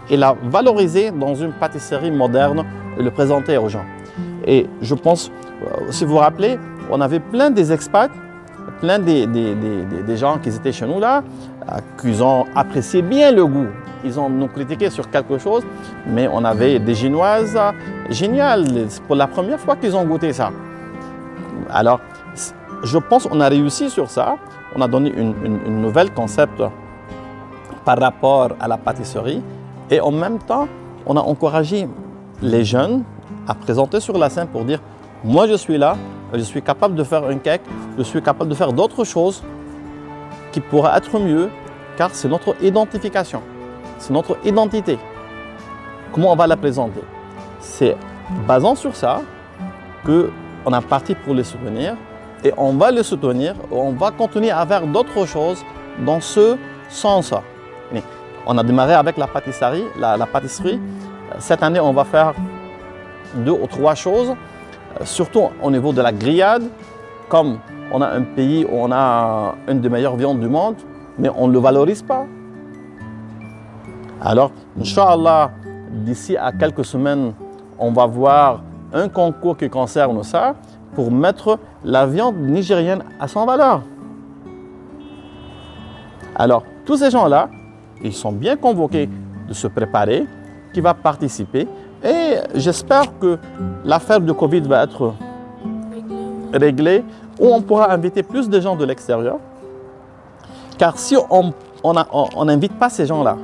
et 0.08 0.16
la 0.16 0.36
valoriser 0.44 1.10
dans 1.10 1.34
une 1.34 1.50
pâtisserie 1.50 2.12
moderne 2.12 2.64
et 2.96 3.02
le 3.02 3.10
présenter 3.10 3.58
aux 3.58 3.68
gens. 3.68 3.84
Et 4.46 4.68
je 4.80 4.94
pense, 4.94 5.32
euh, 5.66 5.90
si 5.90 6.04
vous 6.04 6.12
vous 6.12 6.18
rappelez, 6.18 6.56
on 6.88 7.00
avait 7.00 7.18
plein 7.18 7.50
des 7.50 7.72
expats, 7.72 8.12
plein 8.80 9.00
des, 9.00 9.26
gens 10.16 10.38
qui 10.38 10.50
étaient 10.50 10.70
chez 10.70 10.86
nous 10.86 11.00
là, 11.00 11.24
euh, 11.72 11.78
qui 12.00 12.22
ont 12.22 12.46
apprécié 12.54 13.02
bien 13.02 13.32
le 13.32 13.44
goût. 13.44 13.66
Ils 14.04 14.20
ont 14.20 14.30
nous 14.30 14.46
critiqué 14.46 14.88
sur 14.88 15.10
quelque 15.10 15.38
chose, 15.38 15.64
mais 16.06 16.28
on 16.32 16.44
avait 16.44 16.78
des 16.78 16.94
Génoises 16.94 17.58
géniales. 18.08 18.86
C'est 18.88 19.02
pour 19.02 19.16
la 19.16 19.26
première 19.26 19.58
fois 19.58 19.74
qu'ils 19.74 19.96
ont 19.96 20.04
goûté 20.04 20.32
ça. 20.32 20.52
Alors, 21.70 22.00
je 22.82 22.98
pense 22.98 23.26
qu'on 23.26 23.40
a 23.40 23.48
réussi 23.48 23.90
sur 23.90 24.10
ça. 24.10 24.36
On 24.74 24.80
a 24.80 24.88
donné 24.88 25.10
une, 25.10 25.34
une 25.44 25.80
nouvelle 25.80 26.12
concept 26.12 26.62
par 27.84 27.98
rapport 27.98 28.50
à 28.60 28.68
la 28.68 28.76
pâtisserie. 28.76 29.42
Et 29.90 30.00
en 30.00 30.10
même 30.10 30.38
temps, 30.38 30.68
on 31.06 31.16
a 31.16 31.20
encouragé 31.20 31.88
les 32.42 32.64
jeunes 32.64 33.02
à 33.46 33.54
présenter 33.54 34.00
sur 34.00 34.18
la 34.18 34.28
scène 34.28 34.48
pour 34.48 34.64
dire 34.64 34.80
«Moi, 35.24 35.46
je 35.46 35.54
suis 35.54 35.78
là, 35.78 35.96
je 36.32 36.40
suis 36.40 36.62
capable 36.62 36.94
de 36.94 37.02
faire 37.02 37.24
un 37.24 37.38
cake, 37.38 37.62
je 37.96 38.02
suis 38.02 38.22
capable 38.22 38.50
de 38.50 38.54
faire 38.54 38.72
d'autres 38.72 39.04
choses 39.04 39.42
qui 40.52 40.60
pourraient 40.60 40.96
être 40.96 41.18
mieux, 41.18 41.48
car 41.96 42.10
c'est 42.12 42.28
notre 42.28 42.54
identification, 42.62 43.42
c'est 43.98 44.12
notre 44.12 44.36
identité. 44.44 44.98
Comment 46.12 46.32
on 46.32 46.36
va 46.36 46.46
la 46.46 46.56
présenter? 46.56 47.00
C'est 47.60 47.96
basant 48.46 48.74
sur 48.74 48.94
ça 48.94 49.22
qu'on 50.04 50.72
a 50.72 50.80
parti 50.80 51.14
pour 51.14 51.34
les 51.34 51.44
soutenir 51.44 51.96
et 52.44 52.52
on 52.56 52.72
va 52.74 52.90
les 52.90 53.02
soutenir, 53.02 53.54
on 53.70 53.92
va 53.92 54.10
continuer 54.10 54.50
à 54.50 54.64
faire 54.66 54.86
d'autres 54.86 55.26
choses 55.26 55.64
dans 56.04 56.20
ce 56.20 56.56
sens. 56.88 57.34
On 58.46 58.56
a 58.56 58.62
démarré 58.62 58.94
avec 58.94 59.18
la 59.18 59.26
pâtisserie, 59.26 59.84
la, 59.98 60.16
la 60.16 60.24
pâtisserie. 60.24 60.80
Cette 61.38 61.62
année, 61.62 61.80
on 61.80 61.92
va 61.92 62.04
faire 62.04 62.32
deux 63.34 63.52
ou 63.52 63.66
trois 63.66 63.94
choses 63.94 64.34
surtout 65.04 65.50
au 65.62 65.70
niveau 65.70 65.92
de 65.92 66.00
la 66.00 66.12
grillade, 66.12 66.64
comme 67.28 67.58
on 67.92 68.00
a 68.00 68.08
un 68.08 68.22
pays 68.22 68.64
où 68.64 68.70
on 68.72 68.90
a 68.92 69.54
une 69.68 69.80
des 69.80 69.88
meilleures 69.88 70.16
viandes 70.16 70.40
du 70.40 70.48
monde, 70.48 70.76
mais 71.18 71.30
on 71.34 71.48
ne 71.48 71.52
le 71.52 71.58
valorise 71.58 72.02
pas. 72.02 72.26
Alors, 74.20 74.50
Inch'Allah, 74.80 75.50
d'ici 75.90 76.36
à 76.36 76.52
quelques 76.52 76.84
semaines, 76.84 77.32
on 77.78 77.92
va 77.92 78.06
voir 78.06 78.62
un 78.92 79.08
concours 79.08 79.56
qui 79.56 79.68
concerne 79.68 80.22
ça 80.22 80.54
pour 80.94 81.10
mettre 81.10 81.58
la 81.84 82.06
viande 82.06 82.36
nigérienne 82.36 83.02
à 83.20 83.28
son 83.28 83.46
valeur. 83.46 83.82
Alors, 86.34 86.62
tous 86.84 86.96
ces 86.96 87.10
gens-là, 87.10 87.48
ils 88.02 88.12
sont 88.12 88.32
bien 88.32 88.56
convoqués 88.56 89.08
de 89.48 89.52
se 89.52 89.66
préparer, 89.66 90.26
qui 90.72 90.80
va 90.80 90.94
participer 90.94 91.66
et 92.04 92.34
j'espère 92.54 93.18
que 93.18 93.38
l'affaire 93.84 94.20
de 94.20 94.32
Covid 94.32 94.60
va 94.60 94.84
être 94.84 95.14
réglée, 96.52 97.04
où 97.40 97.46
on 97.46 97.60
pourra 97.60 97.92
inviter 97.92 98.22
plus 98.22 98.48
de 98.48 98.60
gens 98.60 98.76
de 98.76 98.84
l'extérieur. 98.84 99.38
Car 100.78 100.98
si 100.98 101.16
on 101.30 102.44
n'invite 102.44 102.78
pas 102.78 102.88
ces 102.88 103.06
gens-là 103.06 103.36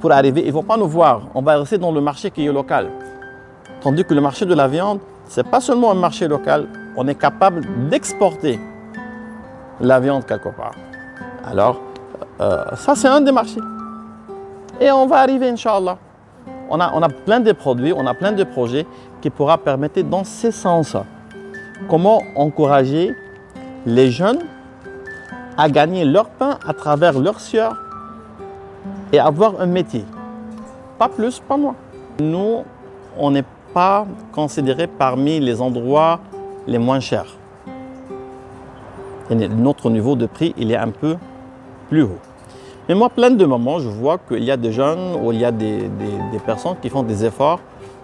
pour 0.00 0.12
arriver, 0.12 0.42
ils 0.42 0.48
ne 0.48 0.52
vont 0.52 0.62
pas 0.62 0.76
nous 0.76 0.88
voir. 0.88 1.22
On 1.34 1.42
va 1.42 1.56
rester 1.56 1.78
dans 1.78 1.92
le 1.92 2.00
marché 2.00 2.30
qui 2.30 2.44
est 2.44 2.52
local. 2.52 2.90
Tandis 3.80 4.04
que 4.04 4.14
le 4.14 4.20
marché 4.20 4.44
de 4.44 4.54
la 4.54 4.68
viande, 4.68 4.98
ce 5.28 5.40
n'est 5.40 5.48
pas 5.48 5.60
seulement 5.60 5.90
un 5.90 5.94
marché 5.94 6.28
local, 6.28 6.68
on 6.96 7.08
est 7.08 7.14
capable 7.14 7.62
d'exporter 7.88 8.60
la 9.80 10.00
viande 10.00 10.26
quelque 10.26 10.48
part. 10.48 10.74
Alors, 11.44 11.80
euh, 12.40 12.64
ça 12.76 12.94
c'est 12.94 13.08
un 13.08 13.20
des 13.20 13.32
marchés. 13.32 13.60
Et 14.80 14.90
on 14.90 15.06
va 15.06 15.18
arriver, 15.18 15.48
Inch'Allah 15.48 15.98
on 16.72 17.02
a, 17.02 17.08
plein 17.08 17.40
de 17.40 17.52
produits, 17.52 17.92
on 17.92 18.06
a 18.06 18.14
plein 18.14 18.32
de 18.32 18.44
projets 18.44 18.86
qui 19.20 19.30
pourra 19.30 19.58
permettre 19.58 20.00
dans 20.02 20.24
ce 20.24 20.50
sens. 20.50 20.96
Comment 21.88 22.22
encourager 22.34 23.14
les 23.84 24.10
jeunes 24.10 24.40
à 25.58 25.68
gagner 25.68 26.04
leur 26.04 26.30
pain 26.30 26.58
à 26.66 26.72
travers 26.72 27.18
leur 27.18 27.40
sueur 27.40 27.76
et 29.12 29.18
avoir 29.18 29.60
un 29.60 29.66
métier. 29.66 30.04
Pas 30.98 31.08
plus, 31.08 31.40
pas 31.40 31.58
moins. 31.58 31.74
Nous, 32.20 32.62
on 33.18 33.30
n'est 33.30 33.44
pas 33.74 34.06
considéré 34.32 34.86
parmi 34.86 35.40
les 35.40 35.60
endroits 35.60 36.20
les 36.66 36.78
moins 36.78 37.00
chers. 37.00 37.36
notre 39.30 39.90
niveau 39.90 40.16
de 40.16 40.26
prix, 40.26 40.54
il 40.56 40.70
est 40.70 40.76
un 40.76 40.90
peu 40.90 41.16
plus 41.88 42.02
haut. 42.02 42.18
Mais 42.88 42.94
moi, 42.94 43.08
plein 43.08 43.30
de 43.30 43.44
moments, 43.44 43.78
je 43.78 43.88
vois 43.88 44.18
qu'il 44.18 44.42
y 44.44 44.50
a 44.50 44.56
des 44.56 44.72
jeunes 44.72 45.16
ou 45.22 45.32
il 45.32 45.38
y 45.38 45.44
a 45.44 45.52
des, 45.52 45.88
personnes 46.44 46.76
qui 46.82 46.88
font 46.88 47.02
des 47.02 47.24
efforts 47.24 47.60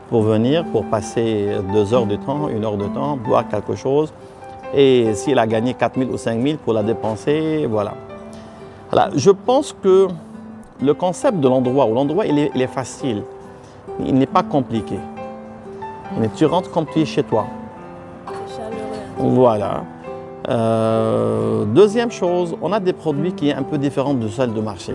pour 0.09 0.23
venir, 0.23 0.65
pour 0.67 0.85
passer 0.87 1.49
deux 1.73 1.93
heures 1.93 2.07
de 2.07 2.17
temps, 2.17 2.49
une 2.49 2.65
heure 2.65 2.77
de 2.77 2.87
temps, 2.87 3.17
boire 3.17 3.47
quelque 3.49 3.75
chose. 3.75 4.13
Et 4.75 5.15
s'il 5.15 5.39
a 5.39 5.47
gagné 5.47 5.75
4 5.75 5.99
000 5.99 6.11
ou 6.13 6.17
5 6.17 6.41
000 6.41 6.59
pour 6.65 6.73
la 6.73 6.83
dépenser, 6.83 7.67
voilà. 7.67 7.95
Alors, 8.93 9.09
je 9.15 9.31
pense 9.31 9.75
que 9.83 10.09
le 10.81 10.95
concept 10.95 11.41
de 11.41 11.49
l'endroit, 11.49 11.87
où 11.87 11.95
l'endroit 11.95 12.27
il 12.27 12.39
est 12.39 12.67
facile, 12.67 13.23
il 14.05 14.15
n'est 14.15 14.27
pas 14.27 14.43
compliqué. 14.43 14.99
Mais 16.19 16.29
tu 16.35 16.47
rentres 16.47 16.71
comme 16.71 16.87
tu 16.87 17.01
es 17.01 17.05
chez 17.05 17.23
toi. 17.23 17.47
Voilà. 19.19 19.83
Euh, 20.49 21.65
deuxième 21.65 22.11
chose, 22.11 22.57
on 22.63 22.73
a 22.73 22.81
des 22.81 22.93
produits 22.93 23.33
qui 23.33 23.51
sont 23.51 23.59
un 23.59 23.63
peu 23.63 23.77
différents 23.77 24.15
de 24.15 24.29
celles 24.29 24.55
de 24.55 24.61
marché. 24.61 24.95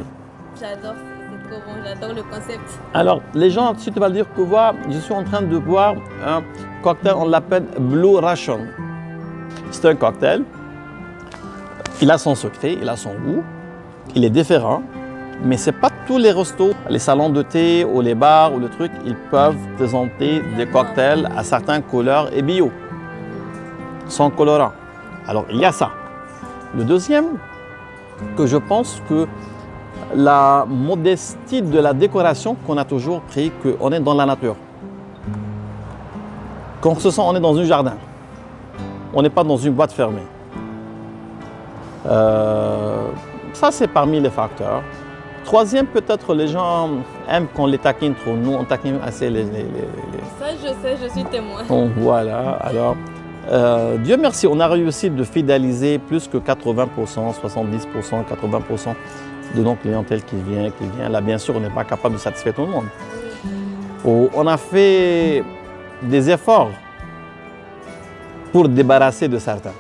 J'adore, 0.60 0.94
c'est 0.96 1.50
trop 1.50 1.60
bon, 1.60 1.74
j'adore 1.84 2.16
le 2.16 2.24
concept. 2.24 2.80
Alors, 2.94 3.22
les 3.36 3.50
gens, 3.50 3.74
si 3.78 3.92
tu 3.92 4.00
vas 4.00 4.10
dire 4.10 4.26
que 4.36 4.42
voilà, 4.42 4.74
je 4.90 4.98
suis 4.98 5.14
en 5.14 5.24
train 5.24 5.42
de 5.42 5.58
boire 5.58 5.96
un 6.26 6.42
cocktail, 6.82 7.14
on 7.18 7.28
l'appelle 7.28 7.66
Blue 7.80 8.16
Ration. 8.18 8.60
C'est 9.70 9.90
un 9.90 9.96
cocktail, 9.96 10.44
il 12.02 12.10
a 12.10 12.18
son 12.18 12.36
secret, 12.36 12.78
il 12.82 12.88
a 12.90 12.96
son 12.96 13.14
goût, 13.14 13.44
il 14.16 14.24
est 14.24 14.30
différent, 14.30 14.82
mais 15.44 15.58
ce 15.58 15.70
n'est 15.70 15.78
pas 15.78 15.90
tous 16.08 16.18
les 16.18 16.32
restos, 16.32 16.72
les 16.90 17.00
salons 17.00 17.30
de 17.30 17.42
thé 17.42 17.86
ou 17.86 18.02
les 18.02 18.16
bars 18.16 18.54
ou 18.54 18.60
le 18.60 18.70
truc, 18.70 18.92
ils 19.06 19.16
peuvent 19.30 19.58
présenter 19.78 20.42
des 20.58 20.66
cocktails 20.66 21.30
à 21.38 21.44
certaines 21.44 21.84
couleurs 21.84 22.30
et 22.34 22.42
bio, 22.42 22.72
sans 24.08 24.30
colorant. 24.30 24.72
Alors, 25.28 25.46
il 25.50 25.58
y 25.58 25.66
a 25.66 25.72
ça. 25.72 25.92
Le 26.76 26.84
deuxième, 26.84 27.38
que 28.36 28.46
je 28.46 28.58
pense 28.58 29.02
que 29.08 29.28
la 30.16 30.66
modestie 30.68 31.62
de 31.62 31.80
la 31.80 31.94
décoration 31.94 32.56
qu'on 32.68 32.78
a 32.78 32.86
toujours 32.86 33.22
pris, 33.22 33.52
qu'on 33.62 33.92
est 33.92 34.00
dans 34.00 34.14
la 34.14 34.26
nature. 34.26 34.56
Qu'on 36.82 36.96
se 36.96 37.10
sent, 37.10 37.22
on 37.24 37.36
est 37.36 37.40
dans 37.40 37.58
un 37.58 37.64
jardin. 37.64 37.96
On 39.14 39.22
n'est 39.22 39.30
pas 39.30 39.44
dans 39.44 39.58
une 39.58 39.74
boîte 39.74 39.92
fermée. 39.92 40.28
Euh, 42.06 43.08
ça, 43.54 43.72
c'est 43.72 43.88
parmi 43.88 44.20
les 44.20 44.30
facteurs. 44.30 44.82
Troisième, 45.46 45.88
peut-être 45.88 46.34
les 46.34 46.48
gens 46.48 46.90
aiment 47.30 47.48
qu'on 47.48 47.66
les 47.66 47.78
taquine 47.78 48.16
trop. 48.16 48.34
Nous, 48.34 48.54
on 48.54 48.64
taquine 48.64 49.00
assez 49.06 49.30
les... 49.30 49.46
Ça, 49.46 50.48
je 50.62 50.68
sais, 50.82 50.98
je 51.02 51.10
suis 51.10 51.24
témoin. 51.26 51.62
Voilà, 51.98 52.58
alors... 52.62 52.96
Euh, 53.50 53.98
Dieu 53.98 54.18
merci, 54.18 54.48
on 54.48 54.60
a 54.60 54.68
réussi 54.68 55.10
de 55.10 55.24
fidéliser 55.24 56.00
plus 56.00 56.28
que 56.28 56.38
80%, 56.38 56.88
70%, 56.96 58.24
80% 58.24 58.96
de 59.56 59.62
nos 59.62 59.76
clientèles 59.76 60.24
qui 60.24 60.36
vient, 60.36 60.70
qui 60.72 60.86
vient. 60.98 61.10
Là, 61.10 61.22
bien 61.22 61.38
sûr, 61.38 61.56
on 61.56 61.60
n'est 61.60 61.70
pas 61.70 61.84
capable 61.84 62.16
de 62.16 62.20
satisfaire 62.20 62.54
tout 62.54 62.62
le 62.62 62.68
monde. 62.68 62.86
Oh, 64.06 64.30
on 64.34 64.48
a 64.48 64.58
fait 64.58 65.44
des 66.02 66.30
efforts 66.30 66.72
pour 68.52 68.70
débarrasser 68.70 69.28
de 69.28 69.38
certains. 69.38 69.74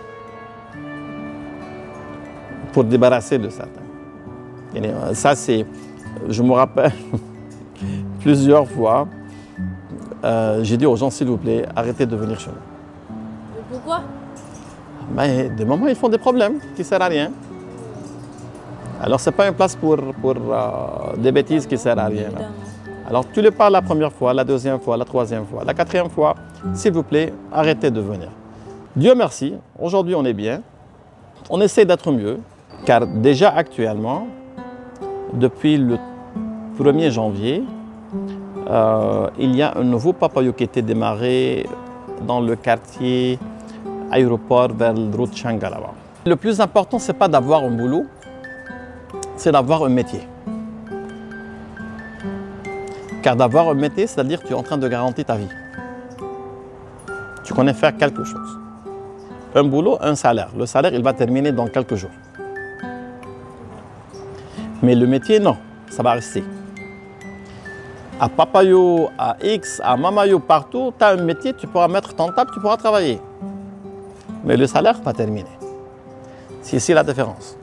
Pour 2.71 2.83
débarrasser 2.83 3.37
de 3.37 3.49
certains. 3.49 5.13
Ça, 5.13 5.35
c'est, 5.35 5.65
je 6.27 6.41
me 6.41 6.51
rappelle 6.51 6.91
plusieurs 8.19 8.67
fois, 8.67 9.07
euh, 10.23 10.63
j'ai 10.63 10.77
dit 10.77 10.85
aux 10.85 10.95
gens, 10.95 11.09
s'il 11.09 11.27
vous 11.27 11.37
plaît, 11.37 11.65
arrêtez 11.75 12.05
de 12.05 12.15
venir 12.15 12.39
chez 12.39 12.49
nous. 12.49 12.72
Pourquoi 13.83 14.03
ben, 15.11 15.55
Des 15.55 15.65
moments, 15.65 15.87
ils 15.87 15.95
font 15.95 16.09
des 16.09 16.17
problèmes 16.17 16.59
qui 16.75 16.81
ne 16.81 16.85
servent 16.85 17.01
à 17.01 17.07
rien. 17.07 17.31
Alors, 19.01 19.19
ce 19.19 19.29
n'est 19.29 19.35
pas 19.35 19.47
une 19.47 19.53
place 19.53 19.75
pour, 19.75 19.97
pour 20.21 20.35
euh, 20.35 21.15
des 21.17 21.31
bêtises 21.31 21.67
qui 21.67 21.73
ne 21.73 21.79
servent 21.79 21.99
à 21.99 22.05
rien. 22.05 22.29
Alors, 23.07 23.25
tu 23.31 23.41
le 23.41 23.51
parles 23.51 23.73
la 23.73 23.81
première 23.81 24.11
fois, 24.13 24.33
la 24.33 24.45
deuxième 24.45 24.79
fois, 24.79 24.95
la 24.95 25.05
troisième 25.05 25.45
fois, 25.45 25.63
la 25.65 25.73
quatrième 25.73 26.09
fois. 26.09 26.35
S'il 26.73 26.93
vous 26.93 27.03
plaît, 27.03 27.33
arrêtez 27.51 27.91
de 27.91 27.99
venir. 27.99 28.29
Dieu 28.95 29.13
merci, 29.15 29.55
aujourd'hui 29.79 30.15
on 30.15 30.23
est 30.23 30.33
bien. 30.33 30.61
On 31.49 31.59
essaie 31.59 31.83
d'être 31.83 32.11
mieux, 32.11 32.39
car 32.85 33.05
déjà 33.05 33.49
actuellement, 33.49 34.27
depuis 35.33 35.77
le 35.77 35.97
1er 36.79 37.09
janvier, 37.09 37.63
euh, 38.69 39.29
il 39.37 39.55
y 39.55 39.61
a 39.61 39.75
un 39.75 39.83
nouveau 39.83 40.13
papayo 40.13 40.53
qui 40.53 40.63
a 40.63 40.65
été 40.65 40.81
démarré 40.81 41.65
dans 42.25 42.39
le 42.39 42.55
quartier 42.55 43.39
aéroport 44.13 44.69
vers 44.73 44.93
le 44.93 45.15
route 45.15 45.35
Changalava. 45.35 45.91
Le 46.25 46.35
plus 46.35 46.61
important, 46.61 46.99
ce 46.99 47.11
n'est 47.11 47.17
pas 47.17 47.27
d'avoir 47.27 47.63
un 47.63 47.71
boulot, 47.71 48.05
c'est 49.35 49.51
d'avoir 49.51 49.83
un 49.83 49.89
métier. 49.89 50.21
Car 53.21 53.35
d'avoir 53.35 53.69
un 53.69 53.73
métier, 53.73 54.05
c'est-à-dire 54.07 54.41
que 54.41 54.47
tu 54.47 54.53
es 54.53 54.55
en 54.55 54.63
train 54.63 54.77
de 54.77 54.87
garantir 54.87 55.25
ta 55.25 55.35
vie. 55.35 55.49
Tu 57.43 57.53
connais 57.53 57.73
faire 57.73 57.95
quelque 57.97 58.23
chose. 58.23 58.59
Un 59.55 59.63
boulot, 59.63 59.97
un 60.01 60.15
salaire. 60.15 60.49
Le 60.57 60.65
salaire, 60.65 60.93
il 60.93 61.03
va 61.03 61.13
terminer 61.13 61.51
dans 61.51 61.67
quelques 61.67 61.95
jours. 61.95 62.11
Mais 64.81 64.95
le 64.95 65.07
métier, 65.07 65.39
non, 65.39 65.57
ça 65.89 66.03
va 66.03 66.13
rester. 66.13 66.43
À 68.19 68.29
Papayo, 68.29 69.09
à 69.17 69.35
X, 69.41 69.81
à 69.83 69.95
Mamayo, 69.97 70.39
partout, 70.39 70.93
tu 70.97 71.03
as 71.03 71.09
un 71.09 71.23
métier, 71.23 71.53
tu 71.53 71.67
pourras 71.67 71.87
mettre 71.87 72.13
ton 72.13 72.31
table, 72.31 72.51
tu 72.53 72.59
pourras 72.59 72.77
travailler. 72.77 73.19
Mais 74.43 74.57
le 74.57 74.67
salaire 74.67 74.99
va 75.01 75.13
terminer. 75.13 75.57
C'est 76.61 76.77
ici 76.77 76.93
la 76.93 77.03
différence. 77.03 77.57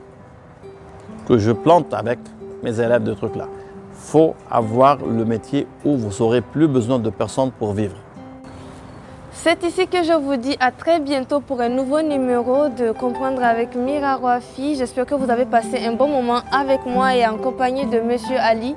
Que 1.27 1.37
je 1.37 1.51
plante 1.51 1.93
avec 1.93 2.19
mes 2.63 2.79
élèves 2.79 3.03
de 3.03 3.13
trucs 3.13 3.35
là. 3.35 3.47
Faut 3.93 4.35
avoir 4.49 4.97
le 4.97 5.25
métier 5.25 5.67
où 5.85 5.95
vous 5.95 6.11
n'aurez 6.19 6.41
plus 6.41 6.67
besoin 6.67 6.97
de 6.99 7.09
personnes 7.09 7.51
pour 7.51 7.73
vivre. 7.73 7.95
C'est 9.33 9.63
ici 9.63 9.87
que 9.87 10.03
je 10.03 10.13
vous 10.13 10.35
dis 10.35 10.55
à 10.59 10.71
très 10.71 10.99
bientôt 10.99 11.39
pour 11.39 11.61
un 11.61 11.69
nouveau 11.69 12.01
numéro 12.01 12.69
de 12.69 12.91
Comprendre 12.91 13.43
avec 13.43 13.75
Mira 13.75 14.15
Roafi. 14.15 14.75
J'espère 14.75 15.05
que 15.05 15.15
vous 15.15 15.31
avez 15.31 15.45
passé 15.45 15.83
un 15.85 15.93
bon 15.93 16.07
moment 16.07 16.41
avec 16.51 16.85
moi 16.85 17.15
et 17.15 17.25
en 17.25 17.37
compagnie 17.37 17.85
de 17.85 17.99
Monsieur 18.01 18.37
Ali. 18.37 18.75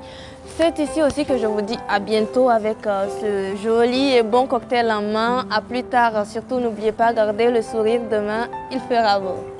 C'est 0.57 0.79
ici 0.79 1.03
aussi 1.03 1.25
que 1.25 1.37
je 1.37 1.47
vous 1.47 1.61
dis 1.61 1.77
à 1.89 1.99
bientôt 1.99 2.49
avec 2.49 2.87
euh, 2.87 3.07
ce 3.19 3.61
joli 3.61 4.15
et 4.15 4.23
bon 4.23 4.47
cocktail 4.47 4.89
en 4.89 5.01
main. 5.01 5.45
A 5.51 5.59
plus 5.59 5.83
tard, 5.83 6.25
surtout 6.25 6.61
n'oubliez 6.61 6.93
pas, 6.93 7.11
garder 7.11 7.51
le 7.51 7.61
sourire 7.61 7.99
demain, 8.09 8.47
il 8.71 8.79
fera 8.79 9.19
beau. 9.19 9.54